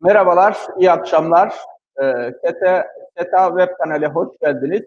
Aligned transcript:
Merhabalar, 0.00 0.66
iyi 0.78 0.92
akşamlar. 0.92 1.54
Ee, 2.02 2.32
SETA, 2.44 2.86
SETA 3.18 3.48
web 3.48 3.76
kanale 3.78 4.06
hoş 4.06 4.28
geldiniz. 4.42 4.82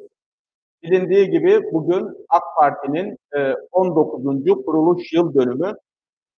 Bilindiği 0.84 1.30
gibi 1.30 1.73
bugün 1.73 2.25
AK 2.30 2.43
Parti'nin 2.57 3.18
e, 3.36 3.54
19. 3.71 4.24
kuruluş 4.66 5.14
yıl 5.14 5.34
dönümü. 5.34 5.74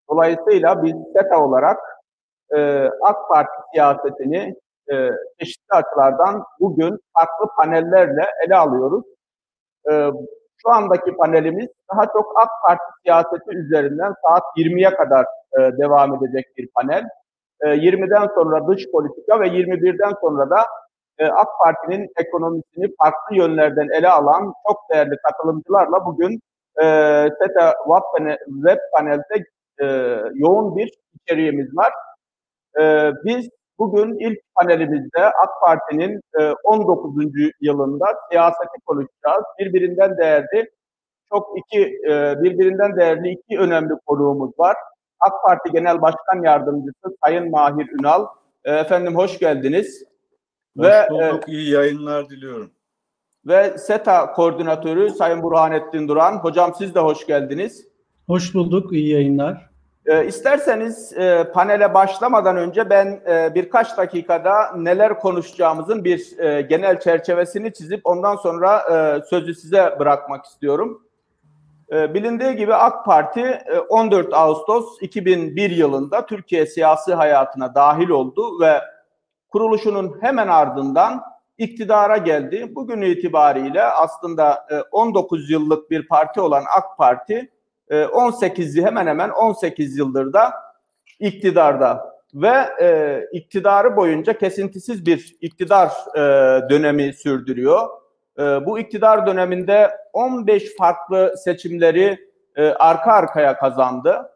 Dolayısıyla 0.09 0.84
biz 0.84 0.95
SETA 1.16 1.44
olarak 1.44 1.80
e, 2.55 2.90
AK 3.02 3.30
Parti 3.30 3.62
siyasetini 3.73 4.55
e, 4.92 5.09
çeşitli 5.40 5.73
açılardan 5.76 6.44
bugün 6.59 7.00
farklı 7.17 7.48
panellerle 7.58 8.26
ele 8.45 8.55
alıyoruz. 8.55 9.05
E, 9.92 9.92
şu 10.58 10.70
andaki 10.70 11.16
panelimiz 11.16 11.67
daha 11.92 12.05
çok 12.05 12.34
AK 12.42 12.50
Parti 12.67 12.92
siyaseti 13.05 13.58
üzerinden 13.58 14.14
saat 14.28 14.44
20'ye 14.58 14.90
kadar 14.90 15.26
e, 15.59 15.78
devam 15.78 16.16
edecek 16.16 16.58
bir 16.58 16.70
panel. 16.76 17.09
20'den 17.62 18.25
e, 18.25 18.30
sonra 18.35 18.67
dış 18.67 18.91
politika 18.91 19.39
ve 19.39 19.48
21'den 19.48 20.13
sonra 20.21 20.49
da 20.49 20.66
e, 21.17 21.25
AK 21.25 21.48
Parti'nin 21.63 22.09
ekonomisini 22.17 22.95
farklı 23.02 23.35
yönlerden 23.35 23.88
ele 23.89 24.09
alan 24.09 24.53
çok 24.67 24.81
değerli 24.94 25.17
katılımcılarla 25.17 26.05
bugün 26.05 26.39
e, 26.81 26.85
SETA 27.39 27.73
web 28.47 28.80
panelde 28.94 29.45
yoğun 30.34 30.75
bir 30.75 30.91
içeriğimiz 31.13 31.67
var. 31.77 31.94
Biz 33.25 33.50
bugün 33.80 34.19
ilk 34.19 34.39
panelimizde 34.56 35.25
AK 35.25 35.50
Parti'nin 35.61 36.22
19. 36.63 37.25
yılında 37.61 38.06
siyaseti 38.31 38.80
konuşacağız. 38.85 39.44
Birbirinden 39.59 40.17
değerli 40.17 40.69
çok 41.30 41.58
iki 41.58 42.02
birbirinden 42.44 42.95
değerli 42.95 43.30
iki 43.31 43.59
önemli 43.59 43.94
konuğumuz 44.06 44.52
var. 44.59 44.75
AK 45.27 45.43
Parti 45.43 45.71
Genel 45.71 46.02
Başkan 46.02 46.43
Yardımcısı 46.43 47.17
Sayın 47.25 47.52
Mahir 47.52 47.89
Ünal. 47.99 48.25
E, 48.66 48.75
efendim 48.75 49.16
hoş 49.16 49.39
geldiniz. 49.39 50.03
Hoş 50.77 50.85
ve, 50.85 51.07
bulduk, 51.09 51.49
e, 51.49 51.52
iyi 51.52 51.71
yayınlar 51.71 52.29
diliyorum. 52.29 52.71
Ve 53.45 53.77
SETA 53.77 54.33
Koordinatörü 54.33 55.09
Sayın 55.09 55.44
Burhanettin 55.44 56.07
Duran. 56.07 56.38
Hocam 56.38 56.73
siz 56.77 56.95
de 56.95 56.99
hoş 56.99 57.27
geldiniz. 57.27 57.88
Hoş 58.27 58.53
bulduk, 58.53 58.94
iyi 58.94 59.13
yayınlar. 59.13 59.69
E, 60.05 60.25
isterseniz 60.25 61.13
e, 61.17 61.51
panele 61.53 61.94
başlamadan 61.94 62.57
önce 62.57 62.89
ben 62.89 63.21
e, 63.27 63.55
birkaç 63.55 63.97
dakikada 63.97 64.71
neler 64.75 65.19
konuşacağımızın 65.19 66.03
bir 66.03 66.39
e, 66.39 66.61
genel 66.61 66.99
çerçevesini 66.99 67.73
çizip 67.73 68.01
ondan 68.03 68.35
sonra 68.35 68.79
e, 68.91 69.21
sözü 69.29 69.55
size 69.55 69.95
bırakmak 69.99 70.45
istiyorum. 70.45 71.03
Ee, 71.92 72.14
bilindiği 72.14 72.56
gibi 72.56 72.73
AK 72.73 73.06
Parti 73.06 73.59
14 73.89 74.34
e, 74.34 74.36
Ağustos 74.36 74.98
2001 75.02 75.70
yılında 75.70 76.25
Türkiye 76.25 76.66
siyasi 76.66 77.14
hayatına 77.14 77.75
dahil 77.75 78.09
oldu 78.09 78.59
ve 78.62 78.81
kuruluşunun 79.50 80.17
hemen 80.22 80.48
ardından 80.48 81.22
iktidara 81.58 82.17
geldi. 82.17 82.75
Bugün 82.75 83.02
itibariyle 83.02 83.84
aslında 83.84 84.67
19 84.92 85.50
e, 85.50 85.53
yıllık 85.53 85.92
bir 85.92 86.08
parti 86.08 86.42
olan 86.42 86.64
AK 86.78 86.98
Parti 86.98 87.52
18 88.14 88.78
e, 88.78 88.81
hemen 88.81 89.08
hemen 89.08 89.30
18 89.30 89.97
yıldır 89.97 90.34
da 90.34 90.53
iktidarda 91.20 92.14
ve 92.34 92.66
iktidarı 93.31 93.95
boyunca 93.95 94.38
kesintisiz 94.38 95.06
bir 95.06 95.36
iktidar 95.42 95.92
dönemi 96.69 97.13
sürdürüyor 97.13 98.03
e, 98.39 98.66
bu 98.66 98.79
iktidar 98.79 99.27
döneminde 99.27 99.91
15 100.13 100.75
farklı 100.77 101.33
seçimleri 101.38 102.17
e, 102.55 102.67
arka 102.67 103.11
arkaya 103.11 103.57
kazandı. 103.57 104.29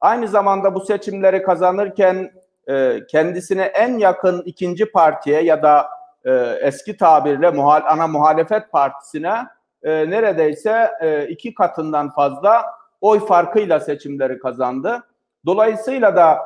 Aynı 0.00 0.28
zamanda 0.28 0.74
bu 0.74 0.80
seçimleri 0.80 1.42
kazanırken 1.42 2.30
e, 2.68 3.00
kendisine 3.10 3.62
en 3.62 3.98
yakın 3.98 4.42
ikinci 4.42 4.92
partiye 4.92 5.42
ya 5.42 5.62
da 5.62 5.86
e, 6.24 6.30
eski 6.60 6.96
tabirle 6.96 7.48
ana 7.48 8.06
muhalefet 8.06 8.72
partisine 8.72 9.46
e, 9.82 10.10
neredeyse 10.10 10.90
iki 11.28 11.54
katından 11.54 12.10
fazla 12.10 12.64
oy 13.00 13.26
farkıyla 13.26 13.80
seçimleri 13.80 14.38
kazandı. 14.38 15.02
Dolayısıyla 15.46 16.16
da 16.16 16.38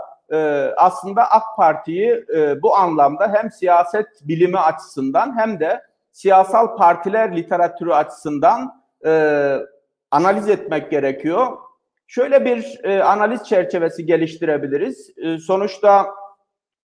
aslında 0.76 1.30
AK 1.30 1.56
Parti'yi 1.56 2.24
bu 2.62 2.76
anlamda 2.76 3.32
hem 3.32 3.50
siyaset 3.50 4.06
bilimi 4.22 4.58
açısından 4.58 5.38
hem 5.38 5.60
de 5.60 5.82
siyasal 6.18 6.76
partiler 6.76 7.36
literatürü 7.36 7.92
açısından 7.92 8.82
e, 9.06 9.54
analiz 10.10 10.48
etmek 10.48 10.90
gerekiyor. 10.90 11.56
Şöyle 12.06 12.44
bir 12.44 12.80
e, 12.84 13.02
analiz 13.02 13.42
çerçevesi 13.42 14.06
geliştirebiliriz. 14.06 15.10
E, 15.16 15.38
sonuçta 15.38 16.06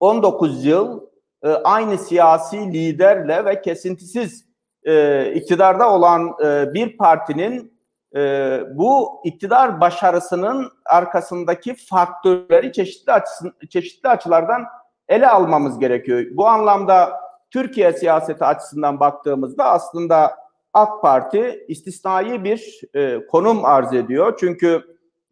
19 0.01 0.65
yıl 0.65 1.01
e, 1.43 1.49
aynı 1.49 1.99
siyasi 1.99 2.73
liderle 2.73 3.45
ve 3.45 3.63
kesintisiz 3.63 4.45
e, 4.85 5.25
iktidarda 5.35 5.91
olan 5.91 6.35
e, 6.45 6.75
bir 6.75 6.97
partinin 6.97 7.81
e, 8.17 8.61
bu 8.75 9.21
iktidar 9.25 9.81
başarısının 9.81 10.73
arkasındaki 10.87 11.75
faktörleri 11.75 12.73
çeşitli 12.73 13.13
açısın, 13.13 13.55
çeşitli 13.71 14.09
açılardan 14.09 14.65
ele 15.09 15.29
almamız 15.29 15.79
gerekiyor. 15.79 16.25
Bu 16.31 16.47
anlamda 16.47 17.24
Türkiye 17.55 17.93
siyaseti 17.93 18.45
açısından 18.45 19.01
baktığımızda 19.01 19.65
aslında 19.65 20.37
AK 20.73 21.03
Parti 21.03 21.65
istisnai 21.69 22.45
bir 22.45 22.81
e, 22.95 23.27
konum 23.27 23.65
arz 23.65 23.93
ediyor. 23.93 24.37
Çünkü 24.41 24.83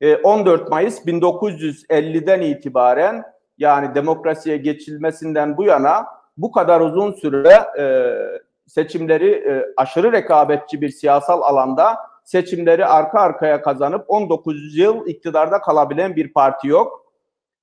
e, 0.01 0.17
14 0.17 0.71
Mayıs 0.71 1.07
1950'den 1.07 2.41
itibaren 2.41 3.23
yani 3.59 3.95
demokrasiye 3.95 4.57
geçilmesinden 4.57 5.57
bu 5.57 5.65
yana 5.65 6.07
bu 6.37 6.53
kadar 6.53 6.81
uzun 6.81 7.13
süre 7.13 7.65
e, 7.79 7.85
seçimleri 8.67 9.31
e, 9.31 9.67
aşırı 9.77 10.13
rekabetçi 10.13 10.81
bir 10.81 10.89
siyasal 10.89 11.43
alanda 11.43 11.97
seçimleri 12.25 12.87
arka 12.87 13.21
arkaya 13.21 13.63
kazanıp 13.63 14.05
19 14.09 14.79
yıl 14.79 15.07
iktidarda 15.07 15.61
kalabilen 15.61 16.17
bir 16.17 16.33
parti 16.33 16.69
yok. 16.69 17.02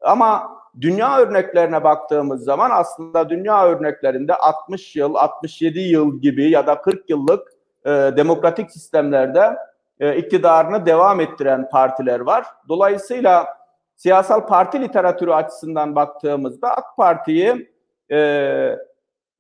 Ama 0.02 0.60
dünya 0.82 1.20
örneklerine 1.20 1.84
baktığımız 1.84 2.44
zaman 2.44 2.72
aslında 2.74 3.30
dünya 3.30 3.66
örneklerinde 3.66 4.36
60 4.36 4.96
yıl, 4.96 5.16
67 5.16 5.80
yıl 5.80 6.22
gibi 6.22 6.50
ya 6.50 6.68
da 6.68 6.82
40 6.82 7.10
yıllık 7.10 7.54
e, 7.86 7.90
demokratik 7.90 8.72
sistemlerde 8.72 9.58
e, 10.00 10.18
iktidarını 10.18 10.86
devam 10.86 11.20
ettiren 11.20 11.70
partiler 11.70 12.20
var. 12.20 12.46
Dolayısıyla 12.70 13.48
siyasal 13.96 14.48
parti 14.48 14.82
literatürü 14.82 15.32
açısından 15.32 15.96
baktığımızda 15.96 16.72
AK 16.72 16.98
Parti'yi 16.98 17.72
e, 18.12 18.76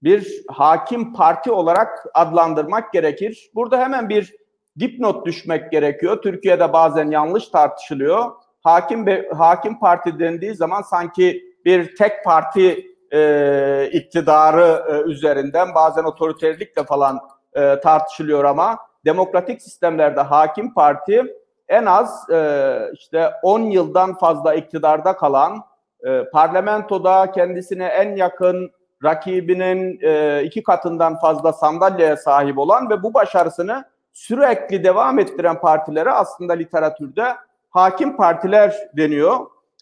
bir 0.03 0.43
hakim 0.47 1.13
parti 1.13 1.51
olarak 1.51 2.05
adlandırmak 2.13 2.93
gerekir. 2.93 3.49
Burada 3.55 3.79
hemen 3.79 4.09
bir 4.09 4.35
dipnot 4.79 5.25
düşmek 5.25 5.71
gerekiyor. 5.71 6.21
Türkiye'de 6.21 6.73
bazen 6.73 7.11
yanlış 7.11 7.47
tartışılıyor 7.47 8.31
hakim 8.63 9.05
be, 9.05 9.29
hakim 9.37 9.79
parti 9.79 10.19
dendiği 10.19 10.55
zaman 10.55 10.81
sanki 10.81 11.43
bir 11.65 11.95
tek 11.95 12.23
parti 12.23 12.87
e, 13.13 13.89
iktidarı 13.93 14.85
e, 14.89 15.09
üzerinden 15.11 15.75
bazen 15.75 16.03
otoriterlikle 16.03 16.83
falan 16.83 17.19
e, 17.53 17.79
tartışılıyor 17.79 18.43
ama 18.43 18.77
demokratik 19.05 19.61
sistemlerde 19.61 20.21
hakim 20.21 20.73
parti 20.73 21.25
en 21.67 21.85
az 21.85 22.29
e, 22.29 22.79
işte 22.93 23.31
10 23.43 23.61
yıldan 23.61 24.17
fazla 24.17 24.53
iktidarda 24.53 25.15
kalan 25.15 25.63
e, 26.07 26.23
parlamentoda 26.33 27.31
kendisine 27.31 27.85
en 27.85 28.15
yakın 28.15 28.71
rakibinin 29.03 29.99
e, 30.01 30.43
iki 30.43 30.63
katından 30.63 31.19
fazla 31.19 31.53
sandalyeye 31.53 32.17
sahip 32.17 32.57
olan 32.57 32.89
ve 32.89 33.03
bu 33.03 33.13
başarısını 33.13 33.83
sürekli 34.13 34.83
devam 34.83 35.19
ettiren 35.19 35.59
partilere 35.59 36.11
aslında 36.11 36.53
literatürde 36.53 37.35
hakim 37.69 38.17
partiler 38.17 38.89
deniyor. 38.97 39.39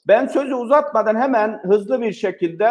Ben 0.07 0.28
sözü 0.28 0.54
uzatmadan 0.54 1.16
hemen 1.16 1.62
hızlı 1.63 2.01
bir 2.01 2.13
şekilde 2.13 2.69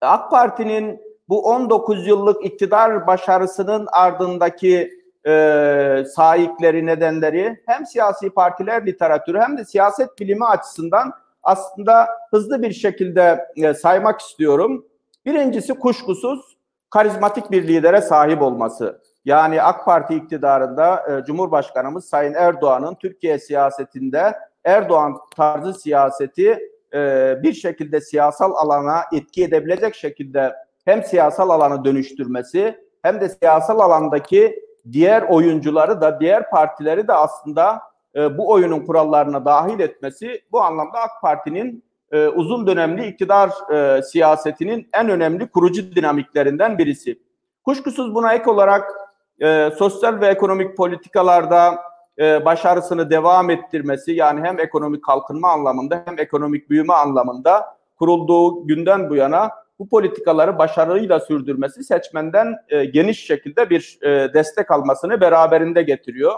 AK 0.00 0.30
Parti'nin 0.30 1.00
bu 1.28 1.44
19 1.44 2.06
yıllık 2.06 2.44
iktidar 2.44 3.06
başarısının 3.06 3.88
ardındaki 3.92 4.90
e, 5.26 6.04
sahipleri, 6.14 6.86
nedenleri 6.86 7.60
hem 7.66 7.86
siyasi 7.86 8.30
partiler 8.30 8.86
literatürü 8.86 9.38
hem 9.38 9.58
de 9.58 9.64
siyaset 9.64 10.18
bilimi 10.20 10.44
açısından 10.44 11.12
aslında 11.42 12.08
hızlı 12.30 12.62
bir 12.62 12.72
şekilde 12.72 13.46
e, 13.56 13.74
saymak 13.74 14.20
istiyorum. 14.20 14.86
Birincisi 15.26 15.74
kuşkusuz 15.74 16.56
karizmatik 16.90 17.50
bir 17.50 17.68
lidere 17.68 18.00
sahip 18.00 18.42
olması. 18.42 19.00
Yani 19.24 19.62
AK 19.62 19.84
Parti 19.84 20.14
iktidarında 20.14 21.04
e, 21.08 21.24
Cumhurbaşkanımız 21.24 22.04
Sayın 22.04 22.34
Erdoğan'ın 22.34 22.94
Türkiye 22.94 23.38
siyasetinde 23.38 24.34
Erdoğan 24.64 25.16
tarzı 25.36 25.74
siyaseti 25.74 26.58
e, 26.94 27.34
bir 27.42 27.52
şekilde 27.52 28.00
siyasal 28.00 28.54
alana 28.54 29.02
etki 29.12 29.44
edebilecek 29.44 29.94
şekilde 29.94 30.54
hem 30.84 31.02
siyasal 31.02 31.50
alanı 31.50 31.84
dönüştürmesi 31.84 32.78
hem 33.02 33.20
de 33.20 33.28
siyasal 33.28 33.78
alandaki 33.78 34.62
diğer 34.92 35.22
oyuncuları 35.22 36.00
da 36.00 36.20
diğer 36.20 36.50
partileri 36.50 37.08
de 37.08 37.12
aslında 37.12 37.80
e, 38.16 38.38
bu 38.38 38.50
oyunun 38.50 38.80
kurallarına 38.80 39.44
dahil 39.44 39.80
etmesi 39.80 40.42
bu 40.52 40.62
anlamda 40.62 40.98
AK 40.98 41.22
Parti'nin 41.22 41.84
e, 42.12 42.28
uzun 42.28 42.66
dönemli 42.66 43.06
iktidar 43.06 43.50
e, 43.72 44.02
siyasetinin 44.02 44.88
en 44.92 45.08
önemli 45.08 45.48
kurucu 45.48 45.94
dinamiklerinden 45.94 46.78
birisi. 46.78 47.18
Kuşkusuz 47.64 48.14
buna 48.14 48.32
ek 48.32 48.50
olarak 48.50 48.99
e, 49.40 49.70
sosyal 49.78 50.20
ve 50.20 50.26
ekonomik 50.26 50.76
politikalarda 50.76 51.78
e, 52.18 52.44
başarısını 52.44 53.10
devam 53.10 53.50
ettirmesi 53.50 54.12
yani 54.12 54.40
hem 54.40 54.60
ekonomik 54.60 55.04
kalkınma 55.04 55.48
anlamında 55.48 56.02
hem 56.04 56.18
ekonomik 56.18 56.70
büyüme 56.70 56.94
anlamında 56.94 57.76
kurulduğu 57.98 58.66
günden 58.66 59.10
bu 59.10 59.16
yana 59.16 59.50
bu 59.78 59.88
politikaları 59.88 60.58
başarıyla 60.58 61.20
sürdürmesi 61.20 61.84
seçmenden 61.84 62.56
e, 62.68 62.84
geniş 62.84 63.26
şekilde 63.26 63.70
bir 63.70 63.98
e, 64.02 64.34
destek 64.34 64.70
almasını 64.70 65.20
beraberinde 65.20 65.82
getiriyor. 65.82 66.32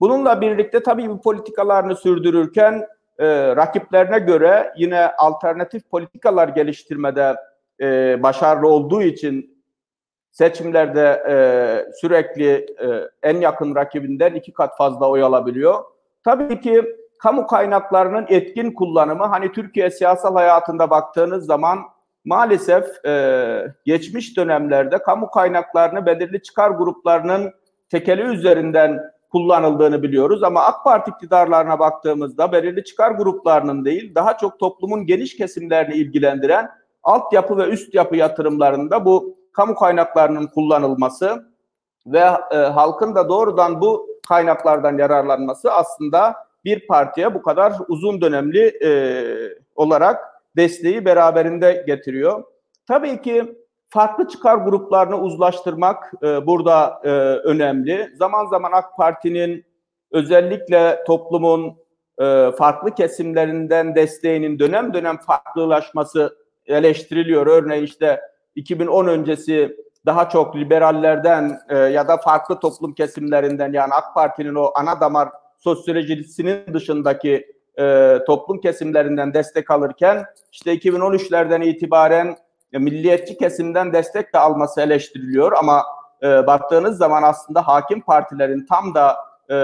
Bununla 0.00 0.40
birlikte 0.40 0.82
tabii 0.82 1.08
bu 1.08 1.20
politikalarını 1.20 1.96
sürdürürken 1.96 2.86
e, 3.18 3.56
rakiplerine 3.56 4.18
göre 4.18 4.72
yine 4.76 5.06
alternatif 5.18 5.90
politikalar 5.90 6.48
geliştirmede 6.48 7.36
e, 7.80 8.18
başarılı 8.22 8.68
olduğu 8.68 9.02
için 9.02 9.59
seçimlerde 10.30 11.22
e, 11.28 11.34
sürekli 11.92 12.50
e, 12.52 13.08
en 13.22 13.40
yakın 13.40 13.74
rakibinden 13.74 14.34
iki 14.34 14.52
kat 14.52 14.76
fazla 14.76 15.10
oy 15.10 15.22
alabiliyor. 15.22 15.84
Tabii 16.24 16.60
ki 16.60 16.84
kamu 17.18 17.46
kaynaklarının 17.46 18.26
etkin 18.28 18.72
kullanımı 18.72 19.24
hani 19.24 19.52
Türkiye 19.52 19.90
siyasal 19.90 20.34
hayatında 20.34 20.90
baktığınız 20.90 21.46
zaman 21.46 21.78
maalesef 22.24 23.04
e, 23.06 23.74
geçmiş 23.84 24.36
dönemlerde 24.36 24.98
kamu 24.98 25.30
kaynaklarını 25.30 26.06
belirli 26.06 26.42
çıkar 26.42 26.70
gruplarının 26.70 27.52
tekeli 27.90 28.22
üzerinden 28.22 29.00
kullanıldığını 29.30 30.02
biliyoruz 30.02 30.42
ama 30.42 30.62
AK 30.62 30.84
Parti 30.84 31.10
iktidarlarına 31.10 31.78
baktığımızda 31.78 32.52
belirli 32.52 32.84
çıkar 32.84 33.10
gruplarının 33.10 33.84
değil 33.84 34.14
daha 34.14 34.36
çok 34.36 34.58
toplumun 34.58 35.06
geniş 35.06 35.36
kesimlerini 35.36 35.94
ilgilendiren 35.94 36.70
altyapı 37.02 37.56
ve 37.56 37.64
üst 37.64 37.94
yapı 37.94 38.16
yatırımlarında 38.16 39.04
bu 39.04 39.39
kamu 39.52 39.74
kaynaklarının 39.74 40.46
kullanılması 40.46 41.50
ve 42.06 42.24
e, 42.50 42.56
halkın 42.56 43.14
da 43.14 43.28
doğrudan 43.28 43.80
bu 43.80 44.06
kaynaklardan 44.28 44.98
yararlanması 44.98 45.72
aslında 45.72 46.36
bir 46.64 46.86
partiye 46.86 47.34
bu 47.34 47.42
kadar 47.42 47.72
uzun 47.88 48.20
dönemli 48.20 48.78
e, 48.84 48.90
olarak 49.74 50.24
desteği 50.56 51.04
beraberinde 51.04 51.84
getiriyor. 51.86 52.44
Tabii 52.86 53.22
ki 53.22 53.56
farklı 53.88 54.28
çıkar 54.28 54.56
gruplarını 54.56 55.20
uzlaştırmak 55.20 56.12
e, 56.22 56.46
burada 56.46 57.00
e, 57.04 57.08
önemli. 57.48 58.10
Zaman 58.14 58.46
zaman 58.46 58.72
AK 58.72 58.96
Parti'nin 58.96 59.64
özellikle 60.10 61.04
toplumun 61.06 61.76
e, 62.20 62.50
farklı 62.58 62.94
kesimlerinden 62.94 63.94
desteğinin 63.94 64.58
dönem 64.58 64.94
dönem 64.94 65.18
farklılaşması 65.18 66.36
eleştiriliyor. 66.66 67.46
Örneğin 67.46 67.84
işte 67.84 68.20
2010 68.54 69.06
öncesi 69.06 69.76
daha 70.06 70.28
çok 70.28 70.56
liberallerden 70.56 71.60
e, 71.68 71.76
ya 71.76 72.08
da 72.08 72.16
farklı 72.16 72.60
toplum 72.60 72.94
kesimlerinden 72.94 73.72
yani 73.72 73.94
AK 73.94 74.14
Parti'nin 74.14 74.54
o 74.54 74.70
ana 74.74 75.00
damar 75.00 75.28
sosyolojisinin 75.58 76.74
dışındaki 76.74 77.46
e, 77.78 78.18
toplum 78.26 78.60
kesimlerinden 78.60 79.34
destek 79.34 79.70
alırken 79.70 80.24
işte 80.52 80.74
2013'lerden 80.74 81.64
itibaren 81.64 82.36
e, 82.72 82.78
milliyetçi 82.78 83.38
kesimden 83.38 83.92
destek 83.92 84.34
de 84.34 84.38
alması 84.38 84.80
eleştiriliyor 84.80 85.52
ama 85.52 85.84
e, 86.22 86.46
baktığınız 86.46 86.98
zaman 86.98 87.22
aslında 87.22 87.68
hakim 87.68 88.00
partilerin 88.00 88.66
tam 88.66 88.94
da 88.94 89.16
e, 89.50 89.56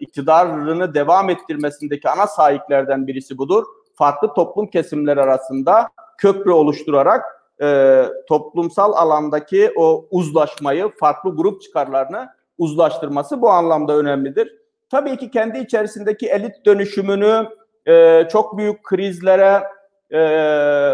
iktidarını 0.00 0.94
devam 0.94 1.30
ettirmesindeki 1.30 2.08
ana 2.08 2.26
sahiplerden 2.26 3.06
birisi 3.06 3.38
budur. 3.38 3.64
Farklı 3.94 4.34
toplum 4.34 4.66
kesimleri 4.66 5.20
arasında 5.20 5.88
köprü 6.18 6.50
oluşturarak 6.50 7.37
e, 7.62 8.04
toplumsal 8.28 8.92
alandaki 8.92 9.72
o 9.76 10.06
uzlaşmayı, 10.10 10.90
farklı 11.00 11.36
grup 11.36 11.62
çıkarlarını 11.62 12.28
uzlaştırması 12.58 13.42
bu 13.42 13.50
anlamda 13.50 13.96
önemlidir. 13.96 14.58
Tabii 14.90 15.16
ki 15.16 15.30
kendi 15.30 15.58
içerisindeki 15.58 16.28
elit 16.28 16.66
dönüşümünü 16.66 17.48
e, 17.86 18.24
çok 18.32 18.58
büyük 18.58 18.82
krizlere 18.82 19.62
e, 20.12 20.18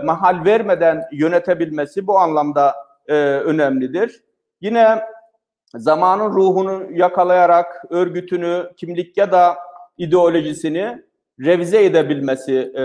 mahal 0.05 0.44
vermeden 0.44 1.02
yönetebilmesi 1.12 2.06
bu 2.06 2.19
anlamda 2.19 2.75
e, 3.08 3.14
önemlidir. 3.25 4.22
Yine 4.60 5.00
zamanın 5.75 6.32
ruhunu 6.32 6.82
yakalayarak 6.93 7.82
örgütünü, 7.90 8.70
kimlik 8.76 9.17
ya 9.17 9.32
da 9.32 9.56
ideolojisini 9.99 11.02
revize 11.40 11.84
edebilmesi 11.84 12.72
e, 12.76 12.84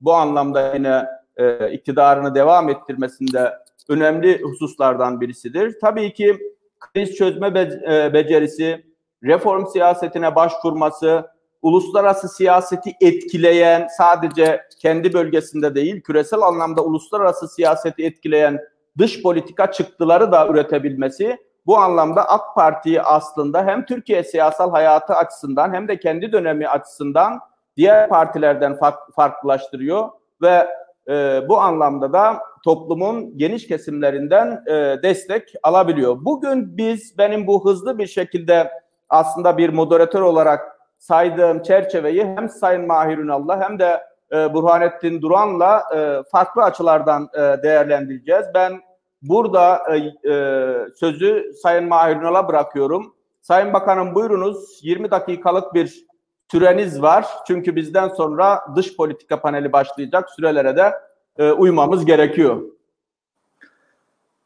bu 0.00 0.14
anlamda 0.14 0.74
yine 0.74 1.06
e, 1.36 1.72
iktidarını 1.72 2.34
devam 2.34 2.68
ettirmesinde 2.68 3.52
önemli 3.88 4.42
hususlardan 4.42 5.20
birisidir. 5.20 5.78
Tabii 5.80 6.12
ki 6.12 6.38
kriz 6.80 7.14
çözme 7.14 7.54
be, 7.54 7.80
e, 7.90 8.12
becerisi, 8.12 8.84
reform 9.22 9.66
siyasetine 9.66 10.34
başvurması, 10.34 11.30
uluslararası 11.62 12.28
siyaseti 12.28 12.92
etkileyen 13.00 13.88
sadece 13.98 14.62
kendi 14.78 15.12
bölgesinde 15.12 15.74
değil 15.74 16.00
küresel 16.00 16.40
anlamda 16.40 16.84
uluslararası 16.84 17.48
siyaseti 17.48 18.04
etkileyen 18.04 18.60
dış 18.98 19.22
politika 19.22 19.72
çıktıları 19.72 20.32
da 20.32 20.48
üretebilmesi 20.48 21.38
bu 21.66 21.78
anlamda 21.78 22.28
AK 22.28 22.54
Parti'yi 22.54 23.02
aslında 23.02 23.66
hem 23.66 23.86
Türkiye 23.86 24.24
siyasal 24.24 24.70
hayatı 24.70 25.14
açısından 25.14 25.74
hem 25.74 25.88
de 25.88 25.98
kendi 25.98 26.32
dönemi 26.32 26.68
açısından 26.68 27.40
diğer 27.76 28.08
partilerden 28.08 28.76
fark, 28.76 29.14
farklılaştırıyor 29.14 30.08
ve 30.42 30.68
e, 31.08 31.42
bu 31.48 31.60
anlamda 31.60 32.12
da 32.12 32.42
toplumun 32.64 33.38
geniş 33.38 33.66
kesimlerinden 33.66 34.64
e, 34.66 35.02
destek 35.02 35.52
alabiliyor. 35.62 36.16
Bugün 36.20 36.76
biz 36.76 37.18
benim 37.18 37.46
bu 37.46 37.64
hızlı 37.64 37.98
bir 37.98 38.06
şekilde 38.06 38.70
aslında 39.08 39.58
bir 39.58 39.68
moderatör 39.68 40.20
olarak 40.20 40.78
saydığım 40.98 41.62
çerçeveyi 41.62 42.24
hem 42.24 42.48
Sayın 42.48 42.86
Mahir 42.86 43.18
Ünal'la 43.18 43.60
hem 43.60 43.78
de 43.78 44.02
e, 44.32 44.54
Burhanettin 44.54 45.22
Duran'la 45.22 45.82
e, 45.96 46.22
farklı 46.32 46.62
açılardan 46.62 47.28
e, 47.34 47.62
değerlendireceğiz. 47.62 48.46
Ben 48.54 48.80
burada 49.22 49.82
e, 49.94 49.96
e, 50.32 50.74
sözü 50.94 51.52
Sayın 51.62 51.88
Mahir 51.88 52.16
Ünal'a 52.16 52.48
bırakıyorum. 52.48 53.14
Sayın 53.40 53.72
Bakanım 53.72 54.14
buyurunuz 54.14 54.80
20 54.82 55.10
dakikalık 55.10 55.74
bir 55.74 56.06
süreniz 56.52 57.02
var. 57.02 57.26
Çünkü 57.46 57.76
bizden 57.76 58.08
sonra 58.08 58.60
dış 58.76 58.96
politika 58.96 59.40
paneli 59.40 59.72
başlayacak. 59.72 60.30
Sürelere 60.30 60.76
de 60.76 60.92
e, 61.38 61.52
uymamız 61.52 62.04
gerekiyor. 62.04 62.62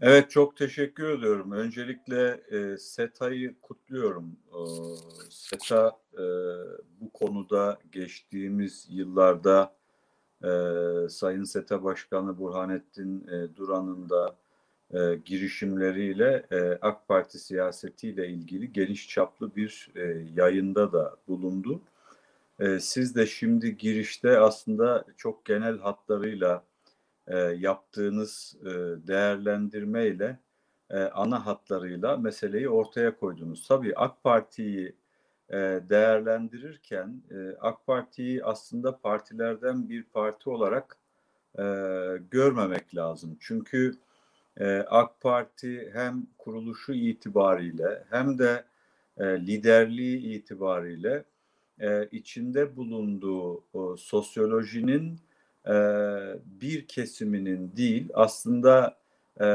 Evet 0.00 0.30
çok 0.30 0.56
teşekkür 0.56 1.18
ediyorum. 1.18 1.52
Öncelikle 1.52 2.40
e, 2.50 2.76
SETA'yı 2.78 3.60
kutluyorum. 3.62 4.36
E, 4.48 4.60
SETA 5.30 5.92
e, 6.12 6.24
bu 7.00 7.10
konuda 7.12 7.78
geçtiğimiz 7.92 8.86
yıllarda 8.90 9.72
e, 10.44 10.50
Sayın 11.08 11.44
SETA 11.44 11.84
Başkanı 11.84 12.38
Burhanettin 12.38 13.26
e, 13.28 13.56
Duran'ın 13.56 14.08
da 14.08 14.36
e, 14.94 15.16
girişimleriyle 15.24 16.46
e, 16.50 16.78
AK 16.82 17.08
Parti 17.08 17.38
siyasetiyle 17.38 18.28
ilgili 18.28 18.72
geniş 18.72 19.08
çaplı 19.08 19.56
bir 19.56 19.90
e, 19.96 20.26
yayında 20.34 20.92
da 20.92 21.16
bulundu. 21.28 21.80
E, 22.60 22.80
siz 22.80 23.16
de 23.16 23.26
şimdi 23.26 23.76
girişte 23.76 24.38
aslında 24.38 25.04
çok 25.16 25.44
genel 25.44 25.78
hatlarıyla 25.78 26.64
e, 27.26 27.38
yaptığınız 27.38 28.56
e, 28.60 28.70
değerlendirmeyle 29.08 30.38
e, 30.90 30.98
ana 30.98 31.46
hatlarıyla 31.46 32.16
meseleyi 32.16 32.68
ortaya 32.68 33.16
koydunuz. 33.16 33.68
Tabii 33.68 33.96
AK 33.96 34.22
Parti'yi 34.22 34.96
e, 35.50 35.56
değerlendirirken 35.90 37.22
e, 37.30 37.56
AK 37.60 37.86
Parti'yi 37.86 38.44
aslında 38.44 38.98
partilerden 38.98 39.88
bir 39.88 40.02
parti 40.02 40.50
olarak 40.50 40.96
e, 41.58 41.62
görmemek 42.30 42.96
lazım. 42.96 43.36
Çünkü 43.40 43.98
e, 44.56 44.78
AK 44.78 45.20
Parti 45.20 45.90
hem 45.92 46.26
kuruluşu 46.38 46.92
itibariyle 46.92 48.04
hem 48.10 48.38
de 48.38 48.64
e, 49.18 49.24
liderliği 49.24 50.18
itibariyle 50.18 51.24
e, 51.80 52.08
içinde 52.12 52.76
bulunduğu 52.76 53.64
o, 53.72 53.96
sosyolojinin 53.96 55.20
e, 55.66 55.74
bir 56.60 56.86
kesiminin 56.86 57.72
değil 57.76 58.08
aslında 58.14 58.98
e, 59.40 59.46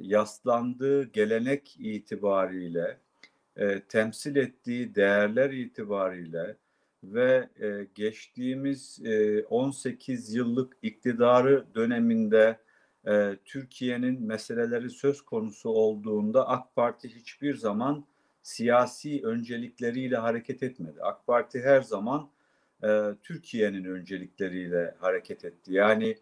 yaslandığı 0.00 1.04
gelenek 1.04 1.76
itibariyle 1.78 2.98
e, 3.56 3.80
temsil 3.80 4.36
ettiği 4.36 4.94
değerler 4.94 5.50
itibariyle 5.50 6.56
ve 7.04 7.48
e, 7.60 7.86
geçtiğimiz 7.94 9.00
e, 9.04 9.44
18 9.44 10.34
yıllık 10.34 10.76
iktidarı 10.82 11.64
döneminde 11.74 12.58
e, 13.06 13.36
Türkiye'nin 13.44 14.22
meseleleri 14.22 14.90
söz 14.90 15.22
konusu 15.22 15.70
olduğunda 15.70 16.48
AK 16.48 16.76
Parti 16.76 17.08
hiçbir 17.08 17.54
zaman 17.54 18.04
siyasi 18.50 19.20
öncelikleriyle 19.24 20.16
hareket 20.16 20.62
etmedi. 20.62 21.02
AK 21.02 21.26
Parti 21.26 21.62
her 21.62 21.80
zaman 21.82 22.30
e, 22.84 23.14
Türkiye'nin 23.22 23.84
öncelikleriyle 23.84 24.94
hareket 24.98 25.44
etti. 25.44 25.72
Yani 25.72 26.16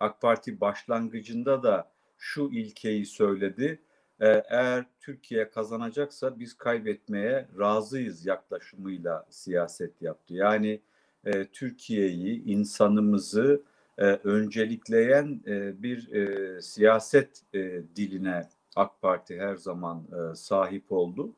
AK 0.00 0.20
Parti 0.20 0.60
başlangıcında 0.60 1.62
da 1.62 1.90
şu 2.18 2.50
ilkeyi 2.52 3.06
söyledi. 3.06 3.80
E, 4.20 4.28
eğer 4.48 4.84
Türkiye 5.00 5.50
kazanacaksa 5.50 6.38
biz 6.38 6.58
kaybetmeye 6.58 7.48
razıyız 7.58 8.26
yaklaşımıyla 8.26 9.26
siyaset 9.30 10.02
yaptı. 10.02 10.34
Yani 10.34 10.80
e, 11.24 11.44
Türkiye'yi, 11.44 12.44
insanımızı 12.44 13.62
e, 13.98 14.04
öncelikleyen 14.04 15.40
e, 15.46 15.82
bir 15.82 16.12
e, 16.12 16.62
siyaset 16.62 17.42
e, 17.54 17.82
diline 17.96 18.48
AK 18.76 19.02
Parti 19.02 19.40
her 19.40 19.56
zaman 19.56 20.04
e, 20.12 20.34
sahip 20.34 20.92
oldu. 20.92 21.34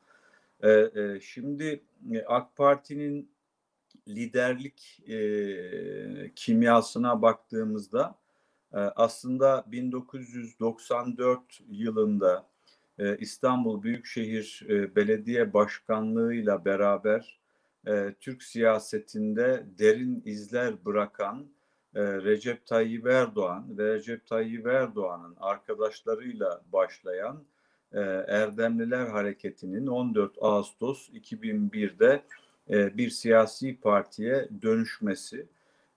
E, 0.63 0.71
e, 0.71 1.21
şimdi 1.21 1.83
e, 2.13 2.25
AK 2.25 2.57
Parti'nin 2.57 3.31
liderlik 4.09 5.01
e, 5.09 6.35
kimyasına 6.37 7.23
baktığımızda 7.23 8.23
aslında 8.97 9.65
1994 9.67 11.41
yılında 11.69 12.47
İstanbul 13.19 13.83
Büyükşehir 13.83 14.67
Belediye 14.97 15.53
Başkanlığı'yla 15.53 16.65
beraber 16.65 17.41
e, 17.87 18.15
Türk 18.21 18.43
siyasetinde 18.43 19.67
derin 19.79 20.23
izler 20.25 20.85
bırakan 20.85 21.47
Recep 21.97 22.67
Tayyip 22.67 23.07
Erdoğan 23.07 23.79
ve 23.79 23.95
Recep 23.95 24.27
Tayyip 24.27 24.67
Erdoğan'ın 24.67 25.37
arkadaşlarıyla 25.41 26.63
başlayan 26.73 27.45
e, 27.95 28.01
Erdemliler 28.29 29.07
Hareketi'nin 29.07 29.87
14 29.87 30.33
Ağustos 30.41 31.09
2001'de 31.09 32.23
e, 32.71 32.97
bir 32.97 33.11
siyasi 33.11 33.77
partiye 33.81 34.49
dönüşmesi 34.63 35.47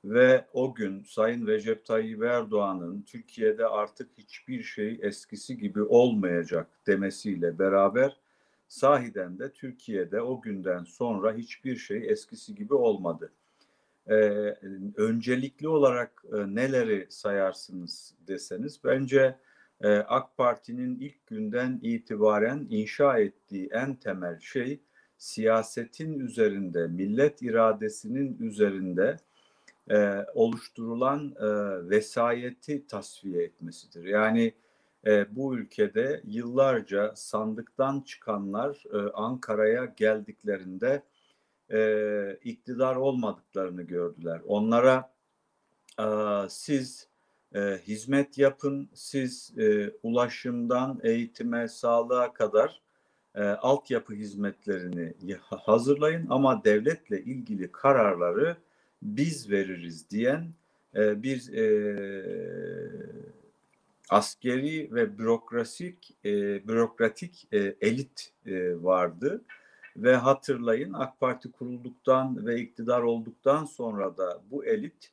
ve 0.05 0.45
o 0.53 0.75
gün 0.75 1.03
Sayın 1.03 1.47
Recep 1.47 1.85
Tayyip 1.85 2.23
Erdoğan'ın 2.23 3.01
Türkiye'de 3.01 3.67
artık 3.67 4.09
hiçbir 4.17 4.63
şey 4.63 4.99
eskisi 5.01 5.57
gibi 5.57 5.81
olmayacak 5.81 6.67
demesiyle 6.87 7.59
beraber 7.59 8.17
sahiden 8.67 9.39
de 9.39 9.51
Türkiye'de 9.51 10.21
o 10.21 10.41
günden 10.41 10.83
sonra 10.83 11.33
hiçbir 11.33 11.75
şey 11.75 12.09
eskisi 12.11 12.55
gibi 12.55 12.73
olmadı. 12.73 13.31
Ee, 14.09 14.13
öncelikli 14.97 15.67
olarak 15.67 16.25
e, 16.33 16.55
neleri 16.55 17.07
sayarsınız 17.09 18.13
deseniz 18.27 18.79
bence 18.83 19.35
e, 19.81 19.89
AK 19.97 20.37
Parti'nin 20.37 20.99
ilk 20.99 21.27
günden 21.27 21.79
itibaren 21.83 22.67
inşa 22.69 23.19
ettiği 23.19 23.69
en 23.71 23.95
temel 23.95 24.39
şey 24.39 24.81
siyasetin 25.17 26.19
üzerinde, 26.19 26.87
millet 26.87 27.41
iradesinin 27.41 28.37
üzerinde 28.39 29.17
e, 29.89 30.25
oluşturulan 30.33 31.35
e, 31.39 31.45
vesayeti 31.89 32.87
tasfiye 32.87 33.43
etmesidir. 33.43 34.03
Yani 34.03 34.53
e, 35.05 35.35
bu 35.35 35.57
ülkede 35.57 36.21
yıllarca 36.25 37.13
sandıktan 37.15 38.01
çıkanlar 38.01 38.83
e, 38.93 39.11
Ankara'ya 39.13 39.85
geldiklerinde 39.85 41.03
e, 41.71 42.39
iktidar 42.43 42.95
olmadıklarını 42.95 43.81
gördüler. 43.81 44.41
Onlara 44.47 45.13
e, 45.99 46.05
siz 46.49 47.07
e, 47.55 47.79
hizmet 47.87 48.37
yapın, 48.37 48.89
siz 48.93 49.53
e, 49.57 49.91
ulaşımdan 50.03 50.99
eğitime, 51.03 51.67
sağlığa 51.67 52.33
kadar 52.33 52.81
e, 53.35 53.43
altyapı 53.43 54.13
hizmetlerini 54.13 55.13
hazırlayın 55.39 56.27
ama 56.29 56.63
devletle 56.63 57.21
ilgili 57.21 57.71
kararları 57.71 58.57
biz 59.01 59.51
veririz 59.51 60.09
diyen 60.09 60.53
e, 60.95 61.23
bir 61.23 61.53
e, 61.53 61.65
askeri 64.09 64.89
ve 64.93 65.17
bürokrasik 65.17 66.17
e, 66.25 66.31
bürokratik 66.67 67.47
e, 67.51 67.75
elit 67.81 68.31
e, 68.45 68.83
vardı. 68.83 69.41
Ve 69.97 70.15
hatırlayın 70.15 70.93
AK 70.93 71.19
Parti 71.19 71.51
kurulduktan 71.51 72.45
ve 72.45 72.59
iktidar 72.61 73.01
olduktan 73.01 73.65
sonra 73.65 74.17
da 74.17 74.41
bu 74.51 74.65
elit 74.65 75.11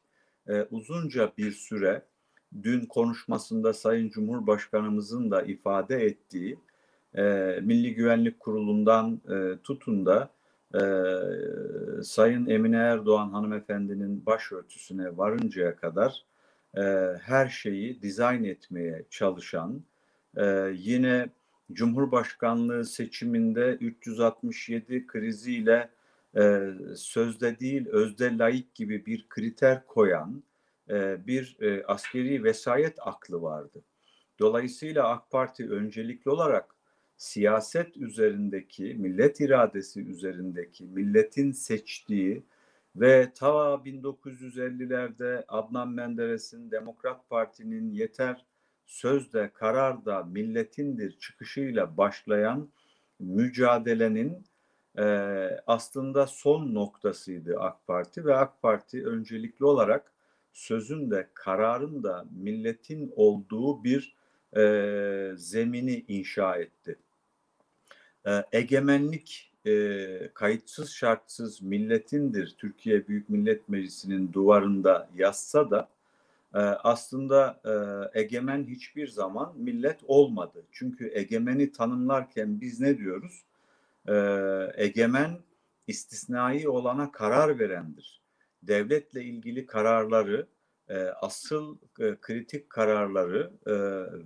e, 0.49 0.62
uzunca 0.62 1.32
bir 1.38 1.52
süre 1.52 2.02
dün 2.62 2.87
konuşmasında 2.87 3.73
Sayın 3.73 4.11
Cumhurbaşkanımızın 4.11 5.30
da 5.30 5.42
ifade 5.42 6.04
ettiği 6.04 6.59
e, 7.14 7.23
Milli 7.62 7.94
Güvenlik 7.94 8.40
Kurulu'ndan 8.40 9.21
e, 9.30 9.59
tutun 9.64 10.06
da 10.06 10.30
e, 10.75 10.82
Sayın 12.02 12.47
Emine 12.47 12.76
Erdoğan 12.76 13.30
hanımefendinin 13.30 14.26
başörtüsüne 14.26 15.16
varıncaya 15.16 15.76
kadar 15.76 16.25
e, 16.76 16.82
her 17.23 17.49
şeyi 17.49 18.02
dizayn 18.02 18.44
etmeye 18.44 19.04
çalışan, 19.11 19.82
e, 20.37 20.73
yine 20.75 21.30
Cumhurbaşkanlığı 21.73 22.85
seçiminde 22.85 23.75
367 23.80 25.06
kriziyle 25.06 25.88
e, 26.37 26.68
sözde 26.97 27.59
değil 27.59 27.88
özde 27.88 28.38
layık 28.38 28.75
gibi 28.75 29.06
bir 29.06 29.26
kriter 29.28 29.87
koyan 29.87 30.42
e, 30.90 31.26
bir 31.26 31.56
e, 31.60 31.84
askeri 31.86 32.44
vesayet 32.44 32.98
aklı 33.00 33.42
vardı. 33.42 33.82
Dolayısıyla 34.40 35.08
AK 35.08 35.30
Parti 35.30 35.70
öncelikli 35.70 36.30
olarak 36.30 36.76
siyaset 37.16 37.96
üzerindeki, 37.96 38.94
millet 38.94 39.40
iradesi 39.40 40.00
üzerindeki, 40.00 40.84
milletin 40.84 41.52
seçtiği 41.52 42.42
ve 42.96 43.32
ta 43.34 43.74
1950'lerde 43.84 45.44
Adnan 45.48 45.88
Menderes'in 45.88 46.70
Demokrat 46.70 47.28
Parti'nin 47.30 47.90
yeter 47.90 48.46
sözde 48.86 49.50
karar 49.54 50.04
da 50.04 50.22
milletindir 50.22 51.18
çıkışıyla 51.18 51.96
başlayan 51.96 52.68
mücadelenin 53.18 54.44
e, 54.98 55.04
aslında 55.66 56.26
son 56.26 56.74
noktasıydı 56.74 57.60
AK 57.60 57.86
Parti 57.86 58.24
ve 58.24 58.36
AK 58.36 58.62
Parti 58.62 59.06
öncelikli 59.06 59.64
olarak 59.64 60.12
sözün 60.52 61.11
de 61.11 61.28
kararın 61.35 62.02
da 62.02 62.26
milletin 62.30 63.12
olduğu 63.16 63.85
bir 63.85 64.16
e, 64.56 65.32
zemini 65.37 66.04
inşa 66.09 66.56
etti. 66.56 66.99
E, 68.26 68.44
egemenlik 68.52 69.52
e, 69.66 70.30
kayıtsız 70.35 70.90
şartsız 70.90 71.62
milletindir 71.62 72.54
Türkiye 72.59 73.09
Büyük 73.09 73.28
Millet 73.28 73.68
Meclisi'nin 73.68 74.32
duvarında 74.32 75.09
yazsa 75.16 75.71
da 75.71 75.88
e, 76.54 76.59
aslında 76.59 77.61
e, 77.64 77.75
egemen 78.21 78.64
hiçbir 78.64 79.09
zaman 79.09 79.52
millet 79.56 80.00
olmadı. 80.06 80.62
Çünkü 80.73 81.11
egemeni 81.14 81.73
tanımlarken 81.73 82.61
biz 82.61 82.80
ne 82.80 82.99
diyoruz? 82.99 83.42
E, 84.09 84.14
egemen 84.75 85.38
istisnai 85.87 86.68
olana 86.68 87.12
karar 87.12 87.59
verendir. 87.59 88.21
Devletle 88.62 89.23
ilgili 89.23 89.66
kararları, 89.66 90.47
e, 90.88 90.99
asıl 90.99 91.78
e, 92.00 92.16
kritik 92.21 92.71
kararları 92.71 93.52
e, 93.66 93.73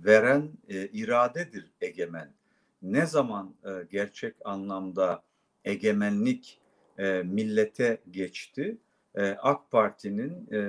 veren 0.05 0.51
e, 0.69 0.87
iradedir 0.87 1.71
egemen 1.81 2.33
ne 2.81 3.05
zaman 3.05 3.55
e, 3.65 3.69
gerçek 3.91 4.35
anlamda 4.45 5.23
egemenlik 5.65 6.59
e, 6.97 7.23
millete 7.23 8.01
geçti? 8.11 8.77
E, 9.15 9.29
AK 9.29 9.71
Parti'nin 9.71 10.53
e, 10.53 10.59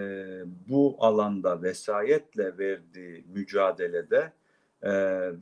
bu 0.69 0.97
alanda 0.99 1.63
vesayetle 1.63 2.59
verdiği 2.59 3.25
mücadelede 3.29 4.33
e, 4.83 4.93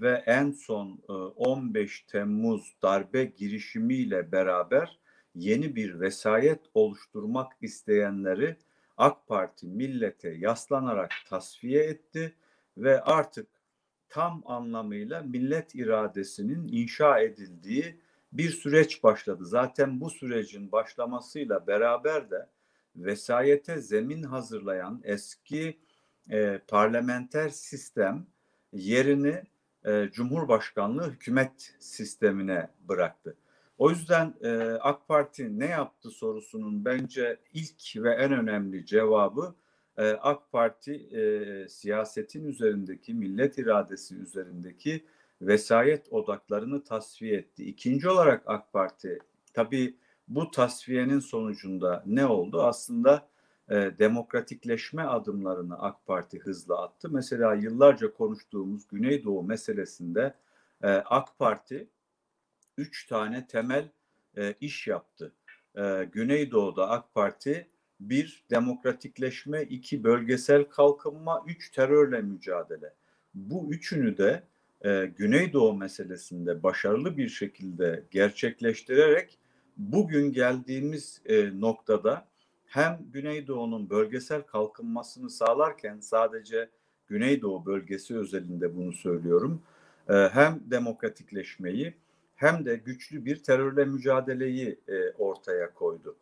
ve 0.00 0.22
en 0.26 0.50
son 0.50 1.02
e, 1.08 1.12
15 1.12 2.00
Temmuz 2.00 2.76
darbe 2.82 3.24
girişimiyle 3.24 4.32
beraber 4.32 4.98
yeni 5.36 5.76
bir 5.76 6.00
vesayet 6.00 6.60
oluşturmak 6.74 7.52
isteyenleri 7.60 8.56
AK 8.96 9.26
Parti 9.26 9.66
millete 9.66 10.28
yaslanarak 10.30 11.10
tasfiye 11.28 11.84
etti 11.84 12.34
ve 12.78 13.02
artık 13.02 13.46
tam 14.08 14.42
anlamıyla 14.46 15.22
millet 15.22 15.74
iradesinin 15.74 16.68
inşa 16.68 17.20
edildiği 17.20 18.00
bir 18.32 18.50
süreç 18.50 19.02
başladı. 19.02 19.44
Zaten 19.44 20.00
bu 20.00 20.10
sürecin 20.10 20.72
başlamasıyla 20.72 21.66
beraber 21.66 22.30
de 22.30 22.48
vesayete 22.96 23.80
zemin 23.80 24.22
hazırlayan 24.22 25.00
eski 25.04 25.78
e, 26.30 26.60
parlamenter 26.68 27.48
sistem 27.48 28.26
yerini 28.72 29.42
e, 29.84 30.08
Cumhurbaşkanlığı 30.12 31.10
hükümet 31.10 31.74
sistemine 31.78 32.68
bıraktı. 32.88 33.36
O 33.78 33.90
yüzden 33.90 34.34
e, 34.42 34.50
AK 34.80 35.08
Parti 35.08 35.58
ne 35.58 35.66
yaptı 35.66 36.10
sorusunun 36.10 36.84
bence 36.84 37.40
ilk 37.54 37.96
ve 37.96 38.14
en 38.14 38.32
önemli 38.32 38.86
cevabı 38.86 39.54
e, 39.96 40.10
AK 40.10 40.52
Parti 40.52 40.92
e, 40.94 41.68
siyasetin 41.68 42.44
üzerindeki, 42.44 43.14
millet 43.14 43.58
iradesi 43.58 44.16
üzerindeki 44.16 45.04
vesayet 45.42 46.12
odaklarını 46.12 46.84
tasfiye 46.84 47.36
etti. 47.36 47.64
İkinci 47.64 48.08
olarak 48.08 48.42
AK 48.46 48.72
Parti 48.72 49.18
tabii 49.54 49.96
bu 50.28 50.50
tasfiyenin 50.50 51.18
sonucunda 51.18 52.02
ne 52.06 52.26
oldu? 52.26 52.62
Aslında 52.62 53.28
e, 53.70 53.74
demokratikleşme 53.98 55.02
adımlarını 55.02 55.82
AK 55.82 56.06
Parti 56.06 56.38
hızla 56.38 56.82
attı. 56.82 57.08
Mesela 57.10 57.54
yıllarca 57.54 58.12
konuştuğumuz 58.12 58.88
Güneydoğu 58.88 59.42
meselesinde 59.42 60.34
e, 60.82 60.88
AK 60.88 61.38
Parti 61.38 61.88
üç 62.76 63.06
tane 63.06 63.46
temel 63.46 63.88
e, 64.36 64.54
iş 64.60 64.86
yaptı. 64.86 65.32
E, 65.76 66.08
Güneydoğu'da 66.12 66.90
AK 66.90 67.14
Parti 67.14 67.66
bir 68.00 68.44
demokratikleşme, 68.50 69.62
iki 69.62 70.04
bölgesel 70.04 70.64
kalkınma, 70.64 71.44
üç 71.46 71.70
terörle 71.70 72.20
mücadele. 72.20 72.94
Bu 73.34 73.70
üçünü 73.70 74.18
de 74.18 74.42
e, 74.84 75.06
Güneydoğu 75.06 75.74
meselesinde 75.74 76.62
başarılı 76.62 77.16
bir 77.16 77.28
şekilde 77.28 78.04
gerçekleştirerek 78.10 79.38
bugün 79.76 80.32
geldiğimiz 80.32 81.22
e, 81.24 81.60
noktada 81.60 82.28
hem 82.66 82.98
Güneydoğu'nun 83.12 83.90
bölgesel 83.90 84.42
kalkınmasını 84.42 85.30
sağlarken 85.30 86.00
sadece 86.00 86.68
Güneydoğu 87.06 87.66
bölgesi 87.66 88.16
özelinde 88.16 88.76
bunu 88.76 88.92
söylüyorum. 88.92 89.62
E, 90.08 90.14
hem 90.14 90.60
demokratikleşmeyi 90.70 91.94
hem 92.36 92.64
de 92.64 92.76
güçlü 92.76 93.24
bir 93.24 93.42
terörle 93.42 93.84
mücadeleyi 93.84 94.80
e, 94.88 95.10
ortaya 95.10 95.74
koydu. 95.74 96.16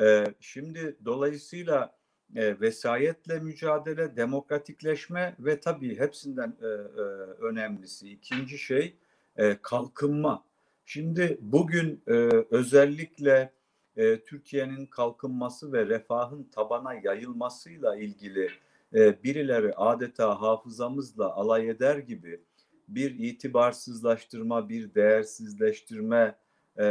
E, 0.00 0.24
şimdi 0.40 0.96
dolayısıyla 1.04 1.96
e, 2.36 2.60
vesayetle 2.60 3.38
mücadele, 3.38 4.16
demokratikleşme 4.16 5.36
ve 5.38 5.60
tabii 5.60 5.98
hepsinden 5.98 6.56
e, 6.62 6.66
e, 6.66 7.00
önemlisi 7.40 8.10
ikinci 8.10 8.58
şey 8.58 8.96
e, 9.36 9.58
kalkınma. 9.62 10.44
Şimdi 10.84 11.38
bugün 11.40 12.02
e, 12.06 12.12
özellikle 12.50 13.52
e, 13.96 14.20
Türkiye'nin 14.24 14.86
kalkınması 14.86 15.72
ve 15.72 15.86
refahın 15.86 16.44
tabana 16.44 16.94
yayılmasıyla 16.94 17.96
ilgili 17.96 18.50
e, 18.94 19.22
birileri 19.22 19.74
adeta 19.74 20.40
hafızamızla 20.40 21.34
alay 21.34 21.68
eder 21.68 21.98
gibi 21.98 22.40
bir 22.94 23.18
itibarsızlaştırma, 23.18 24.68
bir 24.68 24.94
değersizleştirme 24.94 26.36
e, 26.78 26.84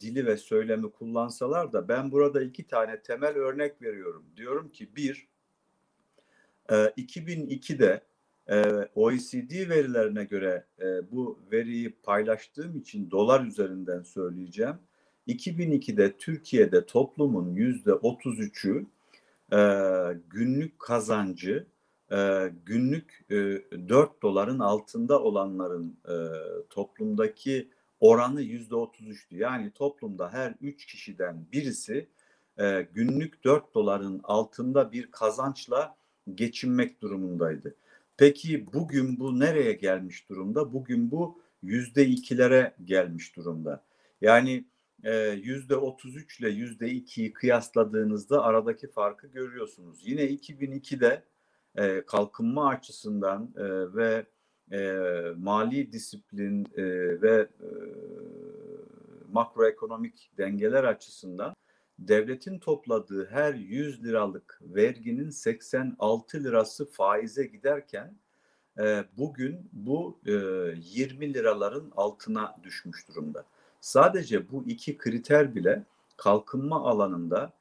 dili 0.00 0.26
ve 0.26 0.36
söylemi 0.36 0.90
kullansalar 0.90 1.72
da 1.72 1.88
ben 1.88 2.12
burada 2.12 2.42
iki 2.42 2.66
tane 2.66 3.02
temel 3.02 3.34
örnek 3.34 3.82
veriyorum. 3.82 4.24
Diyorum 4.36 4.68
ki 4.68 4.96
bir, 4.96 5.28
e, 6.70 6.74
2002'de 6.74 8.02
e, 8.48 8.62
OECD 8.94 9.68
verilerine 9.68 10.24
göre 10.24 10.66
e, 10.80 11.12
bu 11.12 11.38
veriyi 11.52 11.96
paylaştığım 12.02 12.76
için 12.76 13.10
dolar 13.10 13.44
üzerinden 13.44 14.02
söyleyeceğim. 14.02 14.76
2002'de 15.28 16.16
Türkiye'de 16.16 16.86
toplumun 16.86 17.54
yüzde 17.54 17.90
33'ü 17.90 18.86
e, 19.52 19.60
günlük 20.30 20.78
kazancı 20.78 21.66
günlük 22.64 23.24
e, 23.30 23.34
4 23.88 24.22
doların 24.22 24.58
altında 24.58 25.22
olanların 25.22 25.98
e, 26.08 26.14
toplumdaki 26.70 27.68
oranı 28.00 28.42
yüzde 28.42 28.74
33'tü. 28.74 29.36
Yani 29.36 29.70
toplumda 29.70 30.32
her 30.32 30.54
3 30.60 30.86
kişiden 30.86 31.46
birisi 31.52 32.08
günlük 32.92 33.44
4 33.44 33.74
doların 33.74 34.20
altında 34.24 34.92
bir 34.92 35.10
kazançla 35.10 35.96
geçinmek 36.34 37.02
durumundaydı. 37.02 37.74
Peki 38.16 38.72
bugün 38.72 39.20
bu 39.20 39.40
nereye 39.40 39.72
gelmiş 39.72 40.28
durumda? 40.28 40.72
Bugün 40.72 41.10
bu 41.10 41.40
yüzde 41.62 42.06
ikilere 42.06 42.74
gelmiş 42.84 43.36
durumda. 43.36 43.84
Yani 44.20 44.64
yüzde 45.42 45.76
33 45.76 46.40
ile 46.40 46.48
yüzde 46.48 46.86
2'yi 46.88 47.32
kıyasladığınızda 47.32 48.42
aradaki 48.42 48.90
farkı 48.90 49.26
görüyorsunuz. 49.26 49.98
Yine 50.02 50.22
2002'de 50.22 51.22
e, 51.76 52.02
kalkınma 52.06 52.68
açısından 52.68 53.54
e, 53.56 53.94
ve 53.94 54.26
e, 54.72 55.00
mali 55.36 55.92
disiplin 55.92 56.66
e, 56.76 56.84
ve 57.22 57.48
e, 57.60 57.68
makroekonomik 59.32 60.30
dengeler 60.38 60.84
açısından 60.84 61.54
devletin 61.98 62.58
topladığı 62.58 63.26
her 63.26 63.54
100 63.54 64.04
liralık 64.04 64.60
verginin 64.62 65.30
86 65.30 66.44
lirası 66.44 66.90
faize 66.90 67.44
giderken 67.44 68.14
e, 68.78 69.04
bugün 69.16 69.70
bu 69.72 70.20
e, 70.26 70.32
20 70.32 71.34
liraların 71.34 71.92
altına 71.96 72.56
düşmüş 72.62 73.08
durumda. 73.08 73.44
Sadece 73.80 74.50
bu 74.50 74.64
iki 74.66 74.98
kriter 74.98 75.54
bile 75.54 75.84
kalkınma 76.16 76.84
alanında 76.84 77.52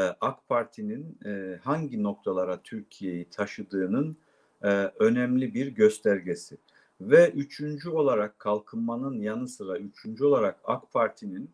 AK 0.00 0.48
Parti'nin 0.48 1.18
e, 1.26 1.60
hangi 1.62 2.02
noktalara 2.02 2.62
Türkiye'yi 2.62 3.30
taşıdığının 3.30 4.16
e, 4.62 4.68
önemli 4.98 5.54
bir 5.54 5.66
göstergesi. 5.66 6.58
Ve 7.00 7.30
üçüncü 7.30 7.90
olarak 7.90 8.38
kalkınmanın 8.38 9.20
yanı 9.20 9.48
sıra 9.48 9.78
üçüncü 9.78 10.24
olarak 10.24 10.60
AK 10.64 10.92
Parti'nin 10.92 11.50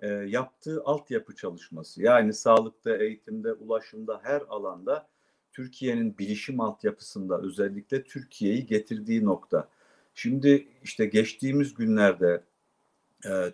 e, 0.00 0.08
yaptığı 0.08 0.82
altyapı 0.84 1.34
çalışması. 1.36 2.02
Yani 2.02 2.32
sağlıkta, 2.32 2.96
eğitimde, 2.96 3.52
ulaşımda 3.52 4.20
her 4.22 4.42
alanda 4.48 5.08
Türkiye'nin 5.52 6.18
bilişim 6.18 6.60
altyapısında 6.60 7.40
özellikle 7.40 8.04
Türkiye'yi 8.04 8.66
getirdiği 8.66 9.24
nokta. 9.24 9.68
Şimdi 10.14 10.68
işte 10.82 11.06
geçtiğimiz 11.06 11.74
günlerde 11.74 12.34
e, 12.34 12.51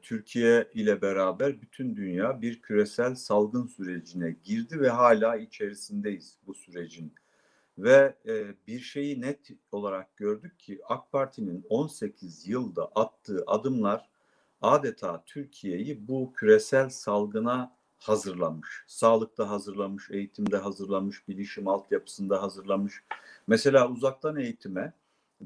Türkiye 0.02 0.68
ile 0.74 1.02
beraber 1.02 1.60
bütün 1.60 1.96
dünya 1.96 2.42
bir 2.42 2.62
küresel 2.62 3.14
salgın 3.14 3.66
sürecine 3.66 4.36
girdi 4.44 4.80
ve 4.80 4.88
hala 4.88 5.36
içerisindeyiz 5.36 6.38
bu 6.46 6.54
sürecin. 6.54 7.12
Ve 7.78 8.14
e, 8.26 8.54
bir 8.66 8.80
şeyi 8.80 9.20
net 9.20 9.50
olarak 9.72 10.16
gördük 10.16 10.58
ki 10.58 10.80
AK 10.88 11.12
Parti'nin 11.12 11.66
18 11.68 12.48
yılda 12.48 12.84
attığı 12.94 13.44
adımlar 13.46 14.08
adeta 14.62 15.22
Türkiye'yi 15.26 16.08
bu 16.08 16.32
küresel 16.32 16.88
salgına 16.88 17.76
hazırlamış. 17.98 18.84
Sağlıkta 18.86 19.50
hazırlamış, 19.50 20.10
eğitimde 20.10 20.56
hazırlamış, 20.56 21.28
bilişim 21.28 21.68
altyapısında 21.68 22.42
hazırlamış. 22.42 23.04
Mesela 23.46 23.88
uzaktan 23.90 24.36
eğitime 24.36 24.92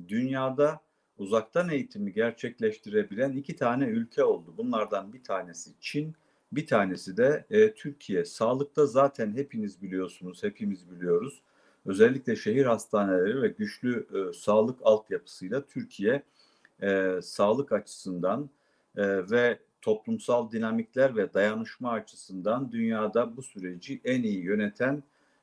dünyada 0.08 0.80
uzaktan 1.18 1.68
eğitimi 1.68 2.12
gerçekleştirebilen 2.12 3.32
iki 3.32 3.56
tane 3.56 3.84
ülke 3.84 4.24
oldu. 4.24 4.54
Bunlardan 4.56 5.12
bir 5.12 5.24
tanesi 5.24 5.70
Çin, 5.80 6.14
bir 6.52 6.66
tanesi 6.66 7.16
de 7.16 7.44
e, 7.50 7.74
Türkiye. 7.74 8.24
Sağlıkta 8.24 8.86
zaten 8.86 9.32
hepiniz 9.32 9.82
biliyorsunuz, 9.82 10.42
hepimiz 10.42 10.90
biliyoruz. 10.90 11.42
Özellikle 11.86 12.36
şehir 12.36 12.66
hastaneleri 12.66 13.42
ve 13.42 13.48
güçlü 13.48 14.06
e, 14.14 14.32
sağlık 14.32 14.78
altyapısıyla 14.82 15.66
Türkiye 15.66 16.22
e, 16.82 17.18
sağlık 17.22 17.72
açısından 17.72 18.50
e, 18.96 19.30
ve 19.30 19.58
toplumsal 19.82 20.50
dinamikler 20.50 21.16
ve 21.16 21.34
dayanışma 21.34 21.90
açısından 21.90 22.72
dünyada 22.72 23.36
bu 23.36 23.42
süreci 23.42 24.00
en 24.04 24.22
iyi 24.22 24.42
yöneten 24.42 25.02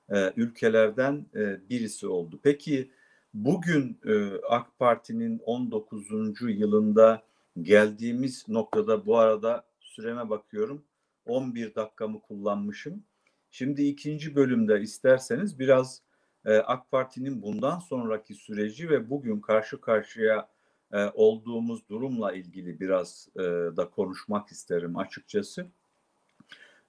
e, 0.09 0.33
ülkelerden 0.37 1.25
e, 1.35 1.69
birisi 1.69 2.07
oldu. 2.07 2.39
Peki 2.43 2.89
bugün 3.33 3.99
e, 4.05 4.33
AK 4.49 4.79
Parti'nin 4.79 5.39
19. 5.39 6.07
yılında 6.41 7.23
geldiğimiz 7.61 8.47
noktada 8.47 9.05
bu 9.05 9.17
arada 9.17 9.63
süreme 9.79 10.29
bakıyorum 10.29 10.85
11 11.25 11.75
dakikamı 11.75 12.21
kullanmışım. 12.21 13.03
Şimdi 13.51 13.83
ikinci 13.83 14.35
bölümde 14.35 14.81
isterseniz 14.81 15.59
biraz 15.59 16.01
e, 16.45 16.57
AK 16.57 16.91
Parti'nin 16.91 17.41
bundan 17.41 17.79
sonraki 17.79 18.33
süreci 18.33 18.89
ve 18.89 19.09
bugün 19.09 19.39
karşı 19.39 19.81
karşıya 19.81 20.49
e, 20.93 21.05
olduğumuz 21.05 21.89
durumla 21.89 22.33
ilgili 22.33 22.79
biraz 22.79 23.27
e, 23.35 23.41
da 23.77 23.89
konuşmak 23.89 24.51
isterim 24.51 24.97
açıkçası. 24.97 25.67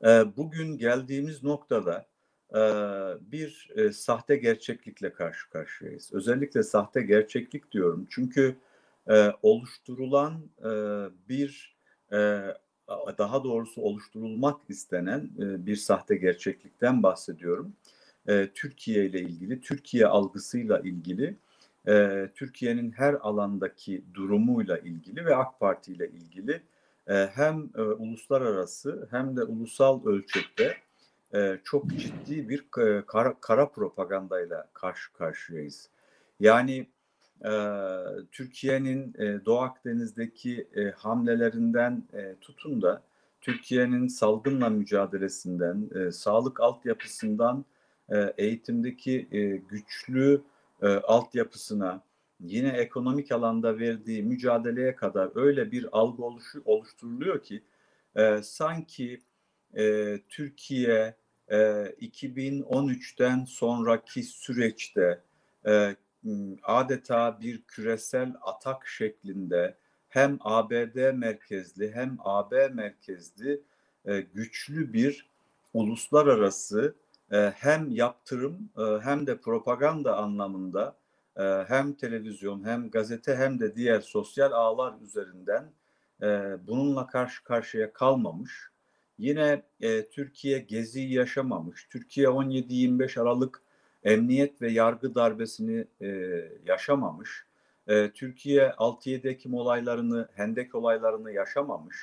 E, 0.04 0.36
bugün 0.36 0.78
geldiğimiz 0.78 1.42
noktada 1.42 2.06
bir 3.20 3.70
sahte 3.92 4.36
gerçeklikle 4.36 5.12
karşı 5.12 5.50
karşıyayız. 5.50 6.12
Özellikle 6.12 6.62
sahte 6.62 7.02
gerçeklik 7.02 7.72
diyorum 7.72 8.06
çünkü 8.10 8.56
oluşturulan 9.42 10.50
bir 11.28 11.76
daha 13.18 13.44
doğrusu 13.44 13.82
oluşturulmak 13.82 14.60
istenen 14.68 15.30
bir 15.38 15.76
sahte 15.76 16.16
gerçeklikten 16.16 17.02
bahsediyorum. 17.02 17.72
Türkiye 18.54 19.06
ile 19.06 19.20
ilgili, 19.20 19.60
Türkiye 19.60 20.06
algısıyla 20.06 20.78
ilgili 20.80 21.36
Türkiye'nin 22.34 22.92
her 22.92 23.14
alandaki 23.14 24.04
durumuyla 24.14 24.78
ilgili 24.78 25.24
ve 25.24 25.36
AK 25.36 25.60
Parti 25.60 25.92
ile 25.92 26.08
ilgili 26.08 26.62
hem 27.06 27.70
uluslararası 27.74 29.08
hem 29.10 29.36
de 29.36 29.42
ulusal 29.42 30.06
ölçekte 30.06 30.76
e, 31.34 31.58
çok 31.64 31.86
ciddi 31.90 32.48
bir 32.48 32.64
e, 32.78 33.06
kara, 33.06 33.40
kara 33.40 33.68
propagandayla 33.68 34.68
karşı 34.72 35.12
karşıyayız. 35.12 35.88
Yani 36.40 36.86
e, 37.44 37.52
Türkiye'nin 38.32 39.14
e, 39.18 39.44
Doğu 39.44 39.60
Akdeniz'deki 39.60 40.68
e, 40.76 40.90
hamlelerinden 40.90 42.02
e, 42.12 42.34
tutun 42.40 42.82
da 42.82 43.02
Türkiye'nin 43.40 44.06
salgınla 44.06 44.68
mücadelesinden, 44.68 45.90
e, 45.94 46.12
sağlık 46.12 46.60
altyapısından 46.60 47.64
e, 48.08 48.34
eğitimdeki 48.38 49.28
e, 49.32 49.40
güçlü 49.56 50.42
e, 50.82 50.86
altyapısına, 50.88 52.02
yine 52.40 52.68
ekonomik 52.68 53.32
alanda 53.32 53.78
verdiği 53.78 54.22
mücadeleye 54.22 54.96
kadar 54.96 55.30
öyle 55.34 55.72
bir 55.72 55.88
algı 55.92 56.24
oluşu, 56.24 56.62
oluşturuluyor 56.64 57.42
ki 57.42 57.62
e, 58.16 58.42
sanki 58.42 59.20
e, 59.76 60.18
Türkiye 60.28 61.14
e, 61.48 61.56
2013'ten 62.00 63.44
sonraki 63.44 64.22
süreçte 64.22 65.20
e, 65.66 65.96
adeta 66.62 67.40
bir 67.40 67.62
küresel 67.62 68.32
atak 68.42 68.86
şeklinde 68.86 69.76
hem 70.08 70.38
ABD 70.40 71.12
merkezli 71.12 71.92
hem 71.94 72.18
AB 72.20 72.68
merkezli 72.68 73.60
e, 74.04 74.20
güçlü 74.20 74.92
bir 74.92 75.26
uluslararası 75.74 76.94
e, 77.32 77.52
hem 77.56 77.90
yaptırım 77.90 78.70
e, 78.78 78.82
hem 79.02 79.26
de 79.26 79.38
propaganda 79.40 80.16
anlamında 80.16 80.96
e, 81.36 81.42
hem 81.68 81.92
televizyon 81.92 82.64
hem 82.64 82.90
gazete 82.90 83.36
hem 83.36 83.60
de 83.60 83.76
diğer 83.76 84.00
sosyal 84.00 84.52
ağlar 84.52 84.94
üzerinden 85.02 85.72
e, 86.22 86.56
bununla 86.66 87.06
karşı 87.06 87.44
karşıya 87.44 87.92
kalmamış. 87.92 88.69
Yine 89.20 89.62
e, 89.80 90.08
Türkiye 90.08 90.58
geziyi 90.58 91.12
yaşamamış. 91.12 91.88
Türkiye 91.90 92.26
17-25 92.26 93.20
Aralık 93.20 93.62
emniyet 94.04 94.62
ve 94.62 94.70
yargı 94.70 95.14
darbesini 95.14 95.86
e, 96.00 96.06
yaşamamış. 96.66 97.46
E, 97.86 98.10
Türkiye 98.10 98.68
6-7 98.68 99.28
Ekim 99.28 99.54
olaylarını, 99.54 100.28
Hendek 100.34 100.74
olaylarını 100.74 101.32
yaşamamış. 101.32 101.96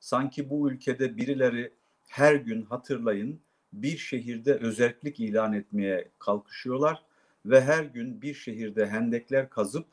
Sanki 0.00 0.50
bu 0.50 0.70
ülkede 0.70 1.16
birileri 1.16 1.72
her 2.08 2.34
gün 2.34 2.62
hatırlayın 2.62 3.40
bir 3.72 3.96
şehirde 3.96 4.54
özellik 4.54 5.20
ilan 5.20 5.52
etmeye 5.52 6.08
kalkışıyorlar 6.18 7.02
ve 7.46 7.60
her 7.60 7.84
gün 7.84 8.22
bir 8.22 8.34
şehirde 8.34 8.86
hendekler 8.86 9.50
kazıp 9.50 9.86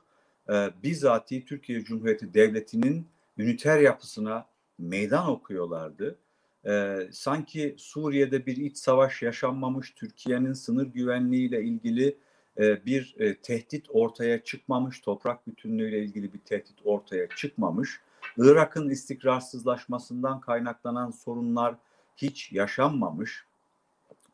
e, 0.49 0.69
bizatihi 0.83 1.45
Türkiye 1.45 1.83
Cumhuriyeti 1.83 2.33
Devleti'nin 2.33 3.07
üniter 3.37 3.79
yapısına 3.79 4.45
meydan 4.77 5.29
okuyorlardı. 5.29 6.17
E, 6.65 6.97
sanki 7.11 7.75
Suriye'de 7.77 8.45
bir 8.45 8.57
iç 8.57 8.77
savaş 8.77 9.21
yaşanmamış, 9.21 9.91
Türkiye'nin 9.91 10.53
sınır 10.53 10.87
güvenliğiyle 10.87 11.63
ilgili 11.63 12.17
e, 12.59 12.85
bir 12.85 13.15
e, 13.19 13.35
tehdit 13.35 13.85
ortaya 13.89 14.43
çıkmamış, 14.43 15.01
toprak 15.01 15.47
bütünlüğüyle 15.47 16.03
ilgili 16.03 16.33
bir 16.33 16.39
tehdit 16.39 16.77
ortaya 16.85 17.27
çıkmamış. 17.35 17.99
Irak'ın 18.37 18.89
istikrarsızlaşmasından 18.89 20.41
kaynaklanan 20.41 21.11
sorunlar 21.11 21.75
hiç 22.17 22.51
yaşanmamış. 22.51 23.45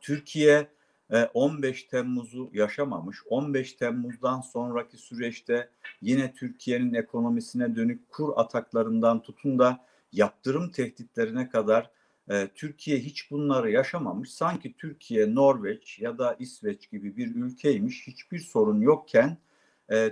Türkiye 0.01 0.67
15 1.33 1.83
e, 1.83 1.87
Temmuz'u 1.87 2.49
yaşamamış. 2.53 3.17
15 3.29 3.73
Temmuz'dan 3.73 4.41
sonraki 4.41 4.97
süreçte 4.97 5.69
yine 6.01 6.33
Türkiye'nin 6.33 6.93
ekonomisine 6.93 7.75
dönük 7.75 8.09
kur 8.09 8.33
ataklarından 8.35 9.21
tutun 9.21 9.59
da 9.59 9.85
yaptırım 10.11 10.71
tehditlerine 10.71 11.49
kadar 11.49 11.91
Türkiye 12.55 12.99
hiç 12.99 13.31
bunları 13.31 13.71
yaşamamış. 13.71 14.31
Sanki 14.33 14.73
Türkiye, 14.77 15.35
Norveç 15.35 15.99
ya 15.99 16.17
da 16.17 16.35
İsveç 16.39 16.89
gibi 16.89 17.17
bir 17.17 17.35
ülkeymiş. 17.35 18.07
Hiçbir 18.07 18.39
sorun 18.39 18.81
yokken 18.81 19.37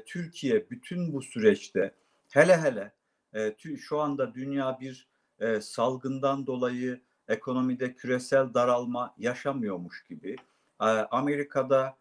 Türkiye 0.05 0.69
bütün 0.69 1.13
bu 1.13 1.21
süreçte 1.21 1.95
hele 2.29 2.57
hele 2.57 2.93
şu 3.77 3.99
anda 3.99 4.33
dünya 4.33 4.79
bir 4.79 5.07
salgından 5.61 6.47
dolayı 6.47 7.01
ekonomide 7.27 7.93
küresel 7.93 8.53
daralma 8.53 9.15
yaşamıyormuş 9.17 10.03
gibi. 10.09 10.35
Amerika'da 11.11 11.97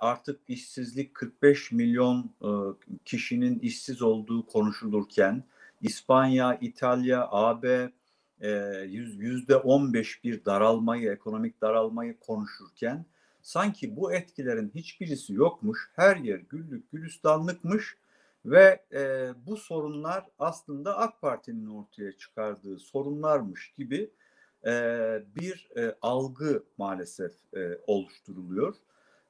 artık 0.00 0.40
işsizlik 0.48 1.14
45 1.14 1.72
milyon 1.72 2.30
kişinin 3.04 3.58
işsiz 3.58 4.02
olduğu 4.02 4.46
konuşulurken 4.46 5.44
İspanya, 5.82 6.58
İtalya, 6.60 7.28
AB 7.30 7.90
yüzde 9.18 9.56
15 9.56 10.24
bir 10.24 10.44
daralmayı, 10.44 11.12
ekonomik 11.12 11.60
daralmayı 11.60 12.20
konuşurken 12.20 13.04
sanki 13.42 13.96
bu 13.96 14.12
etkilerin 14.12 14.72
hiçbirisi 14.74 15.34
yokmuş. 15.34 15.90
Her 15.96 16.16
yer 16.16 16.38
güllük 16.38 16.92
gülistanlıkmış 16.92 17.96
ve 18.44 18.82
e, 18.92 19.30
bu 19.46 19.56
sorunlar 19.56 20.24
aslında 20.38 20.98
AK 20.98 21.20
Parti'nin 21.20 21.66
ortaya 21.66 22.12
çıkardığı 22.12 22.78
sorunlarmış 22.78 23.72
gibi 23.76 24.10
e, 24.66 24.72
bir 25.36 25.68
e, 25.76 25.94
algı 26.02 26.62
maalesef 26.78 27.32
e, 27.56 27.78
oluşturuluyor. 27.86 28.74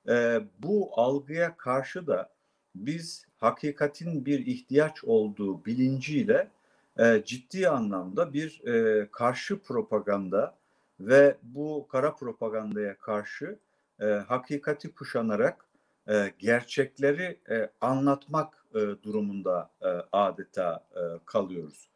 E, 0.08 0.40
bu 0.58 0.90
algıya 0.92 1.56
karşı 1.56 2.06
da 2.06 2.30
biz 2.74 3.26
hakikatin 3.36 4.26
bir 4.26 4.46
ihtiyaç 4.46 5.04
olduğu 5.04 5.64
bilinciyle 5.64 6.50
e, 6.98 7.22
ciddi 7.24 7.68
anlamda 7.68 8.32
bir 8.32 8.66
e, 8.66 9.08
karşı 9.10 9.62
propaganda 9.62 10.58
ve 11.00 11.36
bu 11.42 11.86
kara 11.90 12.14
propagandaya 12.14 12.98
karşı 12.98 13.58
e, 14.00 14.04
hakikati 14.04 14.94
kuşanarak 14.94 15.64
e, 16.08 16.32
gerçekleri 16.38 17.40
e, 17.50 17.70
anlatmak 17.80 18.66
e, 18.74 18.80
durumunda 19.02 19.70
e, 19.82 19.88
adeta 20.12 20.84
e, 20.96 21.00
kalıyoruz. 21.24 21.88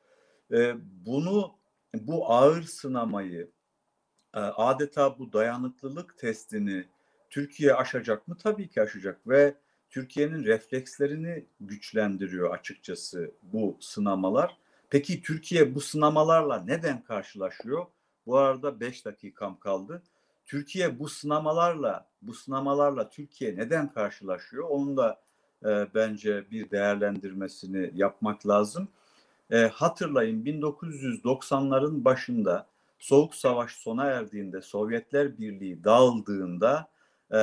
E, 0.52 0.74
bunu 1.06 1.54
bu 1.94 2.32
ağır 2.32 2.62
sınamayı 2.62 3.50
e, 4.34 4.38
adeta 4.40 5.18
bu 5.18 5.32
dayanıklılık 5.32 6.18
testini 6.18 6.84
Türkiye 7.30 7.74
aşacak 7.74 8.28
mı? 8.28 8.36
Tabii 8.42 8.68
ki 8.68 8.82
aşacak 8.82 9.28
ve 9.28 9.54
Türkiye'nin 9.90 10.44
reflekslerini 10.44 11.46
güçlendiriyor 11.60 12.50
açıkçası 12.50 13.30
bu 13.42 13.76
sınamalar. 13.80 14.59
Peki 14.90 15.22
Türkiye 15.22 15.74
bu 15.74 15.80
sınamalarla 15.80 16.64
neden 16.64 17.04
karşılaşıyor? 17.04 17.86
Bu 18.26 18.38
arada 18.38 18.80
5 18.80 19.04
dakikam 19.04 19.58
kaldı. 19.58 20.02
Türkiye 20.46 20.98
bu 20.98 21.08
sınamalarla 21.08 22.08
bu 22.22 22.34
sınamalarla 22.34 23.08
Türkiye 23.08 23.56
neden 23.56 23.92
karşılaşıyor? 23.92 24.68
Onun 24.68 24.96
da 24.96 25.20
e, 25.64 25.86
bence 25.94 26.50
bir 26.50 26.70
değerlendirmesini 26.70 27.90
yapmak 27.94 28.46
lazım. 28.46 28.88
E, 29.50 29.56
hatırlayın 29.56 30.44
1990'ların 30.44 32.04
başında 32.04 32.66
Soğuk 32.98 33.34
Savaş 33.34 33.72
sona 33.72 34.04
erdiğinde 34.04 34.62
Sovyetler 34.62 35.38
Birliği 35.38 35.84
dağıldığında 35.84 36.90
e, 37.32 37.36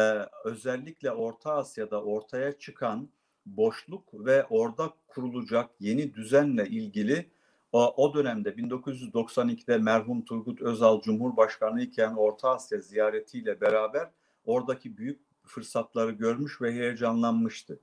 özellikle 0.44 1.12
Orta 1.12 1.54
Asya'da 1.54 2.04
ortaya 2.04 2.60
çıkan 2.60 3.10
boşluk 3.46 4.04
ve 4.14 4.46
orada 4.50 4.94
kurulacak 5.08 5.70
yeni 5.80 6.14
düzenle 6.14 6.68
ilgili 6.68 7.37
o, 7.72 8.14
dönemde 8.14 8.50
1992'de 8.50 9.78
merhum 9.78 10.26
Turgut 10.26 10.62
Özal 10.62 11.02
Cumhurbaşkanı 11.02 11.82
iken 11.82 12.14
Orta 12.14 12.50
Asya 12.50 12.80
ziyaretiyle 12.80 13.62
beraber 13.62 14.10
oradaki 14.46 14.98
büyük 14.98 15.20
fırsatları 15.46 16.12
görmüş 16.12 16.62
ve 16.62 16.72
heyecanlanmıştı. 16.72 17.80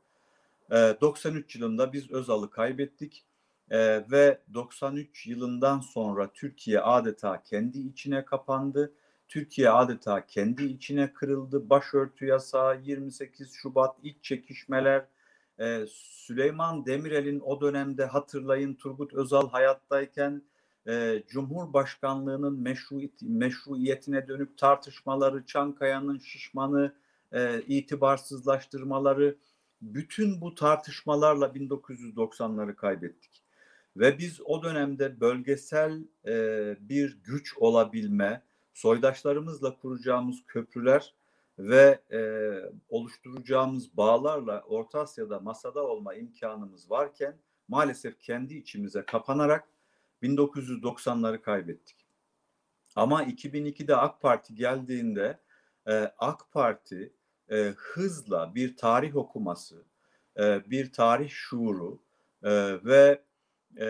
E, 0.70 0.96
93 1.00 1.56
yılında 1.56 1.92
biz 1.92 2.10
Özal'ı 2.10 2.50
kaybettik 2.50 3.24
e, 3.70 4.10
ve 4.10 4.40
93 4.54 5.26
yılından 5.26 5.80
sonra 5.80 6.32
Türkiye 6.32 6.80
adeta 6.80 7.42
kendi 7.42 7.78
içine 7.78 8.24
kapandı. 8.24 8.94
Türkiye 9.28 9.70
adeta 9.70 10.26
kendi 10.26 10.64
içine 10.64 11.12
kırıldı. 11.12 11.70
Başörtü 11.70 12.26
yasağı, 12.26 12.80
28 12.80 13.52
Şubat 13.52 13.96
iç 14.02 14.16
çekişmeler, 14.22 15.06
e, 15.60 15.86
Süleyman 15.88 16.86
Demirel'in 16.86 17.40
o 17.40 17.60
dönemde 17.60 18.04
hatırlayın 18.04 18.74
Turgut 18.74 19.14
Özal 19.14 19.48
hayattayken 19.48 20.42
e, 20.88 21.22
Cumhurbaşkanlığının 21.28 22.60
meşruiyet, 22.60 23.22
meşruiyetine 23.22 24.28
dönük 24.28 24.58
tartışmaları, 24.58 25.46
Çankaya'nın 25.46 26.18
şişmanı 26.18 26.94
e, 27.32 27.62
itibarsızlaştırmaları, 27.62 29.36
bütün 29.82 30.40
bu 30.40 30.54
tartışmalarla 30.54 31.46
1990'ları 31.46 32.74
kaybettik. 32.74 33.42
Ve 33.96 34.18
biz 34.18 34.40
o 34.44 34.62
dönemde 34.62 35.20
bölgesel 35.20 36.02
e, 36.26 36.76
bir 36.80 37.18
güç 37.24 37.58
olabilme, 37.58 38.42
soydaşlarımızla 38.74 39.76
kuracağımız 39.76 40.36
köprüler 40.46 41.14
ve 41.58 42.00
e, 42.12 42.20
oluşturacağımız 42.88 43.96
bağlarla 43.96 44.60
Orta 44.60 45.00
Asya'da 45.00 45.40
masada 45.40 45.86
olma 45.86 46.14
imkanımız 46.14 46.90
varken 46.90 47.36
maalesef 47.68 48.20
kendi 48.20 48.54
içimize 48.54 49.04
kapanarak 49.04 49.68
1990'ları 50.22 51.42
kaybettik. 51.42 52.06
Ama 52.96 53.24
2002'de 53.24 53.96
AK 53.96 54.20
Parti 54.20 54.54
geldiğinde 54.54 55.38
e, 55.86 55.92
AK 56.18 56.52
Parti 56.52 57.12
e, 57.50 57.74
hızla 57.76 58.54
bir 58.54 58.76
tarih 58.76 59.16
okuması, 59.16 59.84
e, 60.38 60.70
bir 60.70 60.92
tarih 60.92 61.30
şuuru 61.30 62.02
e, 62.42 62.84
ve 62.84 63.22
e, 63.78 63.88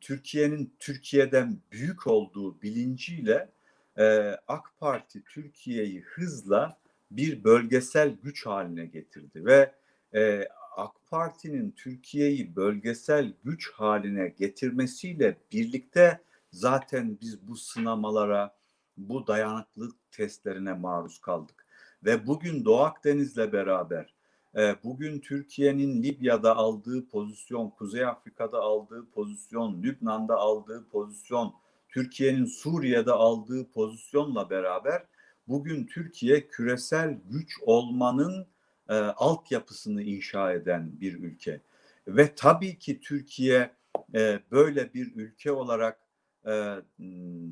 Türkiye'nin 0.00 0.76
Türkiye'den 0.78 1.60
büyük 1.72 2.06
olduğu 2.06 2.62
bilinciyle 2.62 3.52
e, 3.98 4.36
AK 4.48 4.64
Parti 4.78 5.24
Türkiye'yi 5.24 6.00
hızla 6.00 6.78
bir 7.10 7.44
bölgesel 7.44 8.10
güç 8.22 8.46
haline 8.46 8.86
getirdi 8.86 9.44
ve 9.44 9.74
e, 10.14 10.48
AK 10.76 10.92
Parti'nin 11.10 11.70
Türkiye'yi 11.70 12.56
bölgesel 12.56 13.32
güç 13.44 13.72
haline 13.72 14.28
getirmesiyle 14.28 15.38
birlikte 15.52 16.20
zaten 16.50 17.18
biz 17.20 17.48
bu 17.48 17.56
sınamalara, 17.56 18.56
bu 18.96 19.26
dayanıklılık 19.26 19.96
testlerine 20.10 20.72
maruz 20.72 21.20
kaldık. 21.20 21.66
Ve 22.04 22.26
bugün 22.26 22.64
Doğu 22.64 22.80
Akdeniz'le 22.80 23.52
beraber, 23.52 24.14
e, 24.56 24.76
bugün 24.84 25.20
Türkiye'nin 25.20 26.02
Libya'da 26.02 26.56
aldığı 26.56 27.08
pozisyon, 27.08 27.70
Kuzey 27.70 28.04
Afrika'da 28.04 28.58
aldığı 28.60 29.10
pozisyon, 29.10 29.82
Lübnan'da 29.82 30.36
aldığı 30.36 30.88
pozisyon, 30.88 31.54
Türkiye'nin 31.94 32.44
Suriye'de 32.44 33.12
aldığı 33.12 33.70
pozisyonla 33.70 34.50
beraber 34.50 35.02
bugün 35.48 35.86
Türkiye 35.86 36.48
küresel 36.48 37.18
güç 37.30 37.58
olmanın 37.62 38.46
e, 38.88 38.94
altyapısını 38.94 40.02
inşa 40.02 40.52
eden 40.52 41.00
bir 41.00 41.14
ülke. 41.14 41.60
Ve 42.08 42.34
tabii 42.34 42.78
ki 42.78 43.00
Türkiye 43.00 43.70
e, 44.14 44.40
böyle 44.50 44.94
bir 44.94 45.16
ülke 45.16 45.52
olarak 45.52 46.00
e, 46.46 46.74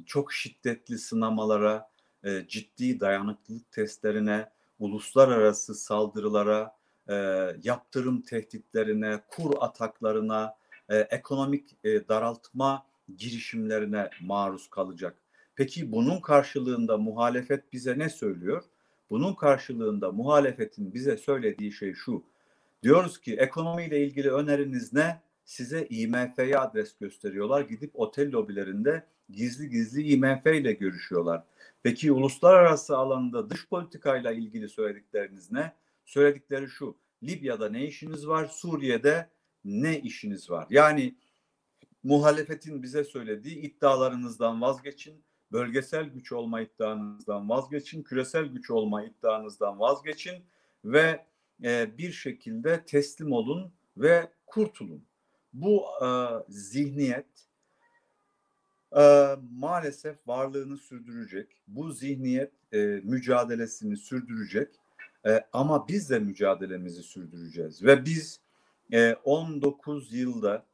çok 0.07 0.33
şiddetli 0.33 0.99
sınamalara, 0.99 1.91
e, 2.25 2.49
ciddi 2.49 3.01
dayanıklılık 3.01 3.73
testlerine, 3.73 4.51
uluslararası 4.79 5.75
saldırılara, 5.75 6.77
e, 7.09 7.15
yaptırım 7.63 8.23
tehditlerine, 8.23 9.21
kur 9.29 9.55
ataklarına, 9.61 10.55
e, 10.89 10.97
ekonomik 10.97 11.77
e, 11.85 12.09
daraltma 12.09 12.92
girişimlerine 13.17 14.11
maruz 14.21 14.71
kalacak. 14.71 15.17
Peki 15.57 15.93
bunun 15.93 16.21
karşılığında 16.21 16.99
muhalefet 16.99 17.73
bize 17.73 17.99
ne 17.99 18.09
söylüyor? 18.09 18.63
Bunun 19.11 19.35
karşılığında 19.35 20.13
muhalefetin 20.13 20.95
bize 20.95 21.17
söylediği 21.17 21.73
şey 21.73 21.95
şu. 21.95 22.25
Diyoruz 22.83 23.21
ki 23.21 23.35
ekonomiyle 23.35 24.07
ilgili 24.07 24.31
öneriniz 24.31 24.93
ne? 24.93 25.21
Size 25.45 25.87
IMF'ye 25.91 26.59
adres 26.59 26.97
gösteriyorlar. 27.01 27.61
Gidip 27.61 27.91
otel 27.95 28.33
lobilerinde 28.33 29.07
gizli 29.31 29.71
gizli 29.71 30.13
IMF 30.13 30.47
ile 30.47 30.73
görüşüyorlar. 30.73 31.43
Peki 31.83 32.13
uluslararası 32.13 32.97
alanda 32.97 33.51
dış 33.51 33.69
politikayla 33.69 34.33
ilgili 34.33 34.69
söyledikleriniz 34.69 35.53
ne? 35.53 35.73
Söyledikleri 36.05 36.69
şu. 36.69 36.97
Libya'da 37.23 37.69
ne 37.69 37.87
işiniz 37.87 38.29
var? 38.29 38.47
Suriye'de 38.47 39.29
ne 39.65 40.01
işiniz 40.01 40.51
var? 40.51 40.67
Yani 40.71 41.15
muhalefetin 42.03 42.83
bize 42.83 43.05
söylediği 43.05 43.57
iddialarınızdan 43.57 44.61
vazgeçin 44.61 45.25
bölgesel 45.53 46.05
güç 46.05 46.33
olma 46.33 46.61
iddianızdan 46.61 47.49
vazgeçin, 47.49 48.03
küresel 48.03 48.45
güç 48.45 48.71
olma 48.71 49.05
iddianızdan 49.05 49.81
vazgeçin 49.81 50.45
ve 50.85 51.27
e, 51.65 51.99
bir 51.99 52.13
şekilde 52.13 52.85
teslim 52.85 53.33
olun 53.33 53.73
ve 53.97 54.31
kurtulun. 54.47 55.05
Bu 55.53 55.85
e, 56.03 56.07
zihniyet 56.49 57.27
e, 58.97 59.37
maalesef 59.53 60.17
varlığını 60.29 60.77
sürdürecek. 60.77 61.49
Bu 61.69 61.93
zihniyet 61.93 62.53
e, 62.73 62.79
mücadelesini 63.05 63.97
sürdürecek. 63.97 64.69
E, 65.27 65.45
ama 65.53 65.89
biz 65.89 66.11
de 66.11 66.19
mücadelemizi 66.19 67.03
sürdüreceğiz 67.03 67.85
ve 67.85 68.05
biz 68.05 68.41
e, 68.93 69.17
19 69.25 70.13
yılda 70.13 70.67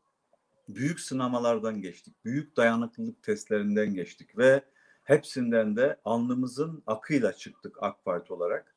büyük 0.68 1.00
sınamalardan 1.00 1.82
geçtik. 1.82 2.24
Büyük 2.24 2.56
dayanıklılık 2.56 3.22
testlerinden 3.22 3.94
geçtik 3.94 4.38
ve 4.38 4.62
hepsinden 5.04 5.76
de 5.76 6.00
alnımızın 6.04 6.82
akıyla 6.86 7.32
çıktık 7.32 7.76
AK 7.80 8.04
Parti 8.04 8.32
olarak. 8.32 8.74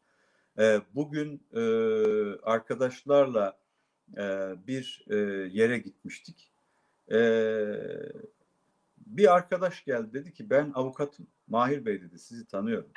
E, 0.60 0.82
bugün 0.96 1.44
e, 1.54 1.62
arkadaşlarla 2.44 3.60
e, 4.18 4.54
bir 4.68 5.06
e, 5.10 5.16
yere 5.52 5.78
gitmiştik. 5.78 6.52
E, 7.12 7.20
bir 8.98 9.34
arkadaş 9.34 9.86
geldi 9.86 10.14
dedi 10.14 10.34
ki 10.34 10.50
ben 10.50 10.72
avukatım. 10.76 11.28
Mahir 11.48 11.86
Bey 11.86 12.02
dedi 12.02 12.20
sizi 12.20 12.48
tanıyorum. 12.48 12.92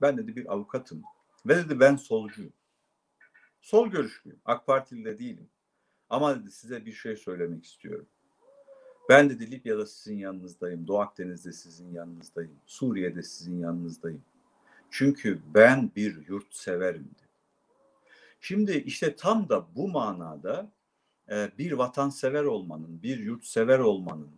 Ben 0.00 0.18
dedi 0.18 0.36
bir 0.36 0.52
avukatım. 0.52 1.02
Ve 1.46 1.56
dedi 1.56 1.80
ben 1.80 1.96
solcuyum. 1.96 2.52
Sol 3.60 3.88
görüşlüyüm. 3.88 4.40
AK 4.44 4.66
Partili 4.66 5.04
de 5.04 5.18
değilim. 5.18 5.48
Ama 6.14 6.40
dedi 6.40 6.50
size 6.50 6.86
bir 6.86 6.92
şey 6.92 7.16
söylemek 7.16 7.64
istiyorum. 7.64 8.06
Ben 9.08 9.30
dedi 9.30 9.50
Libya'da 9.50 9.86
sizin 9.86 10.18
yanınızdayım, 10.18 10.86
Doğu 10.86 10.98
Akdeniz'de 10.98 11.52
sizin 11.52 11.92
yanınızdayım, 11.92 12.52
Suriye'de 12.66 13.22
sizin 13.22 13.58
yanınızdayım. 13.58 14.22
Çünkü 14.90 15.38
ben 15.54 15.90
bir 15.96 16.28
yurtseverim 16.28 17.04
dedi. 17.04 17.28
Şimdi 18.40 18.72
işte 18.72 19.16
tam 19.16 19.48
da 19.48 19.66
bu 19.76 19.88
manada 19.88 20.70
e, 21.30 21.50
bir 21.58 21.72
vatansever 21.72 22.44
olmanın, 22.44 23.02
bir 23.02 23.18
yurtsever 23.18 23.78
olmanın, 23.78 24.30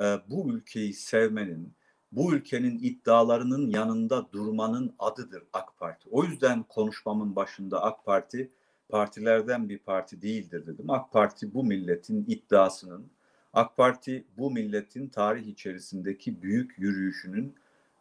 e, 0.00 0.04
bu 0.30 0.54
ülkeyi 0.54 0.94
sevmenin, 0.94 1.72
bu 2.12 2.34
ülkenin 2.34 2.78
iddialarının 2.78 3.70
yanında 3.70 4.32
durmanın 4.32 4.94
adıdır 4.98 5.42
AK 5.52 5.78
Parti. 5.78 6.08
O 6.10 6.24
yüzden 6.24 6.62
konuşmamın 6.62 7.36
başında 7.36 7.82
AK 7.82 8.04
Parti 8.04 8.50
partilerden 8.88 9.68
bir 9.68 9.78
parti 9.78 10.22
değildir 10.22 10.66
dedim. 10.66 10.90
AK 10.90 11.12
Parti 11.12 11.54
bu 11.54 11.64
milletin 11.64 12.24
iddiasının, 12.28 13.10
AK 13.52 13.76
Parti 13.76 14.24
bu 14.36 14.50
milletin 14.50 15.08
tarih 15.08 15.46
içerisindeki 15.46 16.42
büyük 16.42 16.78
yürüyüşünün 16.78 17.54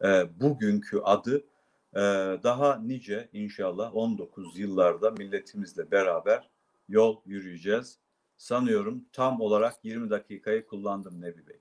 e, 0.04 0.40
bugünkü 0.40 1.00
adı 1.00 1.38
e, 1.94 2.02
daha 2.44 2.76
nice 2.76 3.30
inşallah 3.34 3.96
19 3.96 4.60
yıllarda 4.60 5.12
milletimizle 5.12 5.92
beraber 5.92 6.50
yol 6.90 7.22
yürüyeceğiz. 7.26 7.98
Sanıyorum 8.38 9.06
tam 9.14 9.42
olarak 9.42 9.74
20 9.84 10.10
dakikayı 10.10 10.68
kullandım 10.68 11.22
Nebi 11.22 11.48
Bey. 11.48 11.60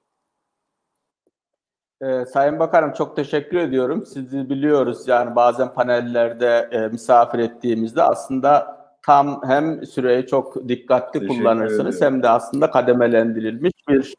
Ee, 2.02 2.24
Sayın 2.26 2.58
Bakanım 2.58 2.92
çok 2.92 3.16
teşekkür 3.16 3.56
ediyorum. 3.56 4.06
Sizi 4.06 4.50
biliyoruz 4.50 5.08
yani 5.08 5.36
bazen 5.36 5.74
panellerde 5.74 6.68
e, 6.72 6.88
misafir 6.88 7.38
ettiğimizde 7.38 8.02
aslında 8.02 8.81
tam 9.06 9.40
hem 9.46 9.86
süreyi 9.86 10.26
çok 10.26 10.68
dikkatli 10.68 11.20
Teşekkür 11.20 11.38
kullanırsınız 11.38 12.02
hem 12.02 12.22
de 12.22 12.28
aslında 12.28 12.70
kademelendirilmiş 12.70 13.72
bir 13.88 14.14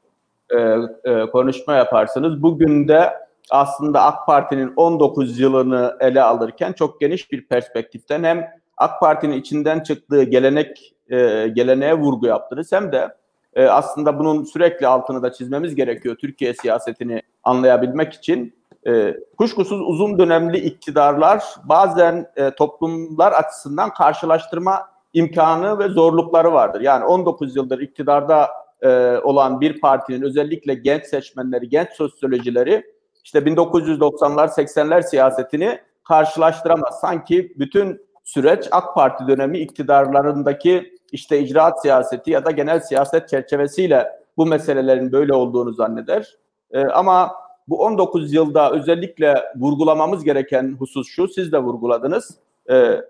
e, 0.49 0.77
e, 1.11 1.25
konuşma 1.25 1.73
yaparsınız. 1.75 2.43
Bugün 2.43 2.87
de 2.87 3.13
aslında 3.49 4.01
AK 4.03 4.25
Parti'nin 4.25 4.73
19 4.75 5.39
yılını 5.39 5.97
ele 5.99 6.21
alırken 6.21 6.73
çok 6.73 7.01
geniş 7.01 7.31
bir 7.31 7.47
perspektiften 7.47 8.23
hem 8.23 8.47
AK 8.77 8.99
Parti'nin 8.99 9.39
içinden 9.39 9.79
çıktığı 9.79 10.23
gelenek 10.23 10.93
e, 11.09 11.47
geleneğe 11.47 11.93
vurgu 11.93 12.27
yaptınız 12.27 12.71
hem 12.71 12.91
de 12.91 13.15
e, 13.55 13.65
aslında 13.65 14.19
bunun 14.19 14.43
sürekli 14.43 14.87
altını 14.87 15.23
da 15.23 15.33
çizmemiz 15.33 15.75
gerekiyor 15.75 16.15
Türkiye 16.15 16.53
siyasetini 16.53 17.21
anlayabilmek 17.43 18.13
için. 18.13 18.55
E, 18.87 19.17
kuşkusuz 19.37 19.81
uzun 19.81 20.19
dönemli 20.19 20.57
iktidarlar 20.57 21.43
bazen 21.63 22.31
e, 22.35 22.51
toplumlar 22.51 23.31
açısından 23.31 23.93
karşılaştırma 23.93 24.81
imkanı 25.13 25.79
ve 25.79 25.87
zorlukları 25.87 26.53
vardır. 26.53 26.81
Yani 26.81 27.05
19 27.05 27.55
yıldır 27.55 27.79
iktidarda 27.79 28.49
e, 28.81 29.17
olan 29.17 29.61
bir 29.61 29.81
partinin 29.81 30.21
özellikle 30.21 30.73
genç 30.73 31.05
seçmenleri, 31.05 31.69
genç 31.69 31.89
sosyolojileri 31.89 32.93
işte 33.23 33.39
1990'lar 33.39 34.47
80'ler 34.47 35.03
siyasetini 35.03 35.79
karşılaştıramaz. 36.03 36.99
Sanki 36.99 37.53
bütün 37.59 38.01
süreç 38.23 38.67
AK 38.71 38.95
Parti 38.95 39.27
dönemi 39.27 39.59
iktidarlarındaki 39.59 40.92
işte 41.13 41.39
icraat 41.39 41.81
siyaseti 41.81 42.31
ya 42.31 42.45
da 42.45 42.51
genel 42.51 42.79
siyaset 42.79 43.29
çerçevesiyle 43.29 44.07
bu 44.37 44.45
meselelerin 44.45 45.11
böyle 45.11 45.33
olduğunu 45.33 45.73
zanneder. 45.73 46.37
E, 46.71 46.85
ama 46.85 47.31
bu 47.67 47.83
19 47.83 48.33
yılda 48.33 48.71
özellikle 48.71 49.43
vurgulamamız 49.55 50.23
gereken 50.23 50.75
husus 50.79 51.07
şu, 51.07 51.27
siz 51.27 51.51
de 51.51 51.59
vurguladınız. 51.59 52.37
E, 52.71 53.01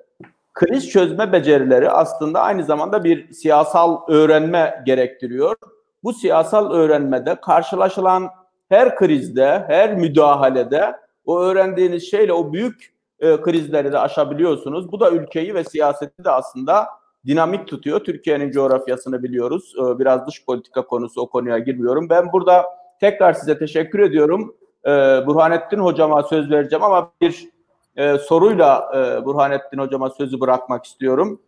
kriz 0.54 0.90
çözme 0.90 1.32
becerileri 1.32 1.90
aslında 1.90 2.42
aynı 2.42 2.64
zamanda 2.64 3.04
bir 3.04 3.34
siyasal 3.34 4.02
öğrenme 4.08 4.84
gerektiriyor. 4.86 5.56
Bu 6.04 6.14
siyasal 6.14 6.72
öğrenmede 6.72 7.36
karşılaşılan 7.36 8.30
her 8.70 8.96
krizde, 8.96 9.64
her 9.68 9.98
müdahalede 9.98 10.96
o 11.26 11.40
öğrendiğiniz 11.40 12.12
şeyle 12.12 12.34
o 12.34 12.54
büyük 12.54 12.94
e, 13.20 13.42
krizleri 13.42 13.92
de 13.92 14.00
aşabiliyorsunuz. 14.00 14.92
Bu 14.92 15.00
da 15.00 15.12
ülkeyi 15.12 15.56
ve 15.56 15.64
siyaseti 15.64 16.24
de 16.24 16.32
aslında 16.32 16.88
dinamik 17.28 17.68
tutuyor. 17.68 18.00
Türkiye'nin 18.00 18.52
coğrafyasını 18.52 19.24
biliyoruz. 19.24 19.74
E, 19.78 20.00
biraz 20.00 20.28
dış 20.28 20.46
politika 20.46 20.86
konusu 20.86 21.22
o 21.22 21.30
konuya 21.30 21.60
girmiyorum. 21.60 22.10
Ben 22.10 22.32
burada 22.34 22.66
tekrar 23.00 23.34
size 23.34 23.58
teşekkür 23.58 24.00
ediyorum. 24.00 24.56
E, 24.86 24.90
Burhanettin 25.28 25.80
hocama 25.80 26.24
söz 26.24 26.52
vereceğim 26.52 26.84
ama 26.84 27.12
bir 27.22 27.50
e, 27.96 28.18
soruyla 28.18 28.92
e, 28.96 29.26
Burhanettin 29.26 29.78
hocama 29.78 30.10
sözü 30.10 30.40
bırakmak 30.40 30.86
istiyorum. 30.86 31.42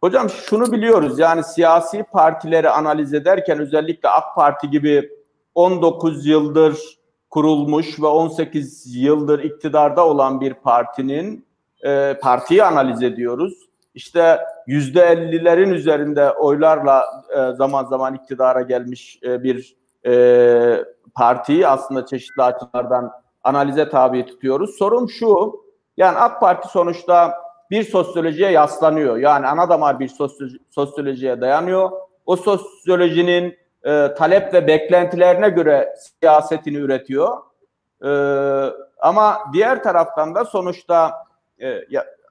Hocam 0.00 0.30
şunu 0.30 0.72
biliyoruz 0.72 1.18
yani 1.18 1.44
siyasi 1.44 2.02
partileri 2.02 2.70
analiz 2.70 3.14
ederken 3.14 3.58
özellikle 3.58 4.08
AK 4.08 4.34
Parti 4.34 4.70
gibi 4.70 5.10
19 5.54 6.26
yıldır 6.26 6.98
kurulmuş 7.30 8.00
ve 8.00 8.06
18 8.06 8.96
yıldır 8.96 9.44
iktidarda 9.44 10.06
olan 10.06 10.40
bir 10.40 10.54
partinin 10.54 11.46
e, 11.84 12.18
partiyi 12.22 12.64
analiz 12.64 13.02
ediyoruz. 13.02 13.68
İşte 13.94 14.38
yüzde 14.68 15.02
ellilerin 15.02 15.70
üzerinde 15.70 16.32
oylarla 16.32 17.04
e, 17.36 17.56
zaman 17.56 17.84
zaman 17.84 18.14
iktidara 18.14 18.62
gelmiş 18.62 19.18
e, 19.22 19.42
bir 19.42 19.76
e, 20.06 20.84
partiyi 21.14 21.66
aslında 21.66 22.06
çeşitli 22.06 22.42
açılardan 22.42 23.12
analize 23.44 23.88
tabi 23.88 24.26
tutuyoruz. 24.26 24.78
Sorun 24.78 25.06
şu, 25.06 25.60
yani 25.96 26.18
AK 26.18 26.40
Parti 26.40 26.68
sonuçta 26.68 27.34
bir 27.70 27.82
sosyolojiye 27.82 28.50
yaslanıyor. 28.50 29.16
Yani 29.16 29.46
ana 29.46 29.68
damar 29.68 30.00
bir 30.00 30.08
sosyoloji, 30.08 30.58
sosyolojiye 30.70 31.40
dayanıyor. 31.40 31.90
O 32.26 32.36
sosyolojinin 32.36 33.58
e, 33.84 34.14
talep 34.18 34.54
ve 34.54 34.66
beklentilerine 34.66 35.48
göre 35.48 35.94
siyasetini 36.20 36.76
üretiyor. 36.76 37.36
E, 38.04 38.10
ama 39.00 39.38
diğer 39.52 39.82
taraftan 39.82 40.34
da 40.34 40.44
sonuçta 40.44 41.12
e, 41.62 41.80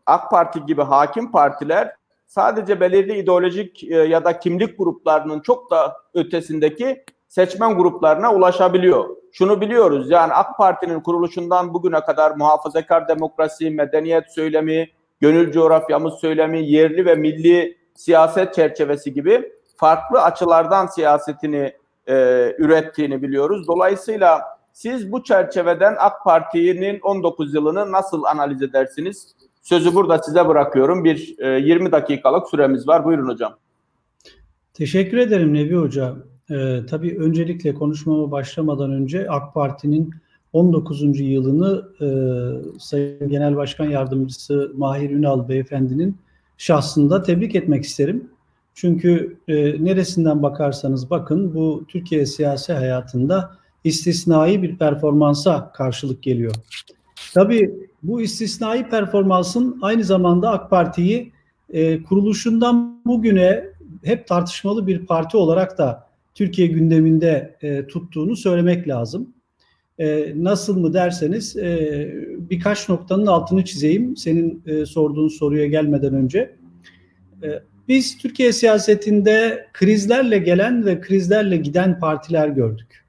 AK 0.05 0.31
Parti 0.31 0.65
gibi 0.65 0.81
hakim 0.81 1.31
partiler 1.31 1.96
sadece 2.27 2.79
belirli 2.79 3.17
ideolojik 3.17 3.83
e, 3.83 3.95
ya 3.95 4.25
da 4.25 4.39
kimlik 4.39 4.77
gruplarının 4.77 5.39
çok 5.39 5.71
da 5.71 5.97
ötesindeki 6.13 7.03
seçmen 7.27 7.77
gruplarına 7.77 8.33
ulaşabiliyor. 8.33 9.09
Şunu 9.31 9.61
biliyoruz 9.61 10.11
yani 10.11 10.33
AK 10.33 10.57
Parti'nin 10.57 10.99
kuruluşundan 10.99 11.73
bugüne 11.73 12.01
kadar 12.01 12.31
muhafazakar 12.31 13.07
demokrasi, 13.07 13.69
medeniyet 13.69 14.33
söylemi, 14.33 14.89
gönül 15.19 15.51
coğrafyamız 15.51 16.13
söylemi, 16.13 16.69
yerli 16.69 17.05
ve 17.05 17.15
milli 17.15 17.77
siyaset 17.95 18.53
çerçevesi 18.53 19.13
gibi 19.13 19.51
farklı 19.75 20.21
açılardan 20.21 20.85
siyasetini 20.85 21.73
e, 22.07 22.15
ürettiğini 22.57 23.21
biliyoruz. 23.21 23.67
Dolayısıyla 23.67 24.41
siz 24.73 25.11
bu 25.11 25.23
çerçeveden 25.23 25.95
AK 25.99 26.23
Parti'nin 26.23 26.99
19 26.99 27.53
yılını 27.53 27.91
nasıl 27.91 28.23
analiz 28.23 28.61
edersiniz? 28.61 29.35
Sözü 29.67 29.95
burada 29.95 30.17
size 30.23 30.47
bırakıyorum. 30.47 31.03
Bir 31.03 31.35
e, 31.39 31.59
20 31.59 31.91
dakikalık 31.91 32.49
süremiz 32.49 32.87
var. 32.87 33.05
Buyurun 33.05 33.27
hocam. 33.27 33.55
Teşekkür 34.73 35.17
ederim 35.17 35.53
Nebi 35.53 35.75
Hoca. 35.75 36.15
Ee, 36.51 36.79
tabii 36.89 37.17
öncelikle 37.19 37.73
konuşmama 37.73 38.31
başlamadan 38.31 38.91
önce 38.91 39.29
AK 39.29 39.53
Parti'nin 39.53 40.13
19. 40.53 41.19
yılını 41.19 41.87
e, 42.01 42.07
Sayın 42.79 43.29
Genel 43.29 43.55
Başkan 43.55 43.85
Yardımcısı 43.85 44.71
Mahir 44.75 45.09
Ünal 45.09 45.49
Beyefendinin 45.49 46.17
şahsında 46.57 47.23
tebrik 47.23 47.55
etmek 47.55 47.83
isterim. 47.83 48.29
Çünkü 48.73 49.37
e, 49.47 49.55
neresinden 49.85 50.43
bakarsanız 50.43 51.09
bakın 51.09 51.55
bu 51.55 51.85
Türkiye 51.87 52.25
siyasi 52.25 52.73
hayatında 52.73 53.57
istisnai 53.83 54.63
bir 54.63 54.77
performansa 54.77 55.71
karşılık 55.73 56.23
geliyor. 56.23 56.53
Tabii 57.33 57.86
bu 58.07 58.21
istisnai 58.21 58.89
performansın 58.89 59.79
aynı 59.81 60.03
zamanda 60.03 60.49
AK 60.49 60.69
Parti'yi 60.69 61.31
e, 61.69 62.03
kuruluşundan 62.03 63.01
bugüne 63.05 63.63
hep 64.03 64.27
tartışmalı 64.27 64.87
bir 64.87 65.05
parti 65.05 65.37
olarak 65.37 65.77
da 65.77 66.07
Türkiye 66.35 66.67
gündeminde 66.67 67.57
e, 67.61 67.87
tuttuğunu 67.87 68.35
söylemek 68.35 68.87
lazım. 68.87 69.33
E, 69.99 70.33
nasıl 70.35 70.79
mı 70.79 70.93
derseniz 70.93 71.57
e, 71.57 72.13
birkaç 72.49 72.89
noktanın 72.89 73.25
altını 73.25 73.65
çizeyim 73.65 74.17
senin 74.17 74.63
e, 74.65 74.85
sorduğun 74.85 75.27
soruya 75.27 75.67
gelmeden 75.67 76.13
önce. 76.13 76.55
E, 77.43 77.47
biz 77.87 78.17
Türkiye 78.17 78.53
siyasetinde 78.53 79.67
krizlerle 79.73 80.37
gelen 80.37 80.85
ve 80.85 81.01
krizlerle 81.01 81.57
giden 81.57 81.99
partiler 81.99 82.47
gördük. 82.47 83.06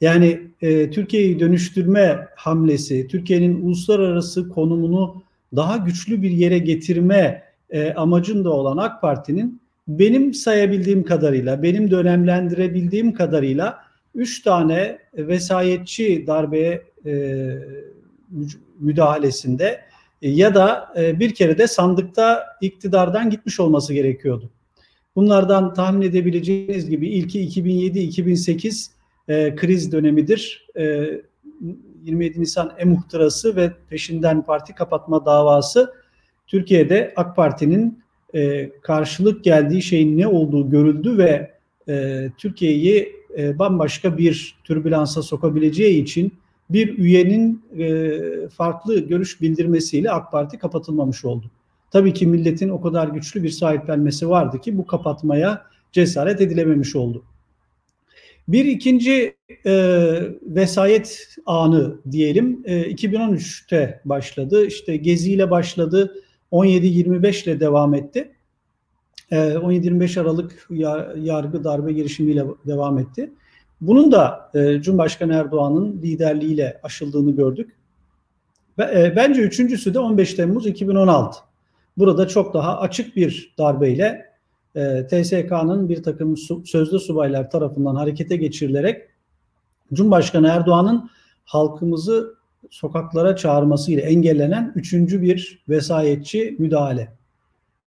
Yani 0.00 0.40
e, 0.62 0.90
Türkiye'yi 0.90 1.40
dönüştürme 1.40 2.28
hamlesi, 2.36 3.08
Türkiye'nin 3.08 3.62
uluslararası 3.62 4.48
konumunu 4.48 5.22
daha 5.56 5.76
güçlü 5.76 6.22
bir 6.22 6.30
yere 6.30 6.58
getirme 6.58 7.42
e, 7.70 7.92
amacında 7.92 8.50
olan 8.50 8.76
AK 8.76 9.00
Parti'nin 9.00 9.60
benim 9.88 10.34
sayabildiğim 10.34 11.04
kadarıyla, 11.04 11.62
benim 11.62 11.90
dönemlendirebildiğim 11.90 13.12
kadarıyla 13.14 13.78
üç 14.14 14.42
tane 14.42 14.98
vesayetçi 15.14 16.24
darbeye 16.26 16.82
e, 17.06 17.54
müdahalesinde 18.78 19.80
ya 20.22 20.54
da 20.54 20.92
e, 20.96 21.20
bir 21.20 21.34
kere 21.34 21.58
de 21.58 21.66
sandıkta 21.66 22.44
iktidardan 22.60 23.30
gitmiş 23.30 23.60
olması 23.60 23.94
gerekiyordu. 23.94 24.50
Bunlardan 25.16 25.74
tahmin 25.74 26.02
edebileceğiniz 26.02 26.90
gibi 26.90 27.08
ilki 27.08 27.48
2007-2008 27.48 28.90
e, 29.30 29.56
kriz 29.56 29.92
dönemidir. 29.92 30.66
E, 30.76 31.08
27 32.02 32.40
Nisan 32.40 32.72
e-muhtırası 32.78 33.56
ve 33.56 33.72
peşinden 33.88 34.42
parti 34.42 34.74
kapatma 34.74 35.26
davası 35.26 35.94
Türkiye'de 36.46 37.12
AK 37.16 37.36
Parti'nin 37.36 38.02
e, 38.34 38.70
karşılık 38.82 39.44
geldiği 39.44 39.82
şeyin 39.82 40.18
ne 40.18 40.26
olduğu 40.26 40.70
görüldü 40.70 41.18
ve 41.18 41.50
e, 41.88 42.26
Türkiye'yi 42.38 43.12
e, 43.38 43.58
bambaşka 43.58 44.18
bir 44.18 44.58
türbülansa 44.64 45.22
sokabileceği 45.22 46.02
için 46.02 46.32
bir 46.70 46.98
üyenin 46.98 47.62
e, 47.78 48.48
farklı 48.48 48.98
görüş 48.98 49.40
bildirmesiyle 49.40 50.10
AK 50.10 50.32
Parti 50.32 50.58
kapatılmamış 50.58 51.24
oldu. 51.24 51.50
Tabii 51.90 52.12
ki 52.12 52.26
milletin 52.26 52.68
o 52.68 52.80
kadar 52.80 53.08
güçlü 53.08 53.42
bir 53.42 53.50
sahiplenmesi 53.50 54.28
vardı 54.28 54.60
ki 54.60 54.78
bu 54.78 54.86
kapatmaya 54.86 55.62
cesaret 55.92 56.40
edilememiş 56.40 56.96
oldu. 56.96 57.22
Bir 58.52 58.64
ikinci 58.64 59.36
e, 59.66 59.72
vesayet 60.42 61.36
anı 61.46 62.00
diyelim 62.10 62.62
e, 62.64 62.92
2013'te 62.92 64.00
başladı. 64.04 64.66
İşte 64.66 64.96
Gezi 64.96 65.32
ile 65.32 65.50
başladı. 65.50 66.14
17-25 66.52 67.44
ile 67.44 67.60
devam 67.60 67.94
etti. 67.94 68.32
17-25 69.30 70.18
ee, 70.18 70.20
Aralık 70.20 70.68
yargı 71.16 71.64
darbe 71.64 71.92
girişimiyle 71.92 72.44
devam 72.66 72.98
etti. 72.98 73.32
Bunun 73.80 74.12
da 74.12 74.50
e, 74.54 74.82
Cumhurbaşkanı 74.82 75.34
Erdoğan'ın 75.34 76.02
liderliğiyle 76.02 76.80
aşıldığını 76.82 77.36
gördük. 77.36 77.76
E, 78.78 79.16
bence 79.16 79.40
üçüncüsü 79.40 79.94
de 79.94 79.98
15 79.98 80.34
Temmuz 80.34 80.66
2016. 80.66 81.38
Burada 81.96 82.28
çok 82.28 82.54
daha 82.54 82.78
açık 82.80 83.16
bir 83.16 83.54
darbeyle 83.58 84.29
e, 84.74 85.06
TSK'nın 85.06 85.88
bir 85.88 86.02
takım 86.02 86.36
sözde 86.64 86.98
subaylar 86.98 87.50
tarafından 87.50 87.94
harekete 87.94 88.36
geçirilerek 88.36 89.02
Cumhurbaşkanı 89.92 90.48
Erdoğan'ın 90.48 91.10
halkımızı 91.44 92.34
sokaklara 92.70 93.36
çağırmasıyla 93.36 94.02
engellenen 94.02 94.72
üçüncü 94.74 95.22
bir 95.22 95.64
vesayetçi 95.68 96.56
müdahale. 96.58 97.12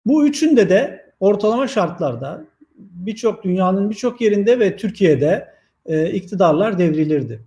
Bu 0.06 0.28
üçünde 0.28 0.70
de 0.70 1.06
ortalama 1.20 1.68
şartlarda 1.68 2.46
birçok 2.78 3.44
dünyanın 3.44 3.90
birçok 3.90 4.22
yerinde 4.22 4.60
ve 4.60 4.76
Türkiye'de 4.76 5.48
e, 5.86 6.12
iktidarlar 6.12 6.78
devrilirdi. 6.78 7.42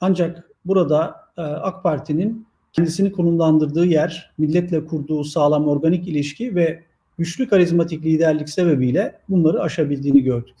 Ancak 0.00 0.50
burada 0.64 1.16
e, 1.36 1.42
AK 1.42 1.82
Parti'nin 1.82 2.46
kendisini 2.72 3.12
konumlandırdığı 3.12 3.86
yer, 3.86 4.32
milletle 4.38 4.84
kurduğu 4.84 5.24
sağlam 5.24 5.68
organik 5.68 6.08
ilişki 6.08 6.54
ve 6.54 6.82
güçlü 7.20 7.48
karizmatik 7.48 8.04
liderlik 8.04 8.48
sebebiyle 8.48 9.18
bunları 9.28 9.62
aşabildiğini 9.62 10.22
gördük. 10.22 10.56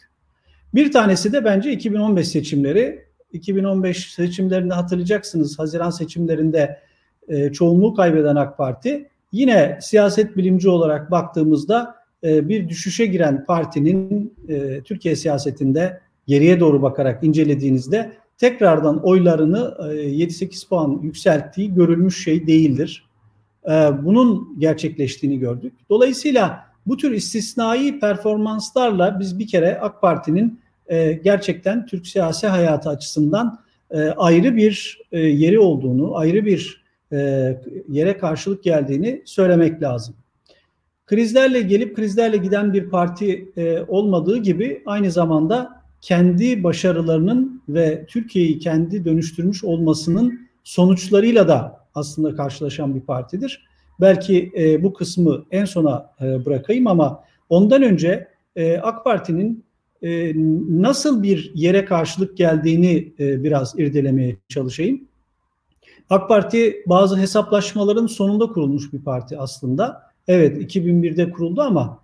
Bir 0.74 0.92
tanesi 0.92 1.32
de 1.32 1.44
bence 1.44 1.72
2015 1.72 2.28
seçimleri 2.28 3.04
2015 3.32 4.12
seçimlerinde 4.12 4.74
hatırlayacaksınız 4.74 5.58
Haziran 5.58 5.90
seçimlerinde 5.90 6.78
e, 7.28 7.52
çoğunluğu 7.52 7.94
kaybeden 7.94 8.36
AK 8.36 8.58
Parti 8.58 9.08
yine 9.32 9.78
siyaset 9.80 10.36
bilimci 10.36 10.68
olarak 10.68 11.10
baktığımızda 11.10 11.94
e, 12.24 12.48
bir 12.48 12.68
düşüşe 12.68 13.06
giren 13.06 13.44
partinin 13.44 14.34
e, 14.48 14.80
Türkiye 14.80 15.16
siyasetinde 15.16 16.00
geriye 16.26 16.60
doğru 16.60 16.82
bakarak 16.82 17.24
incelediğinizde 17.24 18.12
tekrardan 18.38 19.06
oylarını 19.06 19.74
e, 19.78 19.84
7-8 19.84 20.68
puan 20.68 21.00
yükselttiği 21.02 21.74
görülmüş 21.74 22.24
şey 22.24 22.46
değildir. 22.46 23.09
E, 23.68 23.72
bunun 24.04 24.56
gerçekleştiğini 24.58 25.38
gördük. 25.38 25.72
Dolayısıyla 25.90 26.70
bu 26.86 26.96
tür 26.96 27.10
istisnai 27.10 28.00
performanslarla 28.00 29.20
biz 29.20 29.38
bir 29.38 29.46
kere 29.46 29.78
AK 29.80 30.00
Parti'nin 30.00 30.60
e, 30.90 31.12
gerçekten 31.12 31.86
Türk 31.86 32.06
siyasi 32.06 32.46
hayatı 32.46 32.88
açısından 32.88 33.58
e, 33.90 34.00
ayrı 34.00 34.56
bir 34.56 35.00
e, 35.12 35.20
yeri 35.20 35.58
olduğunu, 35.58 36.16
ayrı 36.16 36.46
bir 36.46 36.80
yere 37.88 38.18
karşılık 38.18 38.64
geldiğini 38.64 39.22
söylemek 39.24 39.82
lazım. 39.82 40.14
Krizlerle 41.06 41.60
gelip 41.60 41.96
krizlerle 41.96 42.36
giden 42.36 42.72
bir 42.72 42.90
parti 42.90 43.52
olmadığı 43.88 44.36
gibi 44.36 44.82
aynı 44.86 45.10
zamanda 45.10 45.82
kendi 46.00 46.64
başarılarının 46.64 47.62
ve 47.68 48.06
Türkiye'yi 48.08 48.58
kendi 48.58 49.04
dönüştürmüş 49.04 49.64
olmasının 49.64 50.48
sonuçlarıyla 50.64 51.48
da 51.48 51.79
aslında 51.94 52.36
karşılaşan 52.36 52.94
bir 52.94 53.00
partidir. 53.00 53.66
belki 54.00 54.52
e, 54.58 54.82
bu 54.82 54.92
kısmı 54.92 55.44
en 55.50 55.64
sona 55.64 56.10
e, 56.20 56.44
bırakayım 56.44 56.86
ama 56.86 57.24
ondan 57.48 57.82
önce 57.82 58.28
e, 58.56 58.78
AK 58.78 59.04
Parti'nin 59.04 59.64
e, 60.02 60.32
nasıl 60.68 61.22
bir 61.22 61.52
yere 61.54 61.84
karşılık 61.84 62.36
geldiğini 62.36 63.12
e, 63.18 63.44
biraz 63.44 63.78
irdelemeye 63.78 64.36
çalışayım. 64.48 65.08
AK 66.10 66.28
Parti 66.28 66.82
bazı 66.86 67.16
hesaplaşmaların 67.16 68.06
sonunda 68.06 68.46
kurulmuş 68.46 68.92
bir 68.92 69.02
parti 69.02 69.38
aslında. 69.38 70.02
Evet 70.28 70.74
2001'de 70.74 71.30
kuruldu 71.30 71.60
ama 71.60 72.00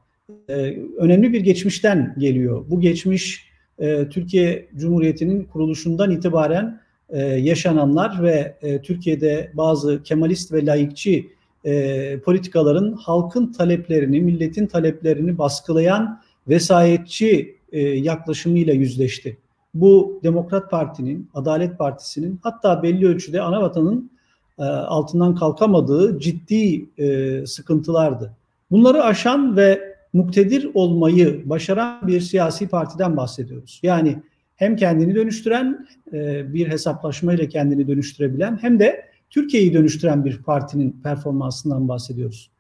e, 0.49 0.55
önemli 0.97 1.33
bir 1.33 1.41
geçmişten 1.41 2.15
geliyor. 2.19 2.65
Bu 2.71 2.81
geçmiş 2.81 3.51
e, 3.79 4.09
Türkiye 4.09 4.69
Cumhuriyeti'nin 4.77 5.45
kuruluşundan 5.45 6.11
itibaren 6.11 6.81
e, 7.11 7.23
yaşananlar 7.23 8.23
ve 8.23 8.57
e, 8.63 8.83
Türkiye'de 8.83 9.51
bazı 9.55 10.03
Kemalist 10.03 10.53
ve 10.53 10.67
laikçi 10.67 11.29
e, 11.65 12.21
politikaların 12.21 12.93
halkın 12.93 13.53
taleplerini, 13.53 14.21
milletin 14.21 14.67
taleplerini 14.67 15.39
baskılayan 15.39 16.21
vesayetçi 16.49 17.57
e, 17.73 17.81
yaklaşımıyla 17.81 18.75
yüzleşti. 18.75 19.37
Bu 19.75 20.21
Demokrat 20.23 20.71
Parti'nin, 20.71 21.31
Adalet 21.35 21.79
Partisi'nin 21.79 22.41
hatta 22.43 22.83
belli 22.83 23.07
ölçüde 23.07 23.43
anavatanın 23.43 24.11
e, 24.59 24.63
altından 24.65 25.35
kalkamadığı 25.35 26.21
ciddi 26.21 26.87
e, 26.99 27.47
sıkıntılardı. 27.47 28.33
Bunları 28.71 29.05
aşan 29.05 29.57
ve 29.57 29.97
muktedir 30.13 30.71
olmayı 30.75 31.43
başaran 31.51 32.07
bir 32.07 32.21
siyasi 32.21 32.69
partiden 32.69 33.17
bahsediyoruz. 33.17 33.81
Yani 33.83 34.19
hem 34.57 34.77
kendini 34.77 35.15
dönüştüren, 35.15 35.87
e, 36.13 36.55
bir 36.55 36.69
hesaplaşmayla 36.69 37.49
kendini 37.49 37.89
dönüştürebilen 37.89 38.59
hem 38.61 38.81
de 38.81 39.05
Türkiye'yi 39.31 39.75
dönüştüren 39.75 40.25
bir 40.25 40.43
partinin 40.43 41.01
performansından 41.03 41.89
bahsediyoruz. 41.89 42.51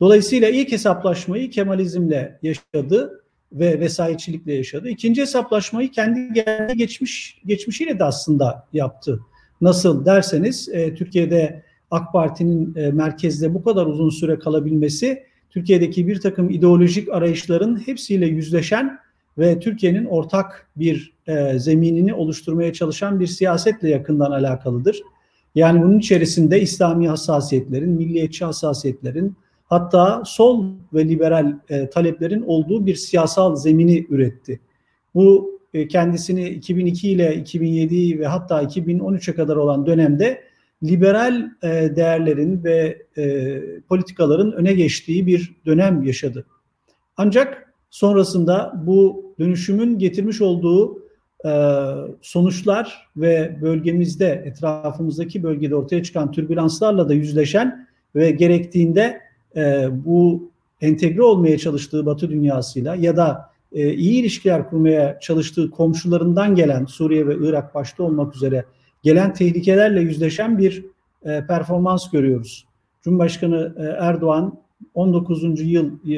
Dolayısıyla 0.00 0.48
ilk 0.48 0.72
hesaplaşmayı 0.72 1.50
Kemalizmle 1.50 2.38
yaşadı 2.42 3.24
ve 3.52 3.80
vesayetçilikle 3.80 4.54
yaşadı. 4.54 4.88
İkinci 4.88 5.22
hesaplaşmayı 5.22 5.90
kendi 5.90 6.32
geldiği 6.32 6.76
geçmiş 6.76 7.40
geçmişiyle 7.46 7.98
de 7.98 8.04
aslında 8.04 8.66
yaptı. 8.72 9.20
Nasıl 9.60 10.04
derseniz 10.04 10.68
e, 10.68 10.94
Türkiye'de 10.94 11.62
AK 11.90 12.12
Parti'nin 12.12 12.74
e, 12.74 12.90
merkezde 12.90 13.54
bu 13.54 13.64
kadar 13.64 13.86
uzun 13.86 14.10
süre 14.10 14.38
kalabilmesi 14.38 15.22
Türkiye'deki 15.50 16.08
bir 16.08 16.20
takım 16.20 16.50
ideolojik 16.50 17.08
arayışların 17.08 17.86
hepsiyle 17.86 18.26
yüzleşen 18.26 18.98
ve 19.38 19.58
Türkiye'nin 19.58 20.04
ortak 20.04 20.68
bir 20.76 21.12
e, 21.26 21.58
zeminini 21.58 22.14
oluşturmaya 22.14 22.72
çalışan 22.72 23.20
bir 23.20 23.26
siyasetle 23.26 23.90
yakından 23.90 24.30
alakalıdır. 24.30 25.02
Yani 25.54 25.82
bunun 25.82 25.98
içerisinde 25.98 26.60
İslami 26.60 27.08
hassasiyetlerin, 27.08 27.90
milliyetçi 27.90 28.44
hassasiyetlerin, 28.44 29.36
hatta 29.64 30.22
sol 30.26 30.66
ve 30.94 31.08
liberal 31.08 31.58
e, 31.68 31.90
taleplerin 31.90 32.42
olduğu 32.42 32.86
bir 32.86 32.94
siyasal 32.94 33.56
zemini 33.56 34.06
üretti. 34.10 34.60
Bu 35.14 35.60
e, 35.74 35.88
kendisini 35.88 36.48
2002 36.48 37.10
ile 37.10 37.36
2007 37.36 38.18
ve 38.18 38.26
hatta 38.26 38.62
2013'e 38.62 39.34
kadar 39.34 39.56
olan 39.56 39.86
dönemde 39.86 40.42
liberal 40.84 41.50
e, 41.62 41.68
değerlerin 41.96 42.64
ve 42.64 43.02
e, 43.18 43.60
politikaların 43.88 44.52
öne 44.52 44.72
geçtiği 44.72 45.26
bir 45.26 45.54
dönem 45.66 46.02
yaşadı. 46.02 46.46
Ancak 47.16 47.65
sonrasında 47.96 48.82
bu 48.86 49.24
dönüşümün 49.38 49.98
getirmiş 49.98 50.40
olduğu 50.40 51.02
e, 51.44 51.50
sonuçlar 52.22 53.08
ve 53.16 53.58
bölgemizde, 53.62 54.42
etrafımızdaki 54.46 55.42
bölgede 55.42 55.76
ortaya 55.76 56.02
çıkan 56.02 56.32
türbülanslarla 56.32 57.08
da 57.08 57.14
yüzleşen 57.14 57.88
ve 58.14 58.30
gerektiğinde 58.30 59.20
e, 59.56 59.88
bu 60.04 60.50
entegre 60.80 61.22
olmaya 61.22 61.58
çalıştığı 61.58 62.06
Batı 62.06 62.30
dünyasıyla 62.30 62.94
ya 62.94 63.16
da 63.16 63.50
e, 63.72 63.92
iyi 63.92 64.20
ilişkiler 64.20 64.70
kurmaya 64.70 65.20
çalıştığı 65.20 65.70
komşularından 65.70 66.54
gelen 66.54 66.84
Suriye 66.84 67.26
ve 67.26 67.36
Irak 67.40 67.74
başta 67.74 68.02
olmak 68.02 68.36
üzere 68.36 68.64
gelen 69.02 69.34
tehlikelerle 69.34 70.00
yüzleşen 70.00 70.58
bir 70.58 70.84
e, 71.24 71.46
performans 71.46 72.10
görüyoruz. 72.10 72.66
Cumhurbaşkanı 73.02 73.74
e, 73.78 73.82
Erdoğan 73.82 74.65
19. 74.94 75.60
yıl 75.60 75.90
e, 76.08 76.12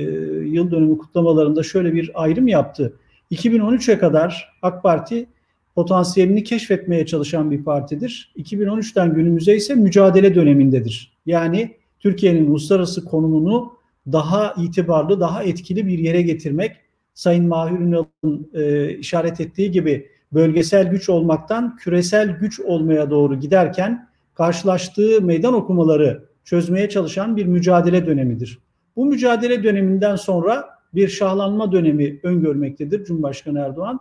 yıl 0.48 0.70
dönümü 0.70 0.98
kutlamalarında 0.98 1.62
şöyle 1.62 1.94
bir 1.94 2.10
ayrım 2.14 2.48
yaptı. 2.48 2.92
2013'e 3.32 3.98
kadar 3.98 4.58
AK 4.62 4.82
Parti 4.82 5.26
potansiyelini 5.74 6.44
keşfetmeye 6.44 7.06
çalışan 7.06 7.50
bir 7.50 7.64
partidir. 7.64 8.32
2013'ten 8.36 9.14
günümüze 9.14 9.56
ise 9.56 9.74
mücadele 9.74 10.34
dönemindedir. 10.34 11.12
Yani 11.26 11.76
Türkiye'nin 12.00 12.50
uluslararası 12.50 13.04
konumunu 13.04 13.72
daha 14.12 14.54
itibarlı, 14.58 15.20
daha 15.20 15.42
etkili 15.42 15.86
bir 15.86 15.98
yere 15.98 16.22
getirmek, 16.22 16.76
Sayın 17.14 17.48
Mahir 17.48 17.78
Ünal'ın 17.78 18.50
e, 18.54 18.92
işaret 18.98 19.40
ettiği 19.40 19.70
gibi 19.70 20.06
bölgesel 20.32 20.90
güç 20.90 21.08
olmaktan 21.08 21.76
küresel 21.76 22.30
güç 22.30 22.60
olmaya 22.60 23.10
doğru 23.10 23.40
giderken 23.40 24.08
karşılaştığı 24.34 25.22
meydan 25.22 25.54
okumaları 25.54 26.27
çözmeye 26.48 26.88
çalışan 26.88 27.36
bir 27.36 27.46
mücadele 27.46 28.06
dönemidir. 28.06 28.58
Bu 28.96 29.04
mücadele 29.04 29.62
döneminden 29.62 30.16
sonra 30.16 30.68
bir 30.94 31.08
şahlanma 31.08 31.72
dönemi 31.72 32.20
öngörmektedir 32.22 33.04
Cumhurbaşkanı 33.04 33.58
Erdoğan. 33.58 34.00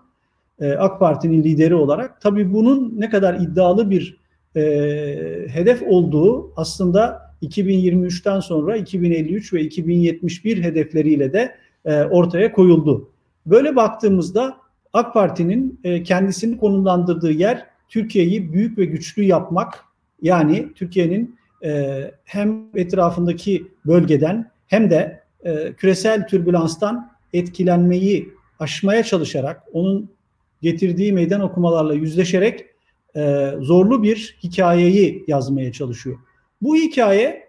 E, 0.59 0.71
AK 0.71 0.99
Parti'nin 0.99 1.43
lideri 1.43 1.75
olarak. 1.75 2.21
Tabii 2.21 2.53
bunun 2.53 2.93
ne 2.97 3.09
kadar 3.09 3.33
iddialı 3.33 3.89
bir 3.89 4.17
e, 4.55 4.61
hedef 5.47 5.83
olduğu 5.83 6.53
aslında 6.55 7.31
2023'ten 7.41 8.39
sonra 8.39 8.77
2053 8.77 9.53
ve 9.53 9.61
2071 9.61 10.63
hedefleriyle 10.63 11.33
de 11.33 11.55
e, 11.85 12.03
ortaya 12.03 12.51
koyuldu. 12.51 13.09
Böyle 13.45 13.75
baktığımızda 13.75 14.57
AK 14.93 15.13
Parti'nin 15.13 15.79
e, 15.83 16.03
kendisini 16.03 16.57
konumlandırdığı 16.57 17.31
yer 17.31 17.65
Türkiye'yi 17.89 18.53
büyük 18.53 18.77
ve 18.77 18.85
güçlü 18.85 19.23
yapmak. 19.23 19.83
Yani 20.21 20.73
Türkiye'nin 20.75 21.37
e, 21.63 22.11
hem 22.25 22.65
etrafındaki 22.75 23.67
bölgeden 23.85 24.51
hem 24.67 24.89
de 24.89 25.23
e, 25.43 25.73
küresel 25.73 26.27
türbülanstan 26.27 27.11
etkilenmeyi 27.33 28.29
aşmaya 28.59 29.03
çalışarak, 29.03 29.63
onun 29.73 30.09
getirdiği 30.61 31.13
meydan 31.13 31.41
okumalarla 31.41 31.93
yüzleşerek 31.93 32.65
e, 33.15 33.51
zorlu 33.59 34.03
bir 34.03 34.37
hikayeyi 34.43 35.23
yazmaya 35.27 35.71
çalışıyor. 35.71 36.17
Bu 36.61 36.75
hikaye 36.75 37.47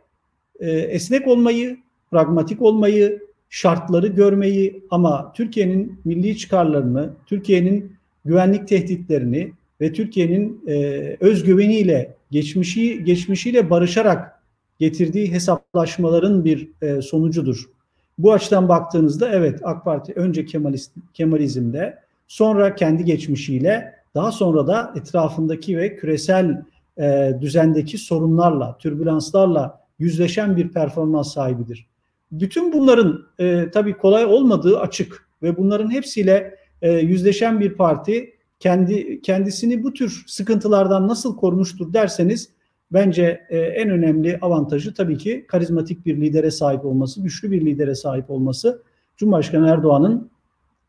e, 0.60 0.70
esnek 0.70 1.28
olmayı, 1.28 1.78
pragmatik 2.10 2.62
olmayı, 2.62 3.22
şartları 3.50 4.06
görmeyi 4.06 4.84
ama 4.90 5.32
Türkiye'nin 5.32 6.00
milli 6.04 6.36
çıkarlarını, 6.36 7.10
Türkiye'nin 7.26 7.92
güvenlik 8.24 8.68
tehditlerini 8.68 9.52
ve 9.80 9.92
Türkiye'nin 9.92 10.64
e, 10.68 10.76
özgüveniyle 11.20 12.14
geçmişi 12.30 13.04
geçmişiyle 13.04 13.70
barışarak 13.70 14.42
getirdiği 14.78 15.32
hesaplaşmaların 15.32 16.44
bir 16.44 16.68
e, 16.82 17.02
sonucudur. 17.02 17.64
Bu 18.18 18.32
açıdan 18.32 18.68
baktığınızda 18.68 19.28
evet 19.28 19.60
AK 19.64 19.84
Parti 19.84 20.12
önce 20.12 20.46
Kemalist, 20.46 20.92
Kemalizmde 21.14 21.98
sonra 22.28 22.74
kendi 22.74 23.04
geçmişiyle 23.04 23.94
daha 24.14 24.32
sonra 24.32 24.66
da 24.66 24.94
etrafındaki 24.96 25.78
ve 25.78 25.96
küresel 25.96 26.62
e, 26.98 27.32
düzendeki 27.40 27.98
sorunlarla, 27.98 28.78
türbülanslarla 28.78 29.80
yüzleşen 29.98 30.56
bir 30.56 30.68
performans 30.68 31.34
sahibidir. 31.34 31.86
Bütün 32.32 32.72
bunların 32.72 33.26
e, 33.38 33.70
tabii 33.70 33.92
kolay 33.92 34.24
olmadığı 34.24 34.80
açık 34.80 35.28
ve 35.42 35.56
bunların 35.56 35.90
hepsiyle 35.90 36.54
e, 36.82 36.92
yüzleşen 36.92 37.60
bir 37.60 37.74
parti 37.74 38.37
kendi 38.60 39.20
kendisini 39.22 39.82
bu 39.82 39.92
tür 39.92 40.24
sıkıntılardan 40.26 41.08
nasıl 41.08 41.36
korumuştur 41.36 41.92
derseniz 41.92 42.48
bence 42.92 43.46
e, 43.48 43.58
en 43.58 43.90
önemli 43.90 44.38
avantajı 44.40 44.94
tabii 44.94 45.18
ki 45.18 45.44
karizmatik 45.48 46.06
bir 46.06 46.20
lidere 46.20 46.50
sahip 46.50 46.84
olması, 46.84 47.22
güçlü 47.22 47.50
bir 47.50 47.66
lidere 47.66 47.94
sahip 47.94 48.30
olması 48.30 48.82
Cumhurbaşkanı 49.16 49.68
Erdoğan'ın 49.68 50.30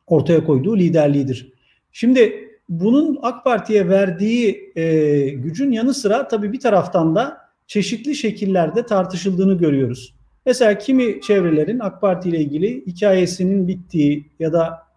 ortaya 0.08 0.44
koyduğu 0.44 0.78
liderliğidir. 0.78 1.54
Şimdi 1.92 2.50
bunun 2.70 3.20
AK 3.22 3.44
Parti'ye 3.44 3.90
verdiği 3.90 4.72
e, 4.76 5.30
gücün 5.30 5.72
yanı 5.72 5.94
sıra 5.94 6.28
tabii 6.28 6.54
bir 6.54 6.60
taraftan 6.60 7.16
da 7.16 7.38
çeşitli 7.68 8.16
şekillerde 8.16 8.86
tartışıldığını 8.86 9.58
görüyoruz. 9.58 10.16
Mesela 10.46 10.78
kimi 10.78 11.22
çevrelerin 11.22 11.80
AK 11.80 12.02
Parti 12.02 12.30
ile 12.30 12.40
ilgili 12.40 12.86
hikayesinin 12.88 13.68
bittiği 13.68 14.26
ya 14.40 14.54
da 14.54 14.89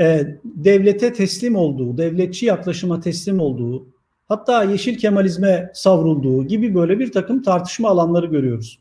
e, 0.00 0.36
devlete 0.44 1.12
teslim 1.12 1.56
olduğu, 1.56 1.98
devletçi 1.98 2.46
yaklaşıma 2.46 3.00
teslim 3.00 3.40
olduğu, 3.40 3.86
hatta 4.28 4.64
yeşil 4.64 4.98
kemalizme 4.98 5.70
savrulduğu 5.74 6.46
gibi 6.46 6.74
böyle 6.74 6.98
bir 6.98 7.12
takım 7.12 7.42
tartışma 7.42 7.88
alanları 7.88 8.26
görüyoruz. 8.26 8.78